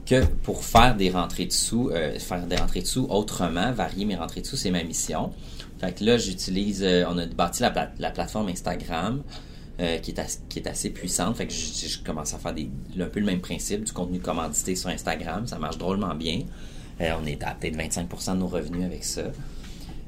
que 0.06 0.26
pour 0.44 0.64
faire 0.64 0.96
des 0.96 1.10
rentrées 1.10 1.46
de 1.46 1.52
sous, 1.52 1.90
euh, 1.90 2.18
faire 2.20 2.46
des 2.46 2.56
rentrées 2.56 2.82
de 2.82 2.88
sous 2.88 3.06
autrement, 3.10 3.72
varier 3.72 4.06
mes 4.06 4.16
rentrées 4.16 4.42
de 4.42 4.46
sous, 4.46 4.58
c'est 4.58 4.72
ma 4.72 4.84
mission. 4.84 5.32
Fait 5.80 5.94
que 5.94 6.04
là, 6.04 6.18
j'utilise, 6.18 6.84
euh, 6.84 7.06
on 7.10 7.18
a 7.18 7.26
bâti 7.26 7.64
la 7.64 8.12
plateforme 8.12 8.50
Instagram. 8.50 9.24
Euh, 9.82 9.98
qui, 9.98 10.12
est 10.12 10.68
assez 10.68 10.90
puissante. 10.90 11.36
Fait 11.36 11.48
que 11.48 11.54
je, 11.54 12.02
commence 12.02 12.34
à 12.34 12.38
faire 12.38 12.54
un 12.54 13.06
peu 13.08 13.20
le 13.20 13.26
même 13.26 13.42
principe 13.42 13.84
du 13.84 13.92
contenu 13.92 14.20
commandité 14.20 14.74
sur 14.74 14.90
Instagram. 14.90 15.46
Ça 15.48 15.60
marche 15.60 15.78
drôlement 15.78 16.16
bien. 16.16 16.44
Euh, 17.02 17.12
on 17.22 17.26
est 17.26 17.44
à 17.44 17.54
peut-être 17.56 17.76
25% 17.76 18.36
de 18.36 18.38
nos 18.38 18.48
revenus 18.48 18.86
avec 18.86 19.04
ça. 19.04 19.24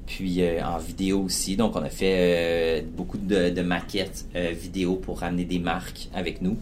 Puis 0.06 0.42
euh, 0.42 0.64
en 0.66 0.78
vidéo 0.78 1.24
aussi. 1.24 1.58
Donc 1.58 1.76
on 1.76 1.82
a 1.82 1.90
fait 1.90 2.86
beaucoup 2.96 3.18
de, 3.18 3.62
maquettes 3.62 4.26
vidéo 4.34 4.96
pour 4.96 5.20
ramener 5.20 5.44
des 5.44 5.60
marques 5.60 6.08
avec 6.14 6.42
nous. 6.42 6.56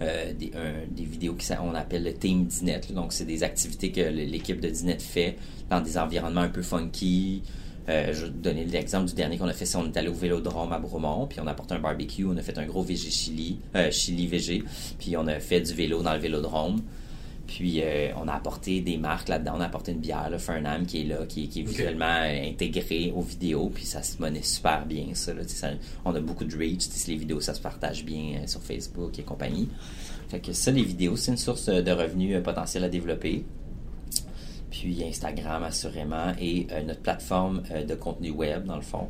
des, 0.00 0.52
des, 0.90 1.04
vidéos 1.04 1.36
qu'on 1.36 1.74
appelle 1.74 2.04
le 2.04 2.14
Team 2.14 2.46
Dinet. 2.46 2.80
Donc, 2.94 3.12
c'est 3.12 3.26
des 3.26 3.42
activités 3.42 3.92
que 3.92 4.00
l'équipe 4.00 4.58
de 4.58 4.70
Dinet 4.70 4.98
fait 4.98 5.36
dans 5.68 5.82
des 5.82 5.98
environnements 5.98 6.40
un 6.40 6.48
peu 6.48 6.62
funky, 6.62 7.42
euh, 7.90 8.12
je 8.12 8.26
vais 8.26 8.30
donner 8.30 8.64
l'exemple 8.64 9.08
du 9.08 9.14
dernier 9.14 9.36
qu'on 9.36 9.48
a 9.48 9.52
fait, 9.52 9.66
c'est 9.66 9.76
on 9.76 9.86
est 9.86 9.96
allé 9.96 10.08
au 10.08 10.14
Vélodrome 10.14 10.72
à 10.72 10.78
Bromont, 10.78 11.26
puis 11.26 11.40
on 11.40 11.46
a 11.48 11.50
apporté 11.50 11.74
un 11.74 11.80
barbecue, 11.80 12.24
on 12.24 12.36
a 12.36 12.42
fait 12.42 12.56
un 12.56 12.66
gros 12.66 12.82
VG 12.82 13.10
chili, 13.10 13.58
euh, 13.74 13.90
chili 13.90 14.28
VG, 14.28 14.62
puis 14.98 15.16
on 15.16 15.26
a 15.26 15.40
fait 15.40 15.60
du 15.60 15.74
vélo 15.74 16.02
dans 16.02 16.12
le 16.12 16.20
Vélodrome. 16.20 16.82
Puis 17.48 17.82
euh, 17.82 18.10
on 18.16 18.28
a 18.28 18.34
apporté 18.34 18.80
des 18.80 18.96
marques 18.96 19.28
là-dedans. 19.28 19.54
On 19.56 19.60
a 19.60 19.66
apporté 19.66 19.90
une 19.90 19.98
bière, 19.98 20.30
le 20.30 20.38
Fernam, 20.38 20.86
qui 20.86 21.00
est 21.00 21.04
là, 21.04 21.26
qui, 21.28 21.46
est 21.46 21.62
visuellement 21.62 22.22
intégré 22.22 23.12
aux 23.12 23.22
vidéos. 23.22 23.72
Puis 23.74 23.86
ça 23.86 24.04
se 24.04 24.22
monnaie 24.22 24.44
super 24.44 24.86
bien, 24.86 25.06
ça, 25.14 25.32
On 26.04 26.14
a 26.14 26.20
beaucoup 26.20 26.44
de 26.44 26.56
reach. 26.56 26.84
Les 27.08 27.16
vidéos, 27.16 27.40
ça 27.40 27.52
se 27.52 27.60
partage 27.60 28.04
bien 28.04 28.46
sur 28.46 28.62
Facebook 28.62 29.18
et 29.18 29.24
compagnie. 29.24 29.68
Fait 30.28 30.38
que 30.38 30.52
ça, 30.52 30.70
les 30.70 30.84
vidéos, 30.84 31.16
c'est 31.16 31.32
une 31.32 31.36
source 31.36 31.66
de 31.66 31.90
revenus 31.90 32.40
potentiels 32.40 32.84
à 32.84 32.88
développer 32.88 33.44
puis 34.70 35.04
Instagram 35.04 35.62
assurément, 35.64 36.32
et 36.40 36.66
euh, 36.70 36.82
notre 36.82 37.00
plateforme 37.00 37.62
euh, 37.72 37.84
de 37.84 37.94
contenu 37.94 38.30
web, 38.30 38.64
dans 38.64 38.76
le 38.76 38.82
fond. 38.82 39.08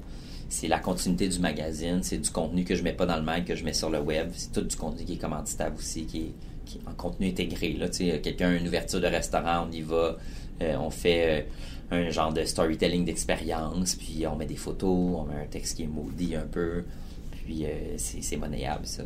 C'est 0.49 0.69
la 0.69 0.79
continuité 0.81 1.29
du 1.29 1.39
magazine, 1.39 2.03
c'est 2.03 2.19
du 2.19 2.31
contenu 2.31 2.65
que 2.65 2.75
je 2.75 2.83
mets 2.83 2.93
pas 2.93 3.07
dans 3.07 3.17
le 3.17 3.23
mag, 3.23 3.45
que 3.45 3.55
je 3.55 3.65
mets 3.65 3.73
sur 3.73 3.91
le 3.91 4.01
web. 4.01 4.31
C'est 4.35 4.53
tout 4.53 4.63
du 4.63 4.75
contenu 4.75 5.05
qui 5.05 5.13
est 5.13 5.19
commanditable 5.19 5.77
aussi, 5.77 6.07
qui 6.07 6.19
est, 6.19 6.89
en 6.89 6.93
contenu 6.95 7.29
intégré. 7.29 7.73
Là, 7.73 7.89
quelqu'un 7.89 8.51
a 8.51 8.55
une 8.55 8.67
ouverture 8.67 9.01
de 9.01 9.07
restaurant, 9.07 9.67
on 9.69 9.73
y 9.73 9.83
va, 9.83 10.17
euh, 10.63 10.77
on 10.77 10.91
fait 10.91 11.49
un 11.91 12.11
genre 12.11 12.33
de 12.33 12.45
storytelling 12.45 13.05
d'expérience, 13.05 13.97
puis 13.97 14.25
on 14.27 14.37
met 14.37 14.47
des 14.47 14.57
photos, 14.57 15.17
on 15.19 15.25
met 15.25 15.43
un 15.43 15.47
texte 15.47 15.77
qui 15.77 15.83
est 15.83 15.89
maudit 15.89 16.37
un 16.37 16.47
peu, 16.47 16.85
puis 17.33 17.65
c'est 17.97 18.37
monnayable 18.37 18.87
ça. 18.87 19.03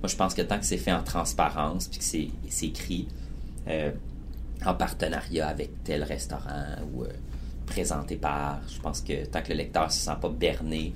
Moi 0.00 0.08
je 0.08 0.16
pense 0.16 0.32
que 0.32 0.40
tant 0.40 0.58
que 0.58 0.64
c'est 0.64 0.78
fait 0.78 0.92
en 0.92 1.02
transparence, 1.02 1.88
puis 1.88 1.98
que 1.98 2.04
c'est 2.48 2.66
écrit, 2.66 3.06
en 4.66 4.74
partenariat 4.74 5.48
avec 5.48 5.82
tel 5.84 6.02
restaurant 6.02 6.76
ou 6.92 7.04
euh, 7.04 7.08
présenté 7.66 8.16
par. 8.16 8.60
Je 8.68 8.80
pense 8.80 9.00
que 9.00 9.24
tant 9.26 9.42
que 9.42 9.50
le 9.50 9.56
lecteur 9.56 9.86
ne 9.86 9.90
se 9.90 9.98
sent 9.98 10.16
pas 10.20 10.28
berné, 10.28 10.94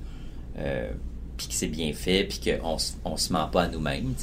euh, 0.57 0.91
puis 1.37 1.47
que 1.47 1.53
c'est 1.53 1.67
bien 1.67 1.93
fait, 1.93 2.23
puis 2.23 2.39
qu'on 2.39 2.77
on 3.05 3.17
se 3.17 3.31
ment 3.31 3.47
pas 3.47 3.63
à 3.63 3.67
nous-mêmes. 3.67 4.13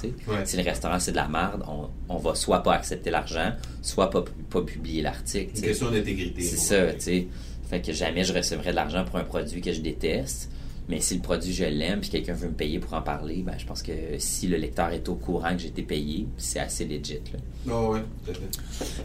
Si 0.44 0.57
le 0.57 0.62
restaurant 0.62 0.98
c'est 0.98 1.12
de 1.12 1.16
la 1.16 1.28
merde, 1.28 1.64
on, 1.68 1.88
on 2.09 2.18
va 2.18 2.35
soit 2.35 2.62
pas 2.62 2.74
accepter 2.74 3.11
l'argent, 3.11 3.52
soit 3.83 4.11
pas, 4.11 4.24
pas 4.50 4.62
publier 4.62 5.02
l'article. 5.02 5.57
Une 5.57 5.62
question 5.62 5.90
d'intégrité. 5.90 6.42
C'est 6.42 6.57
ça, 6.57 6.92
tu 6.94 7.00
sais. 7.00 7.28
Fait 7.68 7.80
que 7.80 7.92
jamais 7.92 8.24
je 8.24 8.33
recevrai 8.35 8.70
de 8.70 8.76
l'argent 8.76 9.04
pour 9.04 9.16
un 9.16 9.24
produit 9.24 9.61
que 9.61 9.72
je 9.72 9.80
déteste. 9.80 10.50
Mais 10.88 11.00
si 11.00 11.14
le 11.14 11.22
produit, 11.22 11.52
je 11.52 11.64
l'aime, 11.64 12.00
puis 12.00 12.10
quelqu'un 12.10 12.34
veut 12.34 12.48
me 12.48 12.54
payer 12.54 12.78
pour 12.78 12.92
en 12.92 13.00
parler, 13.00 13.42
ben, 13.42 13.54
je 13.56 13.64
pense 13.64 13.82
que 13.82 13.92
si 14.18 14.48
le 14.48 14.58
lecteur 14.58 14.90
est 14.90 15.08
au 15.08 15.14
courant 15.14 15.52
que 15.52 15.58
j'ai 15.58 15.68
été 15.68 15.82
payé, 15.82 16.26
c'est 16.36 16.60
assez 16.60 16.84
legit. 16.84 17.20
Là. 17.32 17.72
Oh 17.72 17.94
ouais, 17.94 18.02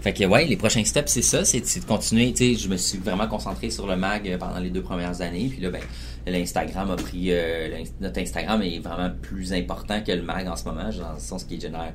Fait 0.01 0.11
que, 0.11 0.25
ouais, 0.25 0.45
les 0.45 0.57
prochains 0.57 0.83
steps, 0.83 1.09
c'est 1.09 1.21
ça, 1.21 1.45
c'est 1.45 1.61
de 1.61 1.85
continuer. 1.85 2.33
Tu 2.33 2.55
sais, 2.55 2.61
je 2.61 2.67
me 2.67 2.75
suis 2.75 2.97
vraiment 2.97 3.27
concentré 3.27 3.69
sur 3.69 3.87
le 3.87 3.95
mag 3.95 4.27
euh, 4.27 4.37
pendant 4.37 4.59
les 4.59 4.69
deux 4.71 4.81
premières 4.81 5.21
années, 5.21 5.47
puis 5.49 5.61
là, 5.61 5.69
ben, 5.69 5.81
l'Instagram 6.27 6.91
a 6.91 6.97
pris. 6.97 7.31
Euh, 7.31 7.83
notre 8.01 8.19
Instagram 8.19 8.61
est 8.61 8.79
vraiment 8.79 9.11
plus 9.21 9.53
important 9.53 10.01
que 10.03 10.11
le 10.11 10.21
mag 10.21 10.47
en 10.47 10.57
ce 10.57 10.65
moment, 10.65 10.89
dans 10.89 11.13
le 11.13 11.19
sens 11.19 11.45
qu'il 11.45 11.61
génère 11.61 11.93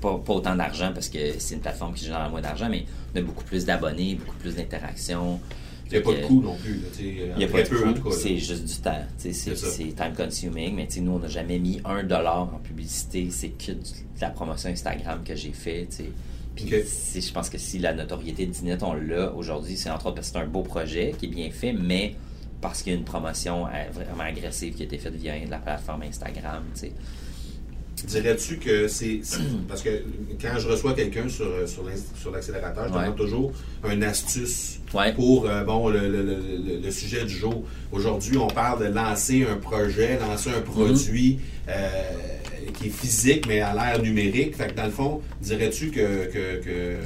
pas, 0.00 0.18
pas, 0.18 0.32
autant 0.32 0.54
d'argent 0.54 0.92
parce 0.94 1.08
que 1.08 1.38
c'est 1.38 1.56
une 1.56 1.60
plateforme 1.60 1.94
qui 1.94 2.04
génère 2.04 2.30
moins 2.30 2.40
d'argent, 2.40 2.68
mais 2.70 2.86
on 3.14 3.18
a 3.18 3.22
beaucoup 3.22 3.44
plus 3.44 3.64
d'abonnés, 3.64 4.14
beaucoup 4.14 4.36
plus 4.36 4.54
d'interactions. 4.54 5.40
Il 5.90 5.98
n'y 5.98 5.98
a 5.98 6.02
pas 6.02 6.14
de 6.14 6.26
coût 6.26 6.40
non 6.42 6.56
plus. 6.56 6.80
Il 7.00 7.36
n'y 7.36 7.44
a 7.44 7.48
pas 7.48 7.62
de 7.62 7.98
coût. 7.98 8.12
C'est 8.12 8.38
juste 8.38 8.64
du 8.64 8.76
temps. 8.76 9.02
C'est 9.18 9.32
time 9.32 10.14
consuming. 10.16 10.74
Mais 10.74 10.88
nous, 11.00 11.12
on 11.12 11.18
n'a 11.18 11.28
jamais 11.28 11.58
mis 11.58 11.80
un 11.84 12.04
dollar 12.04 12.42
en 12.54 12.58
publicité. 12.58 13.28
C'est 13.30 13.50
que 13.50 13.72
de 13.72 13.80
la 14.20 14.30
promotion 14.30 14.70
Instagram 14.70 15.22
que 15.24 15.34
j'ai 15.34 15.52
fait. 15.52 15.88
Puis 16.54 16.68
je 16.68 17.32
pense 17.32 17.48
que 17.48 17.58
si 17.58 17.78
la 17.78 17.92
notoriété 17.92 18.46
de 18.46 18.52
Dinet, 18.52 18.82
on 18.82 18.94
l'a 18.94 19.32
aujourd'hui, 19.32 19.76
c'est 19.76 19.90
entre 19.90 20.06
autres 20.06 20.16
parce 20.16 20.30
que 20.30 20.38
c'est 20.38 20.44
un 20.44 20.48
beau 20.48 20.62
projet 20.62 21.14
qui 21.18 21.26
est 21.26 21.28
bien 21.28 21.50
fait, 21.50 21.72
mais 21.72 22.14
parce 22.60 22.82
qu'il 22.82 22.92
y 22.92 22.96
a 22.96 22.98
une 22.98 23.04
promotion 23.04 23.66
euh, 23.66 23.70
vraiment 23.92 24.24
agressive 24.24 24.74
qui 24.74 24.82
a 24.82 24.84
été 24.84 24.98
faite 24.98 25.14
via 25.14 25.34
la 25.48 25.58
plateforme 25.58 26.02
Instagram. 26.02 26.64
Dirais-tu 28.06 28.56
que 28.58 28.88
c'est. 28.88 29.20
Parce 29.68 29.82
que 29.82 29.90
quand 30.40 30.58
je 30.58 30.68
reçois 30.68 30.94
quelqu'un 30.94 31.28
sur, 31.28 31.46
sur 31.68 32.30
l'accélérateur, 32.30 32.88
je 32.88 32.92
demande 32.92 33.16
toujours 33.16 33.52
une 33.88 34.02
astuce 34.02 34.80
pour 35.14 35.46
euh, 35.46 35.64
bon, 35.64 35.88
le, 35.88 36.90
sujet 36.90 37.24
du 37.24 37.34
jour. 37.34 37.64
Aujourd'hui, 37.92 38.36
on 38.36 38.48
parle 38.48 38.88
de 38.88 38.92
lancer 38.92 39.46
un 39.50 39.56
projet, 39.56 40.18
lancer 40.18 40.50
un 40.50 40.60
produit. 40.60 41.38
Euh, 41.68 41.88
qui 42.74 42.86
est 42.86 42.90
physique, 42.90 43.46
mais 43.48 43.60
à 43.60 43.74
l'ère 43.74 44.02
numérique. 44.02 44.54
Fait 44.56 44.68
que 44.68 44.74
dans 44.74 44.84
le 44.84 44.90
fond, 44.90 45.20
dirais-tu 45.40 45.90
que, 45.90 46.26
que, 46.26 46.62
que 46.62 46.96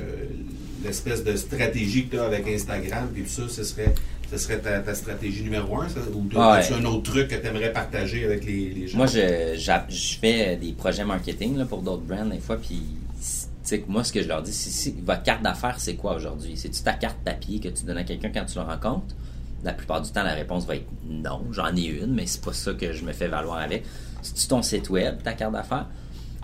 l'espèce 0.85 1.25
de 1.25 1.37
stratégie 1.37 2.07
que 2.07 2.17
tu 2.17 2.21
as 2.21 2.25
avec 2.25 2.47
Instagram, 2.47 3.09
puis 3.13 3.23
tout 3.23 3.31
ça, 3.31 3.49
ce 3.49 3.65
serait, 3.65 3.95
ce 4.31 4.39
serait 4.39 4.59
ta, 4.59 4.81
ta 4.81 4.95
stratégie 4.95 5.43
numéro 5.43 5.81
un, 5.81 5.89
ça? 5.89 6.01
Ou 6.15 6.25
Ah 6.37 6.55
as-tu 6.55 6.73
ouais. 6.75 6.81
un 6.81 6.85
autre 6.85 7.13
truc 7.13 7.29
que 7.29 7.35
tu 7.35 7.47
aimerais 7.47 7.73
partager 7.73 8.25
avec 8.25 8.45
les, 8.45 8.71
les 8.71 8.89
gens? 8.89 8.99
Moi, 8.99 9.07
je, 9.07 10.17
fais 10.21 10.57
des 10.57 10.73
projets 10.73 11.05
marketing 11.05 11.57
là, 11.57 11.65
pour 11.65 11.83
d'autres 11.83 12.03
brands 12.03 12.27
des 12.27 12.41
fois, 12.41 12.57
puis 12.57 12.83
tu 13.17 13.71
sais, 13.71 13.85
moi, 13.89 14.05
ce 14.05 14.13
que 14.13 14.23
je 14.23 14.29
leur 14.29 14.43
dis, 14.43 14.53
c'est 14.53 14.71
si, 14.71 14.95
votre 15.05 15.23
carte 15.23 15.43
d'affaires, 15.43 15.77
c'est 15.79 15.95
quoi 15.95 16.17
aujourd'hui? 16.17 16.53
C'est-tu 16.57 16.83
ta 16.83 16.93
carte 16.93 17.17
papier 17.25 17.61
que 17.61 17.69
tu 17.69 17.85
donnes 17.85 17.97
à 17.99 18.05
quelqu'un 18.05 18.31
quand 18.33 18.45
tu 18.45 18.59
le 18.59 18.65
rencontres? 18.65 19.15
La 19.63 19.73
plupart 19.73 20.03
du 20.03 20.11
temps, 20.11 20.23
la 20.23 20.35
réponse 20.35 20.67
va 20.67 20.77
être 20.77 20.87
non. 21.09 21.41
J'en 21.51 21.75
ai 21.75 21.85
une, 21.85 22.13
mais 22.13 22.27
c'est 22.27 22.43
pas 22.45 22.53
ça 22.53 22.75
que 22.75 22.93
je 22.93 23.03
me 23.05 23.13
fais 23.15 23.29
valoir 23.29 23.59
avec. 23.59 23.85
C'est-tu 24.21 24.47
ton 24.49 24.61
site 24.63 24.91
web, 24.91 25.23
ta 25.23 25.33
carte 25.33 25.55
d'affaires? 25.55 25.87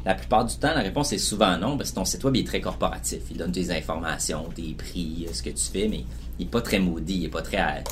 La 0.05 0.15
plupart 0.15 0.45
du 0.47 0.57
temps, 0.57 0.73
la 0.75 0.81
réponse 0.81 1.13
est 1.13 1.19
souvent 1.19 1.57
non, 1.59 1.77
parce 1.77 1.91
que 1.91 1.97
ton 1.97 2.05
site 2.05 2.25
web 2.25 2.37
est 2.37 2.47
très 2.47 2.61
corporatif. 2.61 3.21
Il 3.31 3.37
donne 3.37 3.53
tes 3.53 3.71
informations, 3.71 4.45
tes 4.55 4.73
prix, 4.75 5.27
ce 5.33 5.43
que 5.43 5.51
tu 5.51 5.65
fais, 5.71 5.89
mais 5.89 6.05
il 6.39 6.47
est 6.47 6.49
pas 6.51 6.63
très 6.63 6.79
maudit, 6.79 7.15
il 7.19 7.25
est 7.27 7.29
pas 7.29 7.43
très... 7.43 7.59
à- 7.59 7.83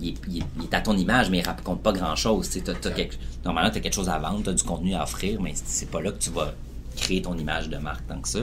il 0.00 0.08
est, 0.10 0.74
à 0.74 0.80
ton 0.80 0.96
image, 0.96 1.28
mais 1.30 1.38
il 1.38 1.44
raconte 1.44 1.82
pas 1.82 1.92
grand-chose. 1.92 2.48
Normalement, 3.44 3.70
tu 3.70 3.78
as 3.78 3.80
quelque 3.80 3.94
chose 3.94 4.08
à 4.08 4.18
vendre, 4.18 4.42
tu 4.44 4.50
as 4.50 4.52
du 4.52 4.62
contenu 4.62 4.94
à 4.94 5.02
offrir, 5.02 5.40
mais 5.40 5.52
c'est- 5.54 5.90
pas 5.90 6.00
là 6.00 6.12
que 6.12 6.18
tu 6.18 6.30
vas 6.30 6.54
créer 6.96 7.22
ton 7.22 7.36
image 7.36 7.68
de 7.68 7.76
marque 7.78 8.06
tant 8.06 8.20
que 8.20 8.28
ça. 8.28 8.40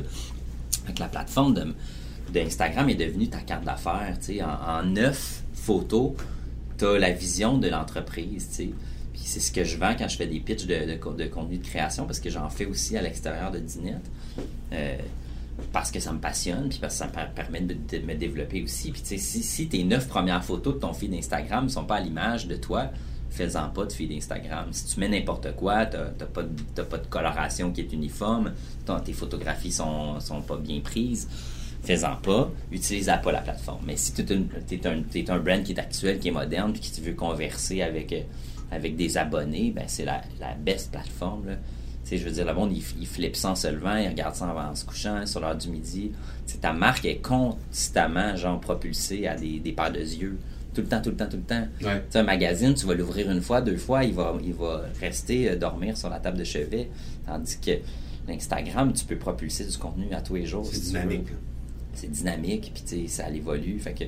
Que 0.93 0.99
la 0.99 1.07
plateforme 1.07 1.73
d'Instagram 2.33 2.89
est 2.89 2.95
devenue 2.95 3.27
ta 3.27 3.39
carte 3.39 3.63
d'affaires. 3.65 4.17
en 4.67 4.83
neuf 4.83 5.43
photos, 5.53 6.11
tu 6.77 6.85
as 6.85 6.97
la 6.99 7.11
vision 7.11 7.57
de 7.57 7.67
l'entreprise. 7.69 8.61
Puis 9.15 9.23
c'est 9.25 9.39
ce 9.39 9.51
que 9.51 9.63
je 9.63 9.77
vends 9.77 9.95
quand 9.97 10.07
je 10.07 10.17
fais 10.17 10.27
des 10.27 10.39
pitchs 10.39 10.65
de, 10.65 10.85
de, 10.91 10.95
co- 10.97 11.13
de 11.13 11.25
contenu 11.25 11.57
de 11.57 11.65
création, 11.65 12.05
parce 12.05 12.19
que 12.19 12.29
j'en 12.29 12.49
fais 12.49 12.65
aussi 12.65 12.97
à 12.97 13.01
l'extérieur 13.01 13.51
de 13.51 13.59
Dinette. 13.59 14.05
Euh, 14.73 14.97
parce 15.71 15.89
que 15.89 16.01
ça 16.01 16.11
me 16.11 16.19
passionne, 16.19 16.67
puis 16.67 16.79
parce 16.79 16.95
que 16.95 16.99
ça 16.99 17.07
me 17.07 17.11
per- 17.13 17.31
permet 17.33 17.61
de, 17.61 17.75
me 18.05 18.13
développer 18.15 18.61
aussi. 18.61 18.91
Puis 18.91 19.01
tu 19.01 19.07
sais, 19.07 19.17
si, 19.17 19.41
si 19.41 19.67
tes 19.67 19.83
neuf 19.85 20.07
premières 20.07 20.43
photos 20.43 20.75
de 20.75 20.79
ton 20.79 20.91
feed 20.93 21.13
Instagram 21.13 21.63
ne 21.65 21.69
sont 21.69 21.85
pas 21.85 21.95
à 21.95 21.99
l'image 22.01 22.45
de 22.47 22.57
toi, 22.57 22.89
fais-en 23.29 23.69
pas 23.69 23.85
de 23.85 23.91
feed 23.93 24.11
Instagram. 24.11 24.67
Si 24.71 24.85
tu 24.93 24.99
mets 24.99 25.07
n'importe 25.07 25.55
quoi, 25.55 25.85
tu 25.85 25.95
n'as 25.97 26.25
pas, 26.25 26.43
t'as 26.75 26.83
pas 26.83 26.97
de 26.97 27.07
coloration 27.07 27.71
qui 27.71 27.81
est 27.81 27.93
uniforme, 27.93 28.51
ton- 28.85 28.99
tes 28.99 29.13
photographies 29.13 29.71
sont, 29.71 30.19
sont 30.19 30.41
pas 30.41 30.57
bien 30.57 30.81
prises, 30.81 31.29
fais-en 31.83 32.17
pas, 32.17 32.51
utilise 32.71 33.09
pas 33.23 33.31
la 33.31 33.41
plateforme. 33.41 33.83
Mais 33.87 33.95
si 33.95 34.11
tu 34.13 34.23
es, 34.23 34.39
t'es 34.67 35.29
un 35.31 35.39
brand 35.39 35.63
qui 35.63 35.71
est 35.71 35.79
actuel, 35.79 36.19
qui 36.19 36.27
est 36.27 36.31
moderne, 36.31 36.73
puis 36.73 36.81
qui 36.81 36.91
tu 36.91 36.99
veux 37.01 37.13
converser 37.13 37.81
avec, 37.81 38.11
euh, 38.11 38.21
avec 38.71 38.95
des 38.95 39.17
abonnés, 39.17 39.71
ben 39.71 39.85
c'est 39.87 40.05
la, 40.05 40.21
la 40.39 40.53
best 40.53 40.91
plateforme. 40.91 41.47
Là. 41.47 41.55
Je 42.11 42.17
veux 42.17 42.31
dire, 42.31 42.45
le 42.45 42.53
monde, 42.53 42.71
il, 42.71 42.83
il 42.99 43.07
flippe 43.07 43.35
ça 43.35 43.51
en 43.51 43.55
se 43.55 43.67
levant, 43.67 43.95
il 43.97 44.07
regarde 44.07 44.35
ça 44.35 44.45
en, 44.45 44.71
en 44.71 44.75
se 44.75 44.85
couchant, 44.85 45.25
sur 45.25 45.39
l'heure 45.39 45.55
du 45.57 45.69
midi. 45.69 46.11
Ta 46.61 46.71
marque 46.71 47.05
est 47.05 47.17
constamment, 47.17 48.35
genre, 48.35 48.59
propulsée 48.59 49.27
à 49.27 49.35
des, 49.35 49.59
des 49.59 49.71
paires 49.71 49.91
de 49.91 49.99
yeux. 49.99 50.37
Tout 50.73 50.81
le 50.81 50.87
temps, 50.87 51.01
tout 51.01 51.09
le 51.09 51.15
temps, 51.15 51.29
tout 51.29 51.37
le 51.37 51.43
temps. 51.43 51.67
Ouais. 51.81 52.03
Un 52.13 52.23
magazine, 52.23 52.73
tu 52.73 52.85
vas 52.85 52.93
l'ouvrir 52.93 53.31
une 53.31 53.41
fois, 53.41 53.61
deux 53.61 53.77
fois, 53.77 54.03
il 54.03 54.13
va, 54.13 54.35
il 54.43 54.53
va 54.53 54.83
rester 54.99 55.49
euh, 55.49 55.55
dormir 55.55 55.95
sur 55.97 56.09
la 56.09 56.19
table 56.19 56.37
de 56.37 56.43
chevet. 56.43 56.89
Tandis 57.25 57.57
que 57.59 57.71
l'Instagram, 58.27 58.91
tu 58.93 59.05
peux 59.05 59.15
propulser 59.15 59.65
du 59.65 59.77
contenu 59.77 60.13
à 60.13 60.21
tous 60.21 60.35
les 60.35 60.45
jours. 60.45 60.65
C'est 60.65 60.75
si 60.75 60.87
dynamique. 60.87 61.29
là. 61.29 61.37
c'est 61.93 62.11
dynamique, 62.11 62.71
puis 62.73 62.83
tu 62.85 63.07
sais, 63.07 63.07
ça 63.07 63.29
évolue. 63.29 63.79
Fait 63.79 63.93
que, 63.93 64.03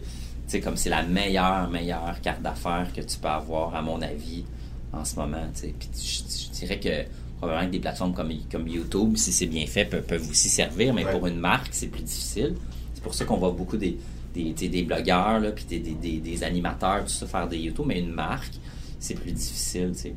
sais, 0.51 0.59
comme 0.61 0.77
c'est 0.77 0.89
la 0.89 1.03
meilleure, 1.03 1.69
meilleure 1.69 2.19
carte 2.21 2.41
d'affaires 2.41 2.87
que 2.95 3.01
tu 3.01 3.17
peux 3.17 3.27
avoir, 3.27 3.75
à 3.75 3.81
mon 3.81 4.01
avis, 4.01 4.45
en 4.93 5.03
ce 5.05 5.15
moment. 5.17 5.47
Puis 5.53 5.73
je, 5.95 6.45
je 6.45 6.49
dirais 6.59 6.79
que 6.79 7.05
probablement 7.37 7.67
que 7.67 7.71
des 7.71 7.79
plateformes 7.79 8.13
comme, 8.13 8.31
comme 8.51 8.67
YouTube, 8.67 9.15
si 9.17 9.31
c'est 9.31 9.45
bien 9.45 9.65
fait, 9.67 9.85
peuvent, 9.85 10.03
peuvent 10.05 10.29
aussi 10.29 10.49
servir, 10.49 10.93
mais 10.93 11.05
Ouais. 11.05 11.11
pour 11.11 11.27
une 11.27 11.37
marque, 11.39 11.69
c'est 11.71 11.87
plus 11.87 12.01
difficile. 12.03 12.55
C'est 12.93 13.03
pour 13.03 13.13
ça 13.13 13.25
qu'on 13.25 13.37
voit 13.37 13.51
beaucoup 13.51 13.77
des, 13.77 13.97
des, 14.33 14.53
des 14.53 14.83
blogueurs, 14.83 15.39
là, 15.39 15.51
puis 15.51 15.65
des, 15.65 15.79
des, 15.79 16.17
des, 16.19 16.43
animateurs, 16.43 17.03
tout 17.03 17.09
ça, 17.11 17.25
faire 17.27 17.47
des 17.47 17.57
YouTube, 17.57 17.85
mais 17.87 17.99
une 17.99 18.11
marque, 18.11 18.53
c'est 18.99 19.13
plus 19.15 19.31
difficile, 19.31 19.91
tu 19.93 19.99
sais. 19.99 20.15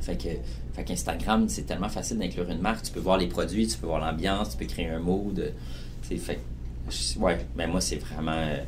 Fait 0.00 0.16
que, 0.16 0.28
fait 0.74 0.84
qu'Instagram, 0.84 1.46
c'est 1.48 1.64
tellement 1.64 1.88
facile 1.90 2.18
d'inclure 2.18 2.48
une 2.48 2.60
marque. 2.60 2.84
Tu 2.84 2.92
peux 2.92 3.00
voir 3.00 3.18
les 3.18 3.26
produits, 3.26 3.66
tu 3.66 3.76
peux 3.76 3.86
voir 3.86 4.00
l'ambiance, 4.00 4.50
tu 4.50 4.56
peux 4.56 4.64
créer 4.64 4.88
un 4.88 4.98
mood. 5.00 5.52
Tu 6.02 6.08
sais, 6.08 6.16
fait 6.16 6.38
ouais, 7.18 7.46
ben 7.56 7.70
moi, 7.70 7.80
c'est 7.82 7.96
vraiment. 7.96 8.32
euh. 8.32 8.62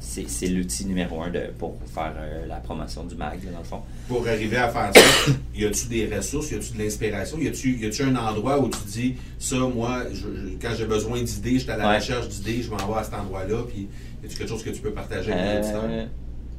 C'est, 0.00 0.46
l'outil 0.48 0.84
numéro 0.86 1.22
un 1.22 1.30
de, 1.30 1.40
pour 1.58 1.76
faire 1.92 2.12
euh, 2.18 2.46
la 2.46 2.56
promotion 2.56 3.04
du 3.04 3.14
mag, 3.14 3.42
là, 3.44 3.50
dans 3.52 3.58
le 3.58 3.64
fond. 3.64 3.80
Pour 4.08 4.26
arriver 4.28 4.56
à 4.56 4.68
faire 4.68 4.90
ça, 4.94 5.32
y 5.54 5.64
a-tu 5.64 5.86
des 5.86 6.06
ressources, 6.14 6.50
y 6.50 6.54
a-tu 6.54 6.72
de 6.74 6.78
l'inspiration, 6.82 7.38
y 7.38 7.48
a-tu 7.48 8.02
un 8.02 8.16
endroit 8.16 8.60
où 8.60 8.68
tu 8.68 8.78
dis 8.86 9.14
ça, 9.38 9.56
moi, 9.58 10.04
je- 10.12 10.18
je- 10.20 10.56
quand 10.60 10.74
j'ai 10.76 10.86
besoin 10.86 11.22
d'idées, 11.22 11.54
je 11.54 11.58
suis 11.60 11.70
à 11.70 11.76
la 11.76 11.88
Ouais. 11.88 11.96
recherche 11.98 12.28
d'idées, 12.28 12.62
je 12.62 12.70
m'en 12.70 12.76
vais 12.76 12.98
à 13.00 13.04
cet 13.04 13.14
endroit-là, 13.14 13.62
puis 13.68 13.88
y 14.22 14.26
a-tu 14.26 14.36
quelque 14.36 14.48
chose 14.48 14.62
que 14.62 14.70
tu 14.70 14.80
peux 14.80 14.92
partager 14.92 15.32
avec 15.32 15.44
les 15.44 15.58
auditeurs? 15.60 15.84
Euh, 15.88 16.06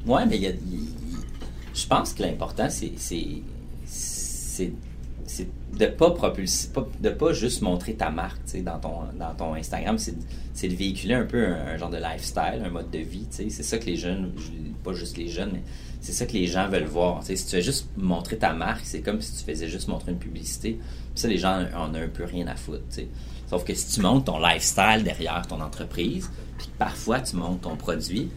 ouais, 0.08 0.26
mais 0.26 0.36
il 0.38 0.42
y 0.44 0.48
a- 0.48 0.52
je 1.74 1.88
pense 1.88 2.14
que 2.14 2.24
l'important, 2.24 2.70
c'est, 2.70 2.92
c'est, 5.32 5.48
de 5.78 5.86
pas 5.86 6.12
propulser, 6.12 6.70
pas, 6.70 6.88
de 7.00 7.10
pas 7.10 7.34
juste 7.34 7.62
montrer 7.62 7.94
ta 7.96 8.10
marque 8.10 8.40
dans, 8.64 8.80
ton, 8.80 8.92
dans 9.18 9.34
ton 9.36 9.54
Instagram, 9.56 9.98
c'est, 9.98 10.12
de- 10.18 10.76
véhiculer 10.76 11.14
un 11.16 11.26
peu 11.26 11.46
un, 11.46 11.78
genre 11.78 11.90
de 11.90 11.98
lifestyle, 11.98 12.62
un 12.64 12.70
mode 12.70 12.92
de 12.92 13.00
vie. 13.00 13.26
C'est 13.30 13.50
ça 13.50 13.78
que 13.78 13.86
les 13.86 13.96
jeunes, 13.96 14.32
je- 14.38 14.52
pas 14.84 14.94
juste 14.94 15.18
les 15.18 15.28
jeunes, 15.28 15.52
mais 15.54 15.64
c'est 16.02 16.12
ça 16.14 16.26
que 16.26 16.34
les 16.34 16.48
gens 16.48 16.68
veulent 16.68 16.84
voir. 16.86 17.24
Si 17.24 17.36
tu 17.36 17.52
fais 17.52 17.62
juste 17.62 17.88
montrer 17.96 18.38
ta 18.38 18.54
marque, 18.54 18.82
c'est 18.86 19.02
comme 19.02 19.22
si 19.22 19.32
tu 19.38 19.44
faisais 19.50 19.68
juste 19.68 19.88
montrer 19.88 20.12
une 20.12 20.20
publicité. 20.20 20.74
Puis 20.82 21.22
ça, 21.22 21.28
les 21.28 21.38
gens 21.38 21.64
en 21.76 21.92
ont 21.92 21.96
un 22.02 22.08
peu 22.08 22.26
rien 22.26 22.48
à 22.48 22.56
foutre. 22.56 22.84
Sauf 23.50 23.64
que 23.64 23.74
si 23.74 23.94
tu 23.96 24.02
montres 24.02 24.26
ton 24.26 24.40
lifestyle 24.40 25.04
derrière 25.04 25.46
ton 25.48 25.62
entreprise, 25.62 26.30
puis 26.58 26.70
parfois 26.78 27.20
tu 27.22 27.36
montres 27.36 27.62
ton 27.62 27.76
produit, 27.76 28.30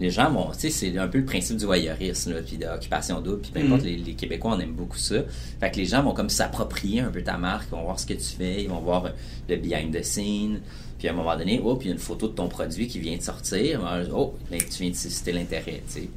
les 0.00 0.10
gens 0.10 0.30
vont, 0.30 0.50
tu 0.52 0.60
sais, 0.60 0.70
c'est 0.70 0.98
un 0.98 1.08
peu 1.08 1.18
le 1.18 1.24
principe 1.26 1.58
du 1.58 1.66
voyeurisme, 1.66 2.42
puis 2.42 2.56
de 2.56 2.64
l'occupation 2.64 3.20
double, 3.20 3.42
puis 3.42 3.50
peu 3.52 3.60
importe, 3.60 3.82
les, 3.82 3.96
les 3.96 4.14
Québécois, 4.14 4.54
on 4.56 4.60
aime 4.60 4.72
beaucoup 4.72 4.96
ça. 4.96 5.16
Fait 5.60 5.70
que 5.70 5.76
les 5.76 5.84
gens 5.84 6.02
vont 6.02 6.14
comme 6.14 6.30
s'approprier 6.30 7.00
un 7.00 7.10
peu 7.10 7.22
ta 7.22 7.36
marque, 7.36 7.68
ils 7.68 7.76
vont 7.76 7.84
voir 7.84 8.00
ce 8.00 8.06
que 8.06 8.14
tu 8.14 8.24
fais, 8.24 8.62
ils 8.62 8.68
vont 8.68 8.80
voir 8.80 9.10
le 9.48 9.56
behind 9.56 9.94
the 9.94 10.02
scene, 10.02 10.60
puis 10.98 11.06
à 11.08 11.12
un 11.12 11.14
moment 11.14 11.36
donné, 11.36 11.60
oh, 11.62 11.76
puis 11.76 11.88
il 11.88 11.90
y 11.90 11.92
a 11.92 11.94
une 11.94 12.00
photo 12.00 12.28
de 12.28 12.32
ton 12.32 12.48
produit 12.48 12.88
qui 12.88 12.98
vient 12.98 13.16
de 13.16 13.22
sortir, 13.22 13.84
Alors, 13.84 14.18
oh, 14.18 14.38
là, 14.50 14.56
tu 14.58 14.82
viens 14.82 14.90
de 14.90 14.96
susciter 14.96 15.32
l'intérêt, 15.32 15.82
tu 15.86 16.00
sais. 16.00 16.08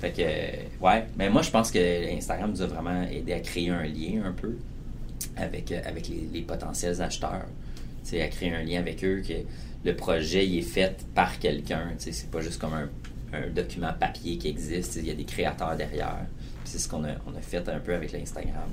Fait 0.00 0.10
que, 0.10 0.22
euh, 0.22 0.86
ouais, 0.86 1.06
mais 1.16 1.28
moi, 1.30 1.42
je 1.42 1.50
pense 1.50 1.70
que 1.70 2.16
Instagram 2.16 2.50
nous 2.50 2.62
a 2.62 2.66
vraiment 2.66 3.02
aidé 3.02 3.34
à 3.34 3.40
créer 3.40 3.68
un 3.68 3.84
lien 3.84 4.24
un 4.24 4.32
peu 4.32 4.56
avec, 5.36 5.70
euh, 5.70 5.80
avec 5.84 6.08
les, 6.08 6.26
les 6.32 6.40
potentiels 6.40 7.00
acheteurs. 7.00 7.44
Tu 8.02 8.10
sais, 8.10 8.22
à 8.22 8.28
créer 8.28 8.52
un 8.52 8.62
lien 8.62 8.80
avec 8.80 9.04
eux, 9.04 9.22
que 9.26 9.34
le 9.84 9.94
projet 9.94 10.46
il 10.46 10.58
est 10.58 10.62
fait 10.62 11.04
par 11.14 11.38
quelqu'un. 11.38 11.90
tu 11.98 12.04
sais, 12.04 12.12
C'est 12.12 12.30
pas 12.30 12.40
juste 12.40 12.58
comme 12.58 12.72
un, 12.72 12.88
un 13.32 13.48
document 13.50 13.92
papier 13.98 14.38
qui 14.38 14.48
existe. 14.48 14.96
Il 14.96 15.06
y 15.06 15.10
a 15.10 15.14
des 15.14 15.24
créateurs 15.24 15.76
derrière. 15.76 16.26
C'est 16.64 16.78
ce 16.78 16.88
qu'on 16.88 17.04
a, 17.04 17.10
on 17.26 17.36
a 17.36 17.40
fait 17.40 17.68
un 17.68 17.78
peu 17.80 17.94
avec 17.94 18.12
l'Instagram, 18.12 18.68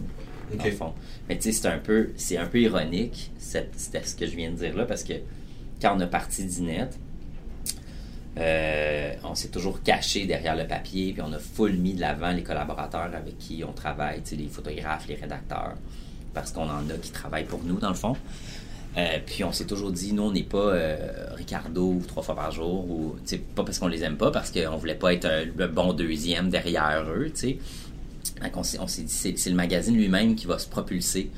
dans 0.53 0.59
Ok. 0.59 0.65
le 0.65 0.71
fond. 0.71 0.93
Mais 1.29 1.37
tu 1.37 1.43
sais, 1.43 1.51
c'est 1.51 1.67
un 1.67 1.79
peu, 1.79 2.09
c'est 2.17 2.37
un 2.37 2.45
peu 2.45 2.59
ironique, 2.59 3.31
cette- 3.37 3.73
ce 3.79 4.15
que 4.15 4.25
je 4.27 4.35
viens 4.35 4.51
de 4.51 4.55
dire 4.57 4.75
là, 4.75 4.85
parce 4.85 5.03
que 5.03 5.13
quand 5.81 5.95
on 5.95 5.99
a 6.01 6.07
parti 6.07 6.43
d'Inet, 6.45 6.89
euh, 8.37 9.13
on 9.23 9.33
s'est 9.33 9.47
toujours 9.47 9.81
caché 9.81 10.25
derrière 10.27 10.55
le 10.55 10.67
papier, 10.67 11.13
puis 11.13 11.21
on 11.23 11.33
a 11.33 11.39
full 11.39 11.73
mis 11.73 11.93
de 11.93 12.01
l'avant 12.01 12.31
les 12.31 12.43
collaborateurs 12.43 13.09
avec 13.13 13.37
qui 13.39 13.63
on 13.63 13.73
travaille, 13.73 14.21
les 14.31 14.47
photographes, 14.47 15.07
les 15.07 15.15
rédacteurs, 15.15 15.73
parce 16.33 16.51
qu'on 16.51 16.69
en 16.69 16.87
a 16.89 16.93
qui 17.01 17.11
travaillent 17.11 17.45
pour 17.45 17.63
nous, 17.63 17.79
dans 17.79 17.89
le 17.89 17.95
fond. 17.95 18.15
Euh, 18.97 19.19
puis 19.25 19.43
on 19.43 19.51
s'est 19.51 19.65
toujours 19.65 19.91
dit, 19.91 20.11
nous, 20.13 20.23
on 20.23 20.31
n'est 20.31 20.41
pas 20.41 20.57
euh, 20.57 20.97
Ricardo 21.35 21.85
ou 21.85 22.03
trois 22.07 22.23
fois 22.23 22.35
par 22.35 22.51
jour, 22.51 22.89
ou 22.89 23.15
pas 23.55 23.63
parce 23.63 23.77
qu'on 23.77 23.87
les 23.87 24.03
aime 24.03 24.17
pas, 24.17 24.31
parce 24.31 24.49
qu'on 24.49 24.75
voulait 24.77 24.95
pas 24.95 25.13
être 25.13 25.25
euh, 25.25 25.45
le 25.55 25.67
bon 25.67 25.93
deuxième 25.93 26.49
derrière 26.49 27.05
eux, 27.15 27.29
tu 27.29 27.39
sais. 27.39 27.57
Donc, 28.41 28.57
on 28.57 28.63
s'est 28.63 29.03
dit, 29.03 29.13
c'est 29.13 29.37
c'est 29.37 29.49
le 29.51 29.55
magazine 29.55 29.95
lui-même 29.95 30.35
qui 30.35 30.47
va 30.47 30.57
se 30.57 30.67
propulser, 30.67 31.29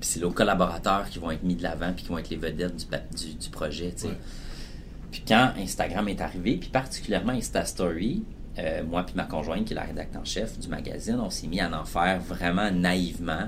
puis 0.00 0.08
c'est 0.08 0.20
nos 0.20 0.30
collaborateurs 0.30 1.08
qui 1.10 1.18
vont 1.18 1.30
être 1.30 1.42
mis 1.42 1.54
de 1.54 1.62
l'avant, 1.62 1.92
puis 1.92 2.04
qui 2.04 2.08
vont 2.10 2.18
être 2.18 2.30
les 2.30 2.36
vedettes 2.36 2.76
du, 2.76 2.86
pa- 2.86 3.02
du, 3.14 3.34
du 3.34 3.48
projet, 3.50 3.92
tu 3.94 4.02
sais. 4.02 4.08
Ouais. 4.08 4.18
Puis 5.10 5.22
quand 5.28 5.52
Instagram 5.58 6.08
est 6.08 6.20
arrivé, 6.22 6.56
puis 6.56 6.70
particulièrement 6.70 7.32
Insta 7.32 7.66
Story, 7.66 8.22
euh, 8.58 8.82
moi 8.84 9.02
puis 9.04 9.14
ma 9.16 9.24
conjointe 9.24 9.66
qui 9.66 9.74
est 9.74 9.76
la 9.76 9.82
rédactrice 9.82 10.18
en 10.18 10.24
chef 10.24 10.58
du 10.58 10.68
magazine, 10.68 11.18
on 11.20 11.28
s'est 11.28 11.46
mis 11.46 11.60
à 11.60 11.70
en 11.78 11.84
faire 11.84 12.20
vraiment 12.20 12.70
naïvement. 12.70 13.44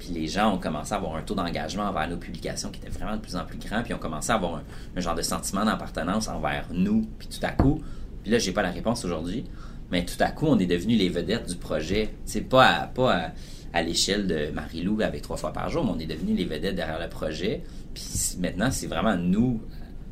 Puis 0.00 0.08
les 0.08 0.26
gens 0.26 0.54
ont 0.54 0.58
commencé 0.58 0.92
à 0.92 0.96
avoir 0.96 1.14
un 1.14 1.22
taux 1.22 1.36
d'engagement 1.36 1.84
envers 1.84 2.08
nos 2.08 2.16
publications 2.16 2.70
qui 2.70 2.80
était 2.80 2.90
vraiment 2.90 3.14
de 3.14 3.20
plus 3.20 3.36
en 3.36 3.44
plus 3.44 3.58
grand. 3.58 3.82
Puis 3.84 3.94
ont 3.94 3.98
commencé 3.98 4.32
à 4.32 4.34
avoir 4.34 4.56
un, 4.56 4.62
un 4.96 5.00
genre 5.00 5.14
de 5.14 5.22
sentiment 5.22 5.64
d'appartenance 5.64 6.26
envers 6.26 6.66
nous. 6.72 7.06
Puis 7.18 7.28
tout 7.28 7.44
à 7.46 7.50
coup, 7.52 7.80
puis 8.22 8.32
là, 8.32 8.38
j'ai 8.38 8.52
pas 8.52 8.62
la 8.62 8.70
réponse 8.70 9.04
aujourd'hui, 9.04 9.44
mais 9.90 10.04
tout 10.04 10.20
à 10.20 10.30
coup, 10.30 10.46
on 10.46 10.58
est 10.58 10.66
devenus 10.66 10.98
les 10.98 11.08
vedettes 11.08 11.48
du 11.48 11.56
projet. 11.56 12.14
C'est 12.24 12.40
pas 12.48 12.66
à, 12.66 12.86
pas 12.86 13.14
à, 13.14 13.32
à 13.72 13.82
l'échelle 13.82 14.26
de 14.26 14.50
Marie-Lou 14.52 15.00
avec 15.02 15.22
trois 15.22 15.36
fois 15.36 15.52
par 15.52 15.68
jour, 15.68 15.84
mais 15.84 15.92
on 15.94 15.98
est 15.98 16.06
devenus 16.06 16.36
les 16.36 16.44
vedettes 16.44 16.76
derrière 16.76 16.98
le 17.00 17.08
projet. 17.08 17.62
Puis 17.94 18.04
maintenant, 18.40 18.70
c'est 18.70 18.86
vraiment 18.86 19.16
nous, 19.16 19.60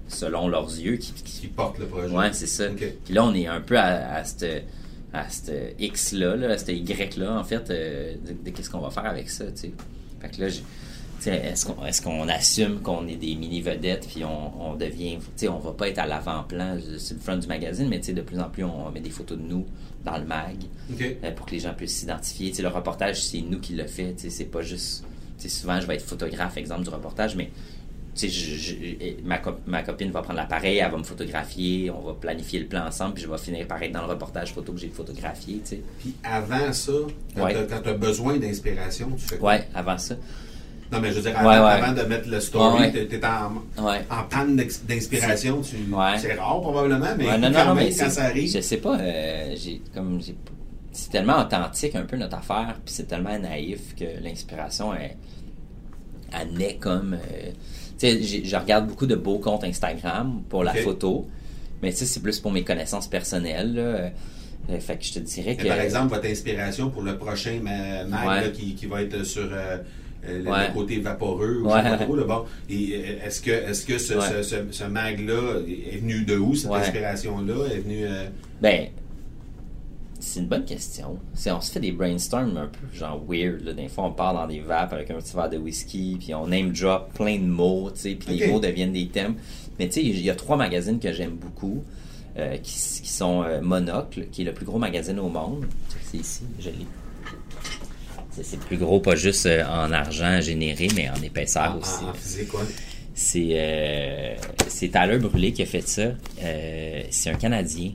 selon 0.07 0.49
leurs 0.49 0.69
yeux, 0.69 0.97
qui, 0.97 1.13
qui 1.13 1.41
Qui 1.41 1.47
porte 1.49 1.79
le 1.79 1.87
projet. 1.87 2.15
Ouais, 2.15 2.33
c'est 2.33 2.47
ça. 2.47 2.65
Puis 2.69 3.15
là, 3.15 3.25
on 3.25 3.35
est 3.35 3.47
un 3.47 3.61
peu 3.61 3.79
à, 3.79 4.15
à 4.15 4.25
cette, 4.25 4.65
à 5.13 5.29
cette 5.29 5.75
X-là, 5.79 6.37
là, 6.37 6.51
à 6.51 6.59
cette 6.59 6.69
Y-là, 6.69 7.39
en 7.39 7.45
fait, 7.45 7.71
euh, 7.71 8.15
de, 8.27 8.33
de 8.45 8.51
qu'est-ce 8.51 8.71
qu'on 8.71 8.81
va 8.81 8.91
faire 8.91 9.07
avec 9.07 9.31
ça, 9.31 9.47
tu 9.47 9.57
sais. 9.57 9.73
Fait 10.21 10.29
que 10.29 10.41
là, 10.41 10.49
est-ce 11.27 12.03
qu'on 12.03 12.29
est 12.29 12.33
assume 12.33 12.81
qu'on 12.81 13.07
est 13.09 13.17
des 13.17 13.35
mini-vedettes, 13.35 14.09
puis 14.13 14.25
on, 14.25 14.71
on 14.71 14.75
devient, 14.77 15.17
tu 15.19 15.25
sais, 15.37 15.49
on 15.49 15.59
va 15.59 15.73
pas 15.73 15.89
être 15.89 15.99
à 15.99 16.07
l'avant-plan 16.07 16.79
sur 16.99 17.17
le 17.17 17.23
front 17.23 17.37
du 17.37 17.47
magazine, 17.47 17.89
mais 17.89 17.99
tu 18.01 18.07
sais, 18.07 18.13
de 18.13 18.23
plus 18.23 18.39
en 18.39 18.49
plus, 18.49 18.65
on 18.65 18.91
met 18.91 19.01
des 19.01 19.11
photos 19.11 19.39
de 19.39 19.43
nous 19.43 19.67
dans 20.05 20.19
le 20.19 20.25
mag 20.25 20.57
euh, 21.01 21.33
pour 21.33 21.47
que 21.47 21.53
les 21.53 21.61
gens 21.61 21.75
puissent 21.75 21.97
s'identifier. 21.97 22.51
Tu 22.51 22.57
sais, 22.57 22.63
le 22.63 22.69
reportage, 22.69 23.23
c'est 23.23 23.41
nous 23.41 23.61
qui 23.61 23.75
le 23.75 23.87
fait. 23.87 24.15
Tu 24.15 24.23
sais, 24.23 24.31
c'est 24.31 24.45
pas 24.45 24.63
juste. 24.63 25.05
Tu 25.39 25.49
sais, 25.49 25.61
souvent, 25.61 25.81
je 25.81 25.87
vais 25.87 25.95
être 25.95 26.05
photographe, 26.05 26.57
exemple 26.57 26.83
du 26.83 26.91
reportage, 26.91 27.37
mais 27.37 27.51
je- 28.27 28.57
je- 28.57 28.75
ma, 29.25 29.39
co- 29.39 29.59
ma 29.67 29.83
copine 29.83 30.11
va 30.11 30.23
prendre 30.23 30.39
l'appareil, 30.41 30.79
elle 30.79 30.91
va 30.91 30.99
me 30.99 31.05
photographier, 31.05 31.91
on 31.91 32.01
va 32.01 32.15
planifier 32.15 32.59
le 32.61 32.67
plan 32.67 32.87
ensemble, 32.87 33.15
puis 33.15 33.23
je 33.23 33.29
vais 33.31 33.39
finir 33.39 33.67
par 33.69 33.83
être 33.83 33.93
dans 33.93 34.01
le 34.03 34.09
reportage 34.09 34.53
photo 34.53 34.73
que 34.73 34.81
j'ai 34.81 34.89
photographié. 34.89 35.61
Tu 35.65 35.77
sais. 35.77 35.83
Puis 36.01 36.15
avant 36.25 36.73
ça, 36.73 36.93
quand 37.37 37.45
Ouais. 37.45 37.55
tu 37.67 37.89
as, 37.89 37.93
besoin 37.93 38.39
d'inspiration, 38.39 39.11
tu 39.17 39.25
fais 39.25 39.37
quoi? 39.39 39.53
Ouais, 39.53 39.69
avant 39.75 39.99
ça. 39.99 40.17
Non, 40.91 41.01
mais 41.01 41.11
je 41.11 41.17
veux 41.17 41.21
dire, 41.23 41.39
avant, 41.39 41.51
ouais. 41.51 41.57
avant 41.83 41.93
de 41.93 42.03
mettre 42.09 42.29
le 42.31 42.41
story, 42.41 42.91
t'es- 42.91 43.07
t'es 43.07 43.21
en, 43.27 43.63
panne 44.31 44.57
d'inspiration. 44.57 45.61
tu-. 45.61 45.77
C'est 46.19 46.35
rare 46.35 46.61
probablement, 46.63 47.15
mais 47.17 47.25
non, 47.25 47.31
quand 47.33 47.39
non, 47.39 47.51
non, 47.51 47.75
même, 47.75 47.85
mais 47.89 47.95
quand 47.95 48.09
ça 48.11 48.25
arrive. 48.25 48.51
Je 48.51 48.61
sais 48.63 48.79
pas, 48.79 48.99
euh, 48.99 49.55
j'ai 49.57 49.83
comme 49.95 50.21
j'ai 50.23 50.35
c'est 50.91 51.11
tellement 51.11 51.39
authentique 51.41 51.95
un 51.95 52.03
peu 52.03 52.17
notre 52.17 52.39
affaire, 52.39 52.75
puis 52.85 52.93
c'est 52.95 53.07
tellement 53.07 53.39
naïf 53.39 53.95
que 53.97 54.05
l'inspiration 54.25 54.93
elle, 54.95 55.15
elle 56.33 56.53
naît 56.57 56.77
comme 56.81 57.15
euh, 57.15 57.51
tu 57.51 57.57
sais, 57.99 58.43
je 58.45 58.57
regarde 58.57 58.87
beaucoup 58.87 59.07
de 59.07 59.15
beaux 59.17 59.39
comptes 59.39 59.65
Instagram 59.65 60.43
pour 60.49 60.65
la 60.65 60.75
photo, 60.75 61.27
mais 61.83 61.91
tu 61.93 61.99
sais 61.99 62.07
c'est 62.07 62.21
plus 62.21 62.39
pour 62.41 62.53
mes 62.53 62.65
connaissances 62.65 63.09
personnelles 63.09 63.75
là. 63.75 63.83
Euh, 63.83 64.81
fait 64.81 64.99
que 64.99 65.05
je 65.05 65.15
te 65.15 65.19
dirais 65.21 65.57
que 65.57 65.67
par 65.67 65.81
exemple, 65.81 66.15
votre 66.15 66.27
inspiration 66.29 66.91
pour 66.91 67.03
le 67.03 67.17
prochain 67.17 67.59
ma- 67.63 68.05
mag 68.05 68.29
Ouais. 68.29 68.41
là, 68.43 68.49
qui, 68.51 68.75
qui 68.75 68.87
va 68.87 69.03
être 69.03 69.25
sur 69.25 69.49
euh, 69.51 69.79
euh, 70.29 70.43
le, 70.43 70.51
Ouais. 70.51 70.71
côté 70.75 70.99
vaporeux 70.99 71.61
ou 71.63 71.67
Ouais. 71.69 71.79
je 71.79 71.85
sais 71.85 71.97
pas 71.97 72.05
trop, 72.05 72.17
là, 72.17 72.25
bon. 72.25 72.45
Est-ce 72.69 73.41
que, 73.41 73.51
est-ce 73.51 73.87
que 73.87 73.97
ce, 73.99 74.15
Ouais. 74.15 74.21
ce, 74.29 74.43
ce- 74.43 74.57
ce 74.73 74.85
mag-là 74.85 75.61
est 75.67 75.97
venu 75.99 76.25
de 76.25 76.37
où, 76.37 76.55
cette 76.55 76.71
inspiration-là? 76.73 77.67
Est 77.73 77.79
venue... 77.79 78.05
Ben, 78.61 78.89
c'est 80.29 80.41
une 80.41 80.47
bonne 80.47 80.65
question. 80.65 81.19
C'est, 81.35 81.51
on 81.51 81.61
se 81.61 81.73
fait 81.73 81.81
des 81.81 81.93
brainstorms 81.93 82.57
un 82.57 82.67
peu 82.67 82.97
genre 82.97 83.21
weird. 83.29 83.63
Là. 83.65 83.73
Des 83.73 83.89
fois, 83.89 84.05
on 84.05 84.13
part 84.13 84.35
dans 84.35 84.47
des 84.47 84.61
vapes 84.61 84.93
avec 84.93 85.11
un 85.11 85.15
petit 85.17 85.35
verre 85.35 85.51
de 85.51 85.59
whisky, 85.59 86.17
puis 86.21 86.35
on 86.35 86.47
name 86.47 86.73
drop 86.73 87.13
plein 87.15 87.37
de 87.39 87.45
mots, 87.47 87.91
tu 87.95 88.01
sais, 88.01 88.15
puis 88.15 88.35
les 88.37 88.47
mots 88.49 88.61
deviennent 88.61 88.93
des 88.93 89.09
thèmes. 89.09 89.35
Mais 89.79 89.87
tu 89.89 89.95
sais, 89.95 90.03
il 90.05 90.21
y 90.21 90.31
a 90.31 90.35
trois 90.35 90.57
magazines 90.57 90.99
que 90.99 91.13
j'aime 91.13 91.37
beaucoup, 91.37 91.83
euh, 92.37 92.57
qui, 92.59 92.73
qui 93.03 93.09
sont 93.09 93.43
euh, 93.43 93.61
Monocle, 93.61 94.27
qui 94.31 94.43
est 94.43 94.45
le 94.45 94.53
plus 94.53 94.67
gros 94.67 94.79
magazine 94.79 95.19
au 95.19 95.29
monde. 95.29 95.67
C'est 96.03 96.19
ici, 96.19 96.43
je 96.61 96.71
l'ai. 96.71 96.87
C'est, 98.31 98.45
c'est 98.45 98.57
le 98.57 98.63
plus 98.63 98.77
gros, 98.77 99.01
pas 99.01 99.17
juste 99.17 99.47
euh, 99.47 99.65
en 99.65 99.91
argent 99.93 100.41
généré, 100.41 100.89
mais 100.95 101.09
en 101.11 101.21
épaisseur 101.23 101.75
en, 101.75 101.79
aussi. 101.79 102.05
en- 102.05 102.11
en 102.11 102.15
physique, 102.15 102.49
quoi? 102.49 102.63
C'est 103.15 103.49
euh, 103.53 104.37
c'est 104.69 104.89
Tyler 104.91 105.19
Brûlé 105.19 105.53
qui 105.53 105.63
a 105.63 105.67
fait 105.67 105.87
ça. 105.87 106.03
Euh, 106.43 107.03
c'est 107.11 107.31
un 107.31 107.35
Canadien. 107.35 107.93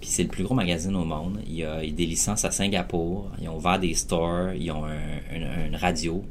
Puis 0.00 0.10
c'est 0.10 0.22
le 0.24 0.28
plus 0.28 0.44
gros 0.44 0.54
magazine 0.54 0.94
au 0.94 1.04
monde. 1.04 1.40
Il 1.48 1.64
a, 1.64 1.82
il 1.82 1.90
a 1.90 1.96
des 1.96 2.06
licences 2.06 2.44
à 2.44 2.50
Singapour. 2.50 3.30
Ils 3.40 3.48
ont 3.48 3.56
ouvert 3.56 3.78
des 3.78 3.94
stores. 3.94 4.52
Ils 4.58 4.70
ont 4.70 4.84
un, 4.84 4.90
un- 5.34 5.66
une 5.68 5.76
radio. 5.76 6.22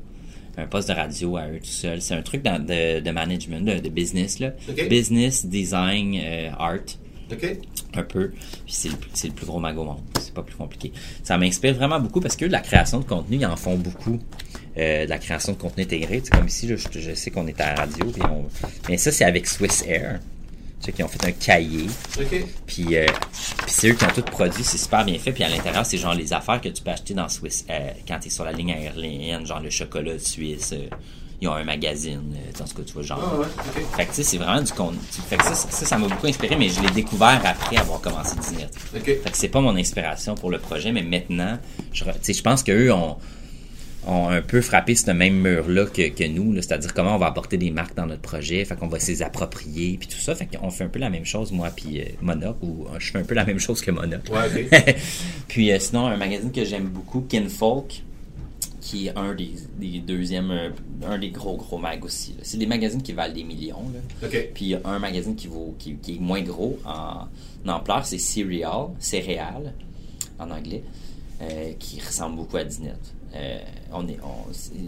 Un 0.58 0.68
poste 0.68 0.88
de 0.90 0.94
radio 0.94 1.36
à 1.36 1.48
eux 1.50 1.60
tout 1.60 1.66
seuls. 1.66 2.02
C'est 2.02 2.14
un 2.14 2.22
truc 2.22 2.42
dans- 2.44 2.64
de, 2.64 3.00
de 3.02 3.12
management, 3.12 3.66
de, 3.66 3.80
de 3.80 3.90
business. 3.90 4.40
Là. 4.40 4.52
Business, 4.88 5.46
design, 5.46 6.16
euh, 6.24 6.50
art 6.58 6.80
OK? 7.32 7.58
un 7.96 8.04
peu. 8.04 8.30
Puis 8.30 8.74
c'est 8.74 8.90
le, 8.90 8.96
c'est 9.14 9.28
le 9.30 9.34
plus 9.34 9.46
gros 9.48 9.60
mag 9.60 9.78
au 9.78 9.84
monde. 9.84 10.00
C'est 10.20 10.34
pas 10.34 10.44
plus 10.44 10.56
compliqué. 10.56 10.94
Ça 11.24 11.38
m'inspire 11.38 11.74
vraiment 11.74 12.00
beaucoup 12.00 12.22
parce 12.22 12.36
que 12.36 12.46
de 12.46 12.52
la 12.52 12.60
création 12.62 13.00
de 13.00 13.06
contenu, 13.06 13.38
ils 13.38 13.46
en 13.46 13.56
font 13.56 13.76
beaucoup. 13.78 14.20
Euh, 14.78 15.06
de 15.06 15.10
la 15.10 15.18
création 15.18 15.54
de 15.54 15.58
contenu 15.58 15.84
intégré. 15.84 16.22
Sais, 16.24 16.30
comme 16.32 16.48
ici, 16.48 16.68
là, 16.68 16.76
je, 16.76 17.00
je 17.00 17.14
sais 17.16 17.32
qu'on 17.32 17.48
est 17.48 17.60
à 17.62 17.74
la 17.74 17.82
radio. 17.82 18.06
Puis 18.12 18.22
on... 18.24 18.46
Mais 18.90 18.98
ça, 18.98 19.12
c'est 19.12 19.24
avec 19.26 19.48
Swiss 19.48 19.84
Air. 19.88 20.20
Sais, 20.80 20.92
qui 20.92 21.02
ont 21.04 21.08
fait 21.08 21.26
un 21.26 21.32
cahier. 21.32 21.88
Puis, 22.68 22.96
euh, 22.96 23.06
puis 23.08 23.66
c'est 23.68 23.90
eux 23.90 23.94
qui 23.94 24.04
ont 24.06 24.10
tout 24.14 24.22
produit. 24.22 24.64
C'est 24.64 24.78
super 24.78 25.04
bien 25.04 25.18
fait. 25.18 25.32
Puis 25.32 25.44
à 25.44 25.50
l'intérieur, 25.50 25.86
c'est 25.86 25.98
genre 25.98 26.14
les 26.14 26.32
affaires 26.32 26.62
que 26.62 26.70
tu 26.70 26.84
peux 26.84 26.92
acheter 26.92 27.14
dans 27.16 27.28
Swiss 27.30 27.66
euh, 27.70 27.90
quand 28.08 28.20
tu 28.20 28.28
es 28.28 28.30
sur 28.32 28.44
la 28.46 28.52
ligne 28.52 28.72
aérienne. 28.74 29.46
Genre 29.46 29.60
le 29.62 29.70
chocolat 29.72 30.20
suisse. 30.20 30.74
euh, 30.74 30.88
ils 31.42 31.48
ont 31.50 31.54
un 31.54 31.64
magazine. 31.66 32.22
dans 32.58 32.66
ce 32.66 32.74
cas, 32.74 32.84
tu 32.86 32.94
vois, 32.94 33.04
genre. 33.04 33.20
Ah 33.22 33.38
ouais, 33.40 33.46
OK. 33.46 33.96
Fait 33.98 34.04
que 34.06 34.10
tu 34.12 34.16
sais, 34.18 34.24
c'est 34.24 34.38
vraiment 34.38 34.62
du 34.62 34.72
contenu. 34.72 35.00
Fait 35.28 35.36
que 35.38 35.44
ça, 35.44 35.54
ça, 35.56 35.98
m'a 35.98 36.08
beaucoup 36.08 36.28
inspiré, 36.28 36.56
mais 36.56 36.70
je 36.70 36.80
l'ai 36.80 36.90
découvert 36.92 37.42
après 37.44 37.78
avoir 37.78 38.00
commencé 38.00 38.36
Disney. 38.40 38.66
OK. 38.96 39.04
Fait 39.06 39.20
que 39.32 39.38
c'est 39.38 39.50
pas 39.50 39.60
mon 39.62 39.76
inspiration 39.76 40.36
pour 40.36 40.50
le 40.50 40.60
projet, 40.60 40.92
mais 40.94 41.04
maintenant, 41.04 41.58
je, 41.92 42.04
re- 42.06 42.14
tu 42.14 42.20
sais, 42.22 42.34
je 42.34 42.42
pense 42.42 42.64
qu'eux 42.64 42.92
ont, 42.94 43.18
ont 44.08 44.30
un 44.30 44.42
peu 44.42 44.62
frappé 44.62 44.96
ce 44.96 45.12
même 45.12 45.36
mur-là 45.36 45.86
que, 45.86 46.10
que 46.10 46.28
nous, 46.28 46.54
c'est-à-dire 46.56 46.94
comment 46.94 47.16
on 47.16 47.18
va 47.18 47.28
apporter 47.28 47.58
des 47.58 47.72
marques 47.72 47.96
dans 47.96 48.06
notre 48.06 48.22
projet, 48.22 48.64
fait 48.66 48.76
qu'on 48.76 48.88
va 48.88 49.00
s'y 49.00 49.24
approprier, 49.24 49.98
puis 49.98 50.08
tout 50.08 50.20
ça, 50.20 50.36
fait 50.36 50.48
qu'on 50.48 50.70
fait 50.70 50.84
un 50.84 50.90
peu 50.90 51.00
la 51.00 51.10
même 51.10 51.26
chose, 51.26 51.52
moi, 51.52 51.70
puis 51.76 52.02
euh, 52.02 52.06
Monoc, 52.22 52.58
ou 52.62 52.86
euh, 52.86 53.00
je 53.00 53.12
fais 53.12 53.20
un 53.20 53.24
peu 53.24 53.36
la 53.36 53.46
même 53.46 53.60
chose 53.60 53.82
que 53.82 53.92
Monoc. 53.92 54.22
Ouais, 54.32 54.68
puis 55.48 55.72
euh, 55.72 55.80
sinon, 55.80 56.08
un 56.08 56.18
magazine 56.18 56.52
que 56.52 56.66
j'aime 56.66 56.88
beaucoup, 56.88 57.22
Kinfolk, 57.22 58.04
qui 58.86 59.08
est 59.08 59.18
un 59.18 59.34
des, 59.34 59.52
des 59.80 60.00
deuxièmes, 60.00 60.52
euh, 60.52 60.70
un 61.08 61.18
des 61.18 61.32
gros 61.32 61.58
gros 61.58 61.80
mags 61.80 62.06
aussi. 62.06 62.36
C'est 62.44 62.58
des 62.58 62.68
magazines 62.68 63.02
qui 63.02 63.14
valent 63.14 63.34
des 63.34 63.44
millions. 63.44 63.90
Là. 63.92 64.28
OK. 64.28 64.50
Puis 64.54 64.66
il 64.66 64.70
y 64.70 64.76
a 64.76 64.82
un 64.86 65.00
magazine 65.00 65.36
qui, 65.36 65.48
vaut, 65.48 65.76
qui, 65.80 65.96
qui 65.96 66.18
est 66.18 66.20
moins 66.20 66.42
gros 66.44 66.78
en, 66.86 67.26
en 67.66 67.70
ampleur, 67.70 68.06
c'est 68.06 68.20
Cereal, 68.20 68.90
Céréales 69.00 69.74
en 70.38 70.52
anglais, 70.52 70.84
euh, 71.42 71.74
qui 71.80 72.00
ressemble 72.00 72.38
beaucoup 72.38 72.58
à 72.58 72.64
Dinet. 72.64 72.94
Euh, 73.36 73.60
on 73.92 74.08
est, 74.08 74.18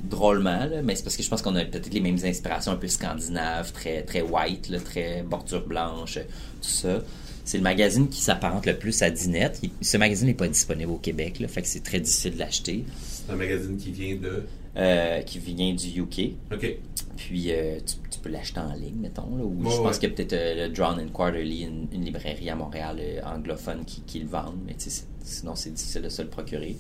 drôlement, 0.10 0.68
mais 0.84 0.96
c'est 0.96 1.04
parce 1.04 1.18
que 1.18 1.24
je 1.24 1.30
pense 1.30 1.42
qu'on 1.42 1.56
a 1.56 1.66
peut-être 1.66 1.94
les 1.94 2.00
mêmes 2.00 2.18
inspirations 2.24 2.72
un 2.72 2.78
peu 2.78 2.88
scandinaves, 2.88 3.74
très, 3.74 4.04
très 4.04 4.22
white, 4.22 4.72
très 4.86 5.22
bordure 5.24 5.66
blanche, 5.68 6.16
tout 6.62 6.70
ça. 6.70 7.02
C'est 7.44 7.58
le 7.58 7.64
magazine 7.64 8.08
qui 8.10 8.22
s'apparente 8.22 8.66
le 8.66 8.78
plus 8.78 9.02
à 9.02 9.10
Dinet. 9.10 9.52
Il- 9.64 9.72
ce 9.82 9.98
magazine 9.98 10.28
n'est 10.28 10.34
pas 10.34 10.48
disponible 10.48 10.92
au 10.92 10.98
Québec, 10.98 11.40
là, 11.40 11.48
fait 11.48 11.62
que 11.62 11.68
c'est 11.68 11.84
très 11.84 12.00
difficile 12.00 12.36
de 12.36 12.40
l'acheter. 12.40 12.86
C'est 13.10 13.32
un 13.32 13.36
magazine 13.36 13.78
qui 13.78 13.92
vient 13.92 14.16
de... 14.16 14.44
Euh, 14.78 15.22
qui 15.24 15.40
vient 15.40 15.74
du 15.74 15.88
UK. 16.02 16.34
OK. 16.54 16.76
Puis 17.16 17.52
euh, 17.52 17.80
tu, 17.84 17.96
tu 18.12 18.20
peux 18.20 18.30
l'acheter 18.30 18.60
en 18.60 18.74
ligne, 18.74 18.98
mettons. 19.00 19.36
Là, 19.36 19.44
ou 19.44 19.64
Ouais, 19.64 19.72
je 19.72 19.78
pense 19.78 19.86
ouais. 19.96 20.00
qu'il 20.00 20.10
y 20.10 20.12
a 20.12 20.16
peut-être 20.16 20.34
euh, 20.34 20.68
le 20.68 20.74
Drawn 20.74 21.00
and 21.00 21.08
Quarterly, 21.12 21.64
une, 21.64 21.88
une 21.92 22.06
librairie 22.06 22.48
à 22.52 22.56
Montréal 22.56 22.98
euh, 23.00 23.20
anglophone 23.26 23.86
qui, 23.86 24.02
qui 24.02 24.20
le 24.20 24.28
vendent. 24.28 24.60
Mais 24.68 24.76
sinon, 25.24 25.56
c'est 25.56 25.72
difficile 25.72 26.04
de 26.04 26.10
se 26.10 26.22
le 26.22 26.28
procurer. 26.28 26.76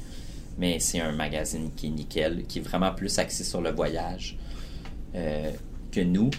Mais 0.59 0.79
c'est 0.79 0.99
un 0.99 1.11
magazine 1.11 1.71
qui 1.75 1.87
est 1.87 1.89
nickel, 1.89 2.43
qui 2.47 2.59
est 2.59 2.61
vraiment 2.61 2.93
plus 2.93 3.17
axé 3.17 3.43
sur 3.43 3.61
le 3.61 3.71
voyage 3.71 4.37
que 5.91 6.01
nous, 6.01 6.29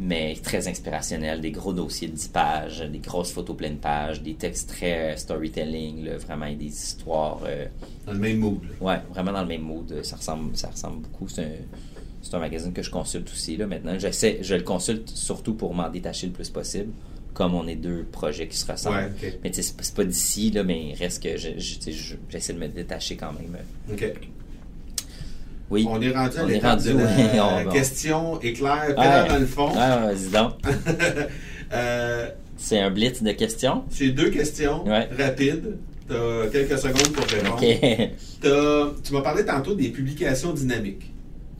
mais 0.00 0.34
très 0.42 0.66
inspirationnel. 0.68 1.40
Des 1.40 1.50
gros 1.52 1.72
dossiers 1.72 2.08
de 2.08 2.14
10 2.14 2.28
pages, 2.28 2.80
des 2.80 2.98
grosses 2.98 3.30
photos 3.32 3.56
pleines 3.56 3.78
pages, 3.78 4.22
des 4.22 4.34
textes 4.34 4.68
très 4.70 5.12
euh, 5.12 5.16
storytelling, 5.16 6.04
là, 6.04 6.16
vraiment 6.18 6.52
des 6.52 6.66
histoires. 6.66 7.40
euh, 7.44 7.66
Dans 8.06 8.12
le 8.12 8.18
même 8.18 8.38
mood. 8.38 8.58
Ouais, 8.80 8.98
vraiment 9.10 9.32
dans 9.32 9.42
le 9.42 9.48
même 9.48 9.62
mood. 9.62 10.02
Ça 10.02 10.16
ressemble, 10.16 10.56
ça 10.56 10.68
ressemble 10.70 11.02
beaucoup. 11.02 11.28
C'est 11.28 11.42
un, 12.32 12.36
un 12.36 12.38
magazine 12.40 12.72
que 12.72 12.82
je 12.82 12.90
consulte 12.90 13.30
aussi 13.30 13.56
là, 13.56 13.66
maintenant. 13.66 13.98
J'essaie, 13.98 14.38
je 14.42 14.54
le 14.54 14.62
consulte 14.62 15.08
surtout 15.10 15.54
pour 15.54 15.74
m'en 15.74 15.88
détacher 15.88 16.26
le 16.28 16.32
plus 16.32 16.48
possible, 16.50 16.92
comme 17.34 17.54
on 17.54 17.66
est 17.68 17.76
deux 17.76 18.04
projets 18.10 18.48
qui 18.48 18.56
se 18.56 18.70
ressemblent. 18.70 18.96
Ouais, 18.96 19.28
ok. 19.30 19.38
Mais 19.44 19.52
c'est 19.52 19.94
pas- 19.94 20.04
d'ici, 20.04 20.50
là, 20.50 20.62
mais 20.64 20.88
il 20.90 20.94
reste 20.94 21.22
que 21.22 21.36
je- 21.36 21.58
je- 21.58 22.14
j'essaie 22.28 22.52
de 22.54 22.58
me 22.58 22.68
détacher 22.68 23.16
quand 23.16 23.32
même. 23.32 23.56
OK. 23.92 24.12
Oui. 25.70 25.86
On 25.88 26.00
est 26.02 26.10
rendu 26.10 26.36
à 26.38 26.44
On 26.44 26.48
est 26.48 26.52
l'étape 26.54 26.70
rendu, 26.78 26.92
de 26.92 26.98
la 26.98 27.04
oui, 27.04 27.66
on 27.66 27.70
question 27.72 28.40
éclair, 28.40 28.86
pédale 28.88 29.28
dans 29.28 29.38
le 29.38 29.46
fond. 29.46 29.72
Ah, 29.76 30.06
vas-y 30.06 30.28
donc. 30.30 30.52
Euh, 31.74 32.28
C'est 32.58 32.78
un 32.80 32.90
blitz 32.90 33.22
de 33.22 33.32
questions? 33.32 33.84
c'est 33.90 34.10
deux 34.10 34.28
questions 34.30 34.84
Ouais. 34.86 35.08
rapides. 35.18 35.78
Tu 36.08 36.14
as 36.14 36.48
quelques 36.52 36.78
secondes 36.78 37.08
pour 37.14 37.24
répondre. 37.24 37.54
OK. 37.54 38.10
T'as- 38.42 38.90
tu 39.02 39.12
m'as 39.14 39.22
parlé 39.22 39.44
tantôt 39.46 39.74
des 39.74 39.88
publications 39.88 40.52
dynamiques. 40.52 41.10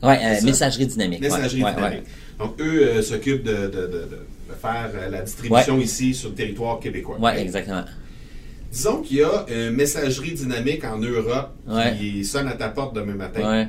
C'est 0.03 0.09
euh, 0.09 0.41
messagerie 0.43 0.85
dynamique. 0.85 1.21
Messagerie 1.21 1.63
ouais, 1.63 1.73
dynamique. 1.73 1.99
ouais. 2.01 2.03
Donc, 2.45 2.59
eux 2.61 2.83
euh, 2.83 3.01
s'occupent 3.01 3.43
de, 3.43 3.53
de- 3.53 3.67
de- 3.67 3.87
de- 3.87 4.09
de 4.49 4.53
faire 4.61 4.91
euh, 4.93 5.09
la 5.09 5.21
distribution 5.21 5.79
ici 5.79 6.13
sur 6.13 6.29
le 6.29 6.35
territoire 6.35 6.79
québécois. 6.79 7.17
Ouais, 7.19 7.41
exactement. 7.41 7.85
Disons 8.71 9.01
qu'il 9.01 9.17
y 9.17 9.23
a 9.23 9.45
une 9.49 9.71
messagerie 9.71 10.33
dynamique 10.33 10.83
en 10.83 10.97
Europe 10.99 11.55
qui 11.97 12.23
sonne 12.25 12.47
à 12.47 12.53
ta 12.53 12.69
porte 12.69 12.95
demain 12.95 13.15
matin. 13.15 13.67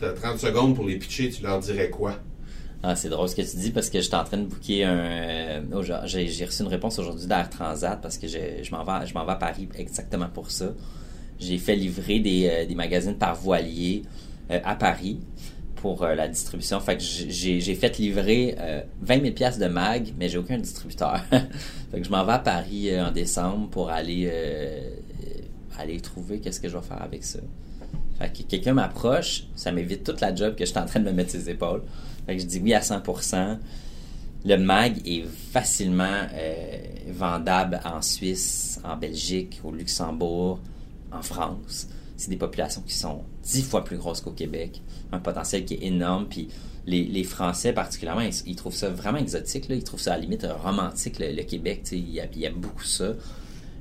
Ouais. 0.00 0.08
Tu 0.12 0.26
as 0.26 0.30
30 0.30 0.38
secondes 0.38 0.74
pour 0.74 0.86
les 0.86 0.96
pitcher, 0.96 1.30
tu 1.30 1.42
leur 1.42 1.58
dirais 1.60 1.90
quoi? 1.90 2.14
Ah, 2.82 2.94
c'est 2.94 3.08
drôle 3.08 3.28
ce 3.28 3.34
que 3.34 3.42
tu 3.42 3.56
dis 3.56 3.70
parce 3.72 3.90
que 3.90 4.00
j'étais 4.00 4.14
en 4.14 4.22
train 4.22 4.36
de 4.38 4.44
booker 4.44 4.84
un. 4.84 4.96
euh, 4.98 5.60
j'ai, 6.04 6.44
reçu 6.44 6.62
une 6.62 6.68
réponse 6.68 6.98
aujourd'hui 7.00 7.26
d'Air 7.26 7.50
Transat 7.50 8.00
parce 8.00 8.18
que 8.18 8.28
je, 8.28 8.38
je 8.62 8.70
m'en 8.70 8.84
vais, 8.84 9.04
vais 9.04 9.30
à 9.30 9.34
Paris 9.34 9.68
exactement 9.76 10.28
pour 10.32 10.50
ça. 10.52 10.66
J'ai 11.40 11.58
fait 11.58 11.76
livrer 11.76 12.20
des, 12.20 12.48
euh, 12.48 12.66
des 12.66 12.74
magazines 12.74 13.16
par 13.16 13.34
voilier 13.34 14.02
euh, 14.50 14.60
à 14.64 14.74
Paris 14.74 15.20
pour 15.76 16.04
la 16.04 16.26
distribution. 16.26 16.80
Fait 16.80 16.96
que 16.96 17.02
j'ai, 17.02 17.74
fait 17.76 17.98
livrer 17.98 18.56
euh, 18.58 18.82
20 19.02 19.22
000 19.22 19.34
pièces 19.34 19.58
de 19.58 19.66
mag, 19.66 20.12
mais 20.18 20.28
j'ai 20.28 20.38
aucun 20.38 20.58
distributeur. 20.58 21.20
fait 21.30 22.00
que 22.00 22.04
je 22.04 22.10
m'en 22.10 22.24
vais 22.24 22.32
à 22.32 22.38
Paris 22.40 23.00
en 23.00 23.12
décembre 23.12 23.68
pour 23.70 23.90
aller 23.90 24.30
aller 25.78 26.00
trouver 26.00 26.40
qu'est-ce 26.40 26.58
que 26.58 26.68
je 26.68 26.76
vais 26.76 26.82
faire 26.82 27.00
avec 27.00 27.22
ça. 27.22 27.38
Fait 28.18 28.32
que 28.32 28.42
quelqu'un 28.42 28.74
m'approche, 28.74 29.44
ça 29.54 29.70
m'évite 29.70 30.04
toute 30.04 30.20
la 30.20 30.34
job 30.34 30.54
que 30.54 30.64
je 30.64 30.70
suis 30.70 30.78
en 30.78 30.86
train 30.86 31.00
de 31.00 31.04
me 31.04 31.12
mettre 31.12 31.30
ses 31.30 31.48
épaules. 31.48 31.82
Fait 32.26 32.36
que 32.36 32.42
je 32.42 32.46
dis 32.46 32.60
oui 32.60 32.74
à 32.74 32.80
100%. 32.80 33.58
Le 34.44 34.56
mag 34.56 34.96
est 35.06 35.24
facilement 35.52 36.26
euh, 36.32 36.78
vendable 37.08 37.80
en 37.84 38.02
Suisse, 38.02 38.80
en 38.84 38.96
Belgique, 38.96 39.60
au 39.64 39.72
Luxembourg, 39.72 40.60
en 41.12 41.22
France. 41.22 41.88
C'est 42.16 42.30
des 42.30 42.36
populations 42.36 42.82
qui 42.82 42.94
sont 42.94 43.22
dix 43.44 43.62
fois 43.62 43.84
plus 43.84 43.96
grosses 43.96 44.20
qu'au 44.20 44.32
Québec. 44.32 44.82
Un 45.12 45.20
potentiel 45.20 45.64
qui 45.64 45.74
est 45.74 45.84
énorme. 45.84 46.26
Puis 46.28 46.48
les, 46.86 47.24
Français, 47.24 47.72
particulièrement, 47.72 48.22
ils, 48.22 48.34
ils 48.46 48.56
trouvent 48.56 48.74
ça 48.74 48.88
vraiment 48.88 49.18
exotique. 49.18 49.68
Là. 49.68 49.76
Ils 49.76 49.84
trouvent 49.84 50.00
ça 50.00 50.14
à 50.14 50.16
la 50.16 50.22
limite 50.22 50.46
romantique, 50.62 51.18
le, 51.18 51.42
Québec. 51.42 51.82
tu 51.84 51.90
sais. 51.90 51.98
Il 51.98 52.10
y, 52.10 52.20
a, 52.20 52.26
il 52.32 52.40
y 52.40 52.46
a 52.46 52.50
beaucoup 52.50 52.84
ça. 52.84 53.12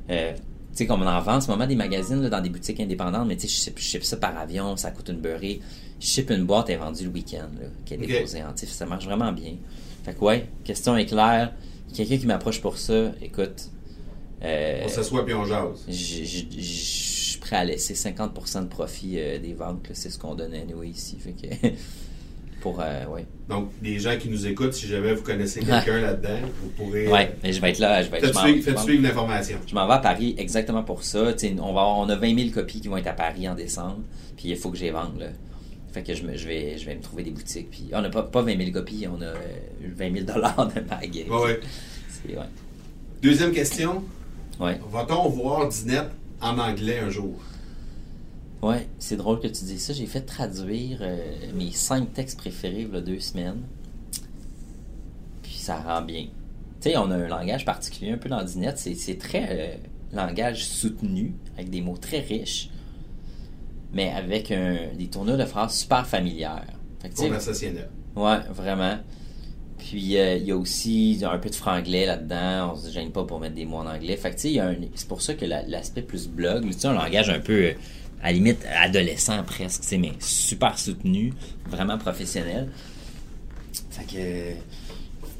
Euh, 0.09 0.33
sais, 0.77 0.87
comme 0.87 1.01
on 1.01 1.07
en 1.07 1.21
vend 1.21 1.35
en 1.35 1.41
ce 1.41 1.49
moment 1.49 1.67
des 1.67 1.75
magazines 1.75 2.21
là, 2.21 2.29
dans 2.29 2.41
des 2.41 2.49
boutiques 2.49 2.79
indépendantes, 2.79 3.27
mais 3.27 3.35
tu 3.35 3.47
sais, 3.47 3.71
je 3.75 3.81
ship, 3.81 4.03
ça 4.03 4.17
par 4.17 4.37
avion, 4.37 4.77
ça 4.77 4.91
coûte 4.91 5.09
une 5.09 5.19
beurrée. 5.19 5.59
Je 5.99 6.05
ship 6.05 6.29
une 6.29 6.45
boîte, 6.45 6.69
elle 6.69 6.75
est 6.75 6.77
vendue 6.77 7.05
le 7.05 7.09
week-end, 7.09 7.49
qui 7.85 7.95
est 7.95 7.97
déposée 7.97 8.43
en 8.43 8.53
tif. 8.53 8.69
Ça 8.69 8.85
marche 8.85 9.05
vraiment 9.05 9.31
bien. 9.31 9.55
Fait 10.03 10.13
que 10.13 10.19
ouais, 10.23 10.47
question 10.63 10.95
est 10.95 11.05
claire. 11.05 11.53
Quelqu'un 11.93 12.17
qui 12.17 12.27
m'approche 12.27 12.61
pour 12.61 12.77
ça, 12.77 13.11
écoute, 13.21 13.69
euh, 14.43 14.81
On 14.85 14.87
s'assoit 14.87 15.25
puis 15.25 15.33
on 15.33 15.45
jase. 15.45 15.85
je 15.87 15.93
suis 15.93 17.39
prêt 17.39 17.55
à 17.55 17.65
laisser 17.65 17.93
50% 17.93 18.63
de 18.63 18.67
profit 18.67 19.19
euh, 19.19 19.39
des 19.39 19.53
ventes. 19.53 19.87
C'est 19.93 20.09
ce 20.09 20.19
qu'on 20.19 20.35
donne 20.35 20.53
anyway 20.53 20.89
ici. 20.89 21.17
Fait 21.19 21.31
que 21.31 21.67
pour 22.71 22.81
euh, 22.81 23.05
ouais. 23.05 23.25
Donc, 23.49 23.69
les 23.81 23.99
gens 23.99 24.17
qui 24.17 24.29
nous 24.29 24.45
écoutent, 24.45 24.73
si 24.73 24.87
jamais 24.87 25.13
vous 25.13 25.23
connaissez 25.23 25.61
quelqu'un 25.61 26.01
là-dedans, 26.01 26.47
vous 26.61 26.69
pourrez. 26.69 27.07
Ouais, 27.07 27.35
mais 27.43 27.53
je 27.53 27.61
vais 27.61 27.69
être 27.71 27.79
là. 27.79 28.01
Je 28.03 28.09
vais 28.09 28.19
Faites 28.19 28.35
suivre, 28.35 28.63
faites 28.63 28.79
suivre 28.79 29.03
l'information. 29.03 29.57
je 29.65 29.73
m'en 29.73 29.87
vais 29.87 29.93
à 29.93 29.99
Paris 29.99 30.35
exactement 30.37 30.83
pour 30.83 31.03
ça. 31.03 31.33
On, 31.59 31.73
va, 31.73 31.85
on 31.85 32.09
a 32.09 32.15
20 32.15 32.37
000 32.37 32.49
copies 32.51 32.81
qui 32.81 32.87
vont 32.87 32.97
être 32.97 33.07
à 33.07 33.13
Paris 33.13 33.47
en 33.47 33.55
décembre. 33.55 33.99
Puis 34.35 34.49
il 34.49 34.57
faut 34.57 34.69
que 34.69 34.77
je 34.77 34.83
les 34.83 34.91
vende. 34.91 35.19
Là. 35.19 35.27
Fait 35.93 36.03
que 36.03 36.13
je, 36.13 36.23
me, 36.23 36.35
je, 36.35 36.47
vais, 36.47 36.77
je 36.77 36.85
vais 36.85 36.95
me 36.95 37.01
trouver 37.01 37.23
des 37.23 37.31
boutiques. 37.31 37.71
Puis 37.71 37.89
on 37.93 38.01
n'a 38.01 38.09
pas, 38.09 38.23
pas 38.23 38.41
20 38.41 38.57
000 38.57 38.71
copies, 38.71 39.07
on 39.09 39.21
a 39.21 39.25
euh, 39.25 39.35
20 39.95 40.13
000 40.13 40.25
dollars 40.25 40.67
de 40.67 40.81
mag. 40.81 41.25
Ouais, 41.29 41.59
ouais. 42.35 42.43
Deuxième 43.21 43.51
question. 43.51 44.03
Ouais. 44.59 44.79
Va-t-on 44.91 45.29
voir 45.29 45.67
Dinette 45.69 46.11
en 46.41 46.57
anglais 46.59 46.99
un 46.99 47.09
jour? 47.09 47.39
Ouais, 48.63 48.87
c'est 48.97 49.17
drôle 49.17 49.39
que 49.39 49.47
tu 49.47 49.65
dis 49.65 49.79
ça. 49.79 49.93
J'ai 49.93 50.07
fait 50.07 50.21
traduire 50.21 50.99
euh, 51.01 51.17
mes 51.53 51.71
cinq 51.71 52.13
textes 52.13 52.37
préférés 52.37 52.87
il 52.89 52.93
y 52.93 52.97
a 52.97 53.01
deux 53.01 53.19
semaines. 53.19 53.61
Puis 55.43 55.53
ça 55.53 55.77
rend 55.77 56.01
bien. 56.01 56.23
Tu 56.81 56.89
sais, 56.91 56.97
on 56.97 57.09
a 57.11 57.15
un 57.15 57.27
langage 57.27 57.65
particulier 57.65 58.11
un 58.11 58.17
peu 58.17 58.29
dans 58.29 58.43
Dinette. 58.43 58.77
C'est, 58.77 59.17
très 59.17 59.47
euh, 59.51 59.75
langage 60.15 60.65
soutenu, 60.65 61.33
avec 61.55 61.69
des 61.69 61.81
mots 61.81 61.97
très 61.97 62.19
riches, 62.19 62.69
mais 63.93 64.11
avec 64.11 64.51
un, 64.51 64.77
des 64.97 65.07
tournures 65.07 65.37
de 65.37 65.45
phrases 65.45 65.75
super 65.77 66.05
familières. 66.07 66.65
Fait 67.01 67.09
que, 67.09 67.15
tu. 67.15 67.29
Ouais, 68.15 68.39
vraiment. 68.51 68.97
Puis 69.77 70.17
euh, 70.17 70.37
il 70.37 70.45
y 70.45 70.51
a 70.51 70.57
aussi 70.57 71.19
un 71.23 71.37
peu 71.37 71.49
de 71.49 71.55
franglais 71.55 72.07
là-dedans. 72.07 72.71
On 72.73 72.75
se 72.75 72.91
gêne 72.91 73.11
pas 73.11 73.23
pour 73.23 73.39
mettre 73.39 73.53
des 73.55 73.65
mots 73.65 73.77
en 73.77 73.85
anglais. 73.85 74.17
Fait 74.17 74.31
que 74.31 74.35
tu 74.35 74.41
sais, 74.41 74.49
il 74.49 74.55
y 74.55 74.59
a 74.59 74.67
un- 74.69 74.75
c'est 74.95 75.07
pour 75.07 75.21
ça 75.21 75.35
que 75.35 75.45
la- 75.45 75.61
l'aspect 75.61 76.01
plus 76.01 76.27
blog, 76.27 76.65
tu 76.65 76.73
sais, 76.73 76.87
un 76.87 76.93
langage 76.93 77.29
un 77.29 77.39
peu 77.39 77.53
euh, 77.53 77.73
à 78.21 78.27
la 78.27 78.31
limite 78.33 78.65
adolescent 78.65 79.43
presque, 79.43 79.83
sais, 79.83 79.97
mais 79.97 80.13
super 80.19 80.77
soutenu, 80.77 81.33
vraiment 81.69 81.97
professionnel. 81.97 82.69
Fait 83.91 84.03
que 84.05 84.53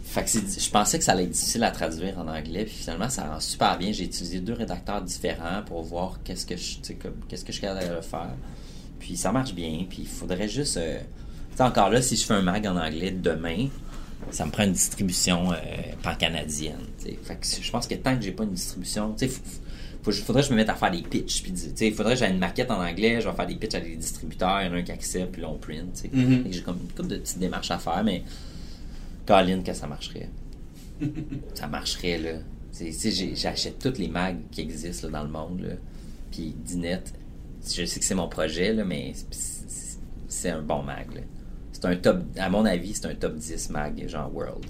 fait 0.10 0.24
que 0.24 0.30
c'est- 0.30 0.60
je 0.66 0.70
pensais 0.72 0.98
que 0.98 1.04
ça 1.04 1.12
allait 1.12 1.24
être 1.26 1.32
difficile 1.32 1.64
à 1.64 1.72
traduire 1.72 2.18
en 2.18 2.28
anglais, 2.28 2.64
puis 2.66 2.74
finalement 2.74 3.10
ça 3.10 3.26
rend 3.30 3.40
super 3.40 3.78
bien. 3.78 3.92
J'ai 3.92 4.06
utilisé 4.06 4.40
deux 4.40 4.54
rédacteurs 4.54 5.02
différents 5.02 5.62
pour 5.66 5.84
voir 5.84 6.20
qu'est-ce 6.24 6.46
que 6.46 6.56
je, 6.56 6.78
qu'est-ce 7.28 7.44
que 7.44 7.52
je 7.52 7.58
suis 7.58 7.62
capable 7.62 7.96
de 7.98 8.02
faire. 8.02 8.30
Puis 9.00 9.18
ça 9.18 9.32
marche 9.32 9.54
bien. 9.54 9.86
Puis 9.90 10.00
il 10.04 10.08
faudrait 10.08 10.48
juste, 10.48 10.78
euh, 10.78 11.00
encore 11.60 11.90
là, 11.90 12.02
si 12.02 12.16
je 12.16 12.26
fais 12.26 12.34
un 12.36 12.42
mag 12.42 12.66
en 12.66 12.78
anglais 12.78 13.12
demain, 13.12 13.68
ça 14.32 14.46
me 14.46 14.52
prend 14.52 14.64
une 14.64 14.72
distribution 14.72 15.52
euh, 15.52 15.56
pan-canadienne. 16.02 16.88
Fait 17.04 17.36
que 17.36 17.46
je 17.62 17.70
pense 17.72 17.86
que 17.86 17.96
tant 17.96 18.16
que 18.18 18.24
j'ai 18.24 18.32
pas 18.32 18.44
une 18.44 18.54
distribution, 18.54 19.14
tu 19.14 19.28
sais, 19.28 19.42
faut, 20.04 20.12
faudrait 20.12 20.42
que 20.42 20.48
je 20.48 20.52
me 20.54 20.58
mette 20.58 20.70
à 20.70 20.76
faire 20.76 20.92
des 20.92 21.02
pitchs. 21.02 21.42
Puis, 21.44 21.52
tu 21.54 21.70
sais, 21.76 21.92
faudrait 21.92 22.14
que 22.14 22.20
j'ai 22.20 22.28
une 22.30 22.40
maquette 22.40 22.72
en 22.72 22.82
anglais, 22.84 23.20
je 23.22 23.28
vais 23.30 23.36
faire 23.36 23.48
des 23.48 23.56
pitchs 23.56 23.76
avec 23.76 23.90
les 23.90 23.96
distributeurs, 23.96 24.62
il 24.62 24.68
y 24.68 24.70
en 24.70 24.74
a 24.74 24.78
un 24.78 24.82
qui 24.84 24.92
accepte, 24.92 25.32
puis 25.34 25.42
là 25.42 25.50
on 25.50 25.58
print. 25.58 25.94
tu 25.94 26.02
sais. 26.02 26.10
Mhm. 26.12 26.44
Fait 26.44 26.50
que 26.50 26.56
J'ai 26.56 26.62
comme 26.62 26.80
une 26.82 26.92
couple 26.96 27.08
de 27.10 27.18
petites 27.18 27.40
démarches 27.40 27.72
à 27.72 27.78
faire, 27.80 28.04
mais 28.04 28.24
Colin, 29.26 29.62
que 29.62 29.74
ça 29.74 29.88
marcherait. 29.88 30.30
ça 31.54 31.68
marcherait, 31.68 32.18
là. 32.20 32.32
J'achète 33.36 33.80
toutes 33.80 33.98
les 33.98 34.08
mags 34.08 34.38
qui 34.52 34.62
existent 34.62 35.08
là, 35.08 35.20
dans 35.20 35.24
le 35.24 35.30
monde, 35.32 35.62
là. 35.62 35.76
Puis 36.32 36.54
Dinette, 36.64 37.14
je 37.66 37.86
sais 37.86 38.00
que 38.00 38.06
c'est 38.06 38.16
mon 38.16 38.28
projet, 38.28 38.74
là, 38.74 38.84
mais 38.86 39.14
c'est- 39.32 40.50
un 40.50 40.62
bon 40.62 40.84
mag, 40.84 41.08
là. 41.16 41.22
C'est 41.74 41.86
un 41.86 41.96
top, 41.96 42.24
à 42.38 42.50
mon 42.50 42.66
avis, 42.66 42.94
c'est 42.94 43.06
un 43.08 43.16
top 43.16 43.36
10 43.36 43.70
mag, 43.70 44.08
genre 44.08 44.34
World. 44.34 44.66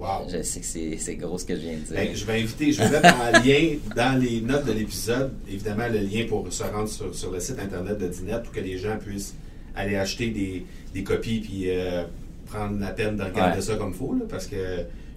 Wow. 0.00 0.26
Je 0.32 0.42
sais 0.42 0.60
que 0.60 0.98
c'est 0.98 1.16
gros 1.16 1.36
ce 1.38 1.44
que 1.44 1.54
je 1.54 1.60
viens 1.60 1.72
de 1.74 1.78
dire. 1.80 1.94
Ben, 1.94 2.08
je 2.14 2.24
vais 2.24 2.40
inviter, 2.40 2.72
je 2.72 2.82
vais 2.82 2.88
mettre 2.90 3.14
en 3.20 3.32
lien 3.44 3.76
dans 3.94 4.18
les 4.18 4.40
notes 4.40 4.64
de 4.64 4.72
l'épisode, 4.72 5.32
évidemment, 5.46 5.88
le 5.92 5.98
lien 5.98 6.24
pour 6.26 6.50
se 6.50 6.62
rendre 6.62 6.88
sur, 6.88 7.14
sur 7.14 7.30
le 7.30 7.38
site 7.40 7.58
internet 7.58 7.98
de 7.98 8.08
Dinette 8.08 8.42
pour 8.44 8.52
que 8.52 8.60
les 8.60 8.78
gens 8.78 8.96
puissent 8.96 9.34
aller 9.76 9.96
acheter 9.96 10.30
des, 10.30 10.64
des 10.94 11.02
copies 11.04 11.40
puis 11.40 11.64
euh, 11.66 12.04
prendre 12.46 12.80
la 12.80 12.88
peine 12.92 13.16
de 13.16 13.22
regarder 13.22 13.56
Ouais. 13.56 13.62
ça 13.62 13.76
comme 13.76 13.90
il 13.90 13.94
faut, 13.98 14.14
là, 14.14 14.24
parce 14.28 14.46
que 14.46 14.56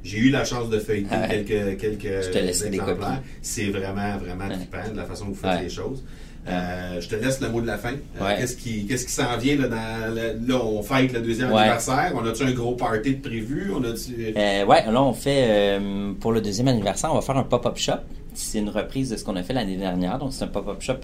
j'ai 0.03 0.17
eu 0.17 0.29
la 0.31 0.43
chance 0.43 0.69
de 0.69 0.79
feuilleter 0.79 1.15
Ouais. 1.15 1.45
quelques, 1.45 1.79
quelques 1.79 2.35
exemplaires. 2.35 3.23
C'est 3.41 3.69
vraiment, 3.69 4.17
vraiment 4.17 4.47
Ouais. 4.49 4.55
trippant 4.57 4.91
de 4.91 4.97
la 4.97 5.05
façon 5.05 5.25
que 5.27 5.29
vous 5.31 5.35
faites 5.41 5.61
les 5.61 5.69
choses. 5.69 6.03
Euh, 6.45 6.99
je 6.99 7.07
te 7.07 7.15
laisse 7.15 7.39
le 7.39 7.47
mot 7.49 7.61
de 7.61 7.67
la 7.67 7.77
fin. 7.77 7.93
Euh, 7.93 8.23
Ouais. 8.25 8.35
Qu'est-ce 8.37 8.57
qui, 8.57 9.11
s'en 9.11 9.37
vient 9.37 9.55
là, 9.55 9.67
dans 9.69 10.13
le- 10.13 10.45
là, 10.47 10.61
on 10.63 10.81
fête 10.83 11.13
le 11.13 11.21
deuxième 11.21 11.51
Ouais. 11.51 11.59
anniversaire. 11.61 12.11
On 12.15 12.25
a-tu 12.25 12.43
un 12.43 12.51
gros 12.51 12.75
party 12.75 13.15
de 13.15 13.21
prévu? 13.21 13.71
On 13.73 13.81
a-tu... 13.83 14.33
Euh, 14.35 14.65
ouais, 14.65 14.85
là, 14.91 15.01
on 15.03 15.13
fait, 15.13 15.79
pour 16.19 16.33
le 16.33 16.41
deuxième 16.41 16.67
anniversaire, 16.67 17.11
on 17.11 17.15
va 17.15 17.21
faire 17.21 17.37
un 17.37 17.43
pop-up 17.43 17.77
shop. 17.77 17.93
C'est 18.33 18.59
une 18.59 18.69
reprise 18.69 19.09
de 19.11 19.15
ce 19.15 19.23
qu'on 19.23 19.35
a 19.37 19.43
fait 19.43 19.53
l'année 19.53 19.77
dernière. 19.77 20.17
Donc, 20.19 20.33
c'est 20.33 20.43
un 20.43 20.47
pop-up 20.47 20.81
shop 20.81 20.95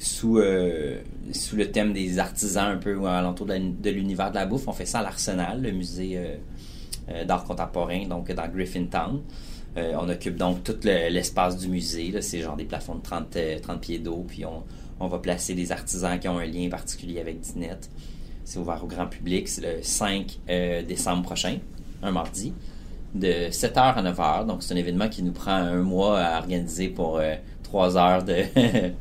sous, 0.00 0.40
sous 1.32 1.56
le 1.56 1.70
thème 1.70 1.92
des 1.92 2.18
artisans, 2.18 2.66
un 2.72 2.78
peu 2.78 3.04
alentour 3.06 3.46
de 3.46 3.90
l'univers 3.90 4.30
de 4.30 4.36
la 4.36 4.46
bouffe. 4.46 4.66
On 4.66 4.72
fait 4.72 4.86
ça 4.86 5.00
à 5.00 5.02
l'Arsenal, 5.02 5.62
le 5.62 5.70
musée 5.72 6.18
d'art 7.26 7.44
contemporain, 7.44 8.06
donc 8.08 8.32
dans 8.32 8.48
Griffintown. 8.48 9.20
Euh, 9.76 9.94
on 9.98 10.08
occupe 10.08 10.36
donc 10.36 10.62
tout 10.64 10.76
le- 10.84 11.08
l'espace 11.08 11.56
du 11.56 11.68
musée. 11.68 12.12
C'est 12.20 12.40
genre 12.40 12.56
des 12.56 12.64
plafonds 12.64 12.96
de 12.96 13.02
30, 13.02 13.36
euh, 13.36 13.58
30 13.58 13.80
pieds 13.80 13.98
d'eau. 13.98 14.24
Puis 14.28 14.44
on, 14.44 14.62
on 15.00 15.08
va 15.08 15.18
placer 15.18 15.54
des 15.54 15.72
artisans 15.72 16.18
qui 16.18 16.28
ont 16.28 16.38
un 16.38 16.44
lien 16.46 16.68
particulier 16.68 17.20
avec 17.20 17.40
Dinette. 17.40 17.88
C'est 18.44 18.58
ouvert 18.58 18.82
au 18.84 18.86
grand 18.86 19.06
public. 19.06 19.48
C'est 19.48 19.62
le 19.62 19.82
5 19.82 20.38
euh, 20.50 20.82
décembre 20.82 21.22
prochain, 21.22 21.58
un 22.02 22.10
mardi, 22.10 22.52
de 23.14 23.48
7h 23.50 23.78
à 23.94 24.02
9h. 24.02 24.46
Donc, 24.46 24.62
c'est 24.62 24.74
un 24.74 24.76
événement 24.76 25.08
qui 25.08 25.22
nous 25.22 25.32
prend 25.32 25.52
un 25.54 25.82
mois 25.82 26.20
à 26.20 26.38
organiser 26.38 26.88
pour 26.88 27.20
3 27.62 27.96
heures 27.96 28.24
de. 28.24 28.42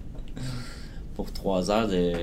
pour 1.15 1.31
3 1.33 1.69
heures 1.71 1.87
de, 1.87 2.13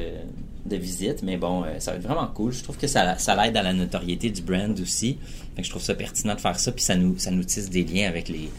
de 0.69 0.77
visite. 0.77 1.23
Mais 1.23 1.37
bon, 1.37 1.65
euh, 1.65 1.79
ça 1.81 1.93
va 1.93 1.97
être 1.97 2.05
vraiment 2.05 2.27
cool. 2.29 2.53
Je 2.53 2.63
trouve 2.63 2.77
que 2.77 2.87
ça, 2.87 3.19
ça 3.19 3.35
l'aide 3.35 3.57
à 3.57 3.63
la 3.63 3.73
notoriété 3.73 4.31
du 4.31 4.43
brand 4.43 4.79
aussi. 4.81 5.19
Je 5.57 5.69
trouve 5.69 5.83
ça 5.83 5.95
pertinent 5.95 6.35
de 6.35 6.41
faire 6.41 6.59
ça. 6.59 6.73
Puis 6.73 6.85
ça 6.85 6.95
nous, 6.95 7.19
ça 7.19 7.31
nous 7.31 7.45
tisse 7.45 7.71
des 7.71 7.85
liens 7.85 8.09
avec 8.09 8.29
les, 8.29 8.51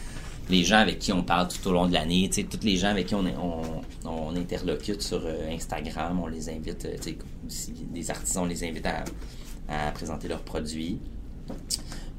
les 0.49 0.64
gens 0.64 0.78
avec 0.78 0.99
qui 0.99 1.14
on 1.14 1.24
parle 1.24 1.47
tout 1.47 1.68
au 1.68 1.72
long 1.72 1.88
de 1.88 1.93
l'année, 1.93 2.28
tu 2.30 2.41
sais, 2.41 2.47
tous 2.47 2.66
les 2.66 2.76
gens 2.78 2.89
avec 2.89 3.07
qui 3.07 3.16
on, 3.16 3.24
on, 3.26 3.82
on 4.05 4.36
interlocute 4.36 5.01
sur 5.01 5.22
euh, 5.26 5.51
Instagram, 5.51 6.20
on 6.22 6.28
les 6.28 6.49
invite, 6.49 6.86
euh, 6.86 6.95
tu 7.01 7.16
sais, 7.47 7.74
des 7.91 8.10
artisans, 8.10 8.43
on 8.43 8.47
les 8.47 8.64
invite 8.64 8.86
à, 8.86 9.05
à 9.70 9.91
présenter 9.91 10.28
leurs 10.28 10.41
produits. 10.41 10.99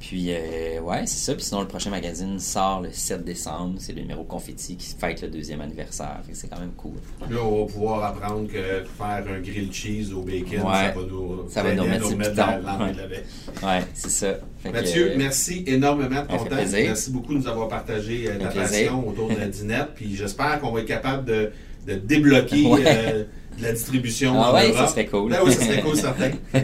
Puis, 0.00 0.28
euh, 0.30 0.80
ouais, 0.80 1.02
c'est 1.06 1.18
ça. 1.26 1.34
Puis 1.34 1.44
sinon, 1.44 1.60
le 1.60 1.68
prochain 1.68 1.90
magazine 1.90 2.40
sort 2.40 2.80
le 2.80 2.88
7 2.90 3.22
décembre. 3.22 3.74
C'est 3.78 3.92
le 3.92 4.00
numéro 4.00 4.24
Confetti 4.24 4.76
qui 4.76 4.94
fête 4.98 5.20
le 5.20 5.28
deuxième 5.28 5.60
anniversaire. 5.60 6.20
C'est 6.32 6.48
quand 6.48 6.58
même 6.58 6.72
cool. 6.72 6.94
Là, 7.30 7.36
on 7.44 7.66
va 7.66 7.72
pouvoir 7.72 8.04
apprendre 8.04 8.48
que 8.48 8.84
faire 8.96 9.24
un 9.30 9.40
grilled 9.40 9.72
cheese 9.72 10.12
au 10.14 10.22
bacon, 10.22 10.62
Ouais. 10.62 10.72
ça 10.72 10.92
va 10.92 11.02
nous, 11.06 11.48
Ça 11.50 11.62
va 11.62 11.74
nous 11.74 11.82
remettre 11.82 12.08
Ouais. 12.08 12.92
de 12.92 12.96
la 12.98 13.06
veille. 13.06 13.24
Ouais, 13.62 13.84
c'est 13.92 14.10
ça. 14.10 14.34
Fait 14.62 14.70
que, 14.70 14.74
Mathieu, 14.74 15.10
euh, 15.12 15.14
merci 15.18 15.64
énormément 15.66 16.22
de 16.22 16.26
ton 16.28 16.44
temps. 16.44 16.56
Merci 16.72 17.10
beaucoup 17.10 17.34
de 17.34 17.38
nous 17.38 17.48
avoir 17.48 17.68
partagé 17.68 18.24
euh, 18.28 18.38
ta 18.38 18.48
passion 18.48 19.06
autour 19.06 19.28
de 19.28 19.36
la 19.36 19.46
dinette. 19.48 19.88
Puis 19.94 20.16
j'espère 20.16 20.60
qu'on 20.60 20.72
va 20.72 20.80
être 20.80 20.86
capable 20.86 21.26
de, 21.26 21.52
de 21.86 21.94
débloquer 21.94 22.66
Ouais. 22.66 22.82
euh, 22.86 23.24
de 23.58 23.62
la 23.62 23.72
distribution 23.72 24.32
Ah 24.42 24.50
en 24.50 24.54
ouais, 24.54 24.68
Europe. 24.70 24.78
ça 24.78 24.86
serait 24.88 25.06
cool. 25.06 25.30
Ben 25.30 25.40
oui, 25.44 25.52
ça 25.52 25.60
serait 25.62 25.82
cool, 25.82 25.96
certain. 25.96 26.30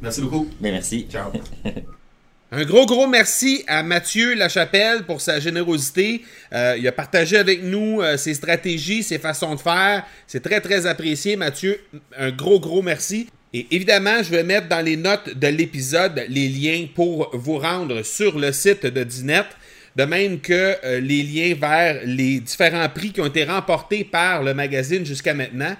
Merci 0.00 0.20
beaucoup. 0.20 0.46
Ben 0.60 0.72
merci. 0.72 1.06
Ciao. 1.10 1.30
Un 2.52 2.64
gros, 2.64 2.86
gros 2.86 3.08
merci 3.08 3.64
à 3.66 3.82
Mathieu 3.82 4.34
Lachapelle 4.34 5.02
pour 5.02 5.20
sa 5.20 5.40
générosité. 5.40 6.22
Euh, 6.52 6.76
il 6.78 6.86
a 6.86 6.92
partagé 6.92 7.36
avec 7.36 7.64
nous 7.64 8.00
euh, 8.00 8.16
ses 8.16 8.34
stratégies, 8.34 9.02
ses 9.02 9.18
façons 9.18 9.56
de 9.56 9.60
faire. 9.60 10.06
C'est 10.28 10.44
très, 10.44 10.60
très 10.60 10.86
apprécié, 10.86 11.34
Mathieu. 11.34 11.80
Un 12.16 12.30
gros, 12.30 12.60
gros 12.60 12.82
merci. 12.82 13.28
Et 13.52 13.66
évidemment, 13.72 14.22
je 14.22 14.30
vais 14.30 14.44
mettre 14.44 14.68
dans 14.68 14.80
les 14.80 14.96
notes 14.96 15.36
de 15.36 15.48
l'épisode 15.48 16.24
les 16.28 16.48
liens 16.48 16.86
pour 16.94 17.30
vous 17.32 17.58
rendre 17.58 18.02
sur 18.02 18.38
le 18.38 18.52
site 18.52 18.86
de 18.86 19.02
Dinette. 19.02 19.56
De 19.96 20.04
même 20.04 20.38
que 20.38 20.76
euh, 20.84 21.00
les 21.00 21.24
liens 21.24 21.56
vers 21.60 22.00
les 22.04 22.38
différents 22.38 22.88
prix 22.88 23.10
qui 23.10 23.20
ont 23.20 23.26
été 23.26 23.42
remportés 23.42 24.04
par 24.04 24.44
le 24.44 24.54
magazine 24.54 25.04
jusqu'à 25.04 25.34
maintenant. 25.34 25.74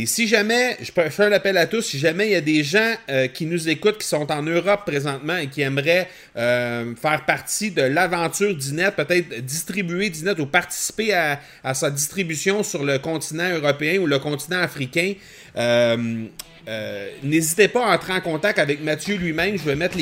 Et 0.00 0.06
si 0.06 0.28
jamais, 0.28 0.76
je 0.80 0.92
faire 0.92 1.26
un 1.26 1.32
appel 1.32 1.56
à 1.56 1.66
tous, 1.66 1.82
si 1.82 1.98
jamais 1.98 2.28
il 2.28 2.30
y 2.30 2.36
a 2.36 2.40
des 2.40 2.62
gens 2.62 2.94
euh, 3.10 3.26
qui 3.26 3.46
nous 3.46 3.68
écoutent, 3.68 3.98
qui 3.98 4.06
sont 4.06 4.30
en 4.30 4.42
Europe 4.42 4.82
présentement 4.86 5.36
et 5.38 5.48
qui 5.48 5.60
aimeraient 5.62 6.08
euh, 6.36 6.94
faire 6.94 7.24
partie 7.24 7.72
de 7.72 7.82
l'aventure 7.82 8.54
d'Inet, 8.54 8.92
peut-être 8.92 9.44
distribuer 9.44 10.08
d'Inet 10.08 10.38
ou 10.38 10.46
participer 10.46 11.14
à, 11.14 11.40
à, 11.64 11.74
sa 11.74 11.90
distribution 11.90 12.62
sur 12.62 12.84
le 12.84 13.00
continent 13.00 13.50
européen 13.52 13.98
ou 13.98 14.06
le 14.06 14.20
continent 14.20 14.60
africain, 14.60 15.14
euh, 15.56 16.26
euh, 16.68 17.08
n'hésitez 17.22 17.66
pas 17.66 17.86
à 17.86 17.94
entrer 17.94 18.12
en 18.12 18.20
contact 18.20 18.58
avec 18.58 18.82
Mathieu 18.82 19.16
lui-même. 19.16 19.56
Je 19.56 19.64
vais 19.64 19.74
mettre 19.74 19.96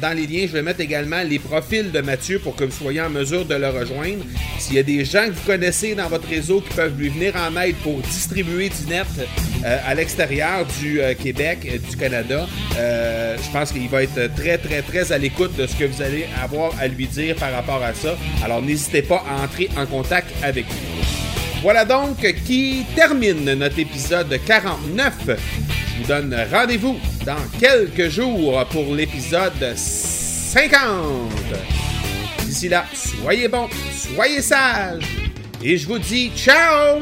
dans 0.00 0.14
les 0.14 0.26
liens, 0.26 0.46
je 0.46 0.52
vais 0.52 0.62
mettre 0.62 0.80
également 0.80 1.22
les 1.22 1.38
profils 1.38 1.90
de 1.90 2.00
Mathieu 2.02 2.38
pour 2.38 2.54
que 2.54 2.64
vous 2.64 2.76
soyez 2.76 3.00
en 3.00 3.08
mesure 3.08 3.46
de 3.46 3.54
le 3.54 3.68
rejoindre. 3.68 4.22
S'il 4.58 4.74
y 4.76 4.78
a 4.78 4.82
des 4.82 5.06
gens 5.06 5.26
que 5.26 5.32
vous 5.32 5.46
connaissez 5.46 5.94
dans 5.94 6.08
votre 6.08 6.28
réseau 6.28 6.60
qui 6.60 6.74
peuvent 6.74 6.98
lui 6.98 7.08
venir 7.08 7.34
en 7.36 7.58
aide 7.60 7.76
pour 7.76 7.98
distribuer 8.00 8.68
du 8.68 8.90
net 8.90 9.06
euh, 9.64 9.78
à 9.86 9.94
l'extérieur 9.94 10.66
du 10.80 11.00
euh, 11.00 11.14
Québec, 11.14 11.80
du 11.88 11.96
Canada, 11.96 12.46
je 12.72 13.50
pense 13.50 13.72
qu'il 13.72 13.88
va 13.88 14.02
être 14.02 14.34
très, 14.34 14.58
très, 14.58 14.82
très 14.82 15.12
à 15.12 15.18
l'écoute 15.18 15.56
de 15.56 15.66
ce 15.66 15.74
que 15.76 15.84
vous 15.84 16.02
allez 16.02 16.26
avoir 16.42 16.78
à 16.78 16.88
lui 16.88 17.06
dire 17.06 17.36
par 17.36 17.52
rapport 17.52 17.82
à 17.82 17.94
ça. 17.94 18.18
Alors 18.44 18.60
n'hésitez 18.60 19.02
pas 19.02 19.24
à 19.28 19.42
entrer 19.42 19.70
en 19.78 19.86
contact 19.86 20.28
avec 20.42 20.66
lui. 20.66 21.31
Voilà 21.62 21.84
donc 21.84 22.18
qui 22.44 22.84
termine 22.96 23.54
notre 23.54 23.78
épisode 23.78 24.36
49. 24.44 25.14
Je 25.26 26.02
vous 26.02 26.08
donne 26.08 26.36
rendez-vous 26.52 26.98
dans 27.24 27.36
quelques 27.60 28.08
jours 28.08 28.66
pour 28.66 28.92
l'épisode 28.92 29.76
50. 29.76 30.80
D'ici 32.44 32.68
là, 32.68 32.84
soyez 32.92 33.46
bons, 33.46 33.68
soyez 34.12 34.42
sages, 34.42 35.04
et 35.62 35.78
je 35.78 35.86
vous 35.86 36.00
dis 36.00 36.32
ciao 36.34 36.98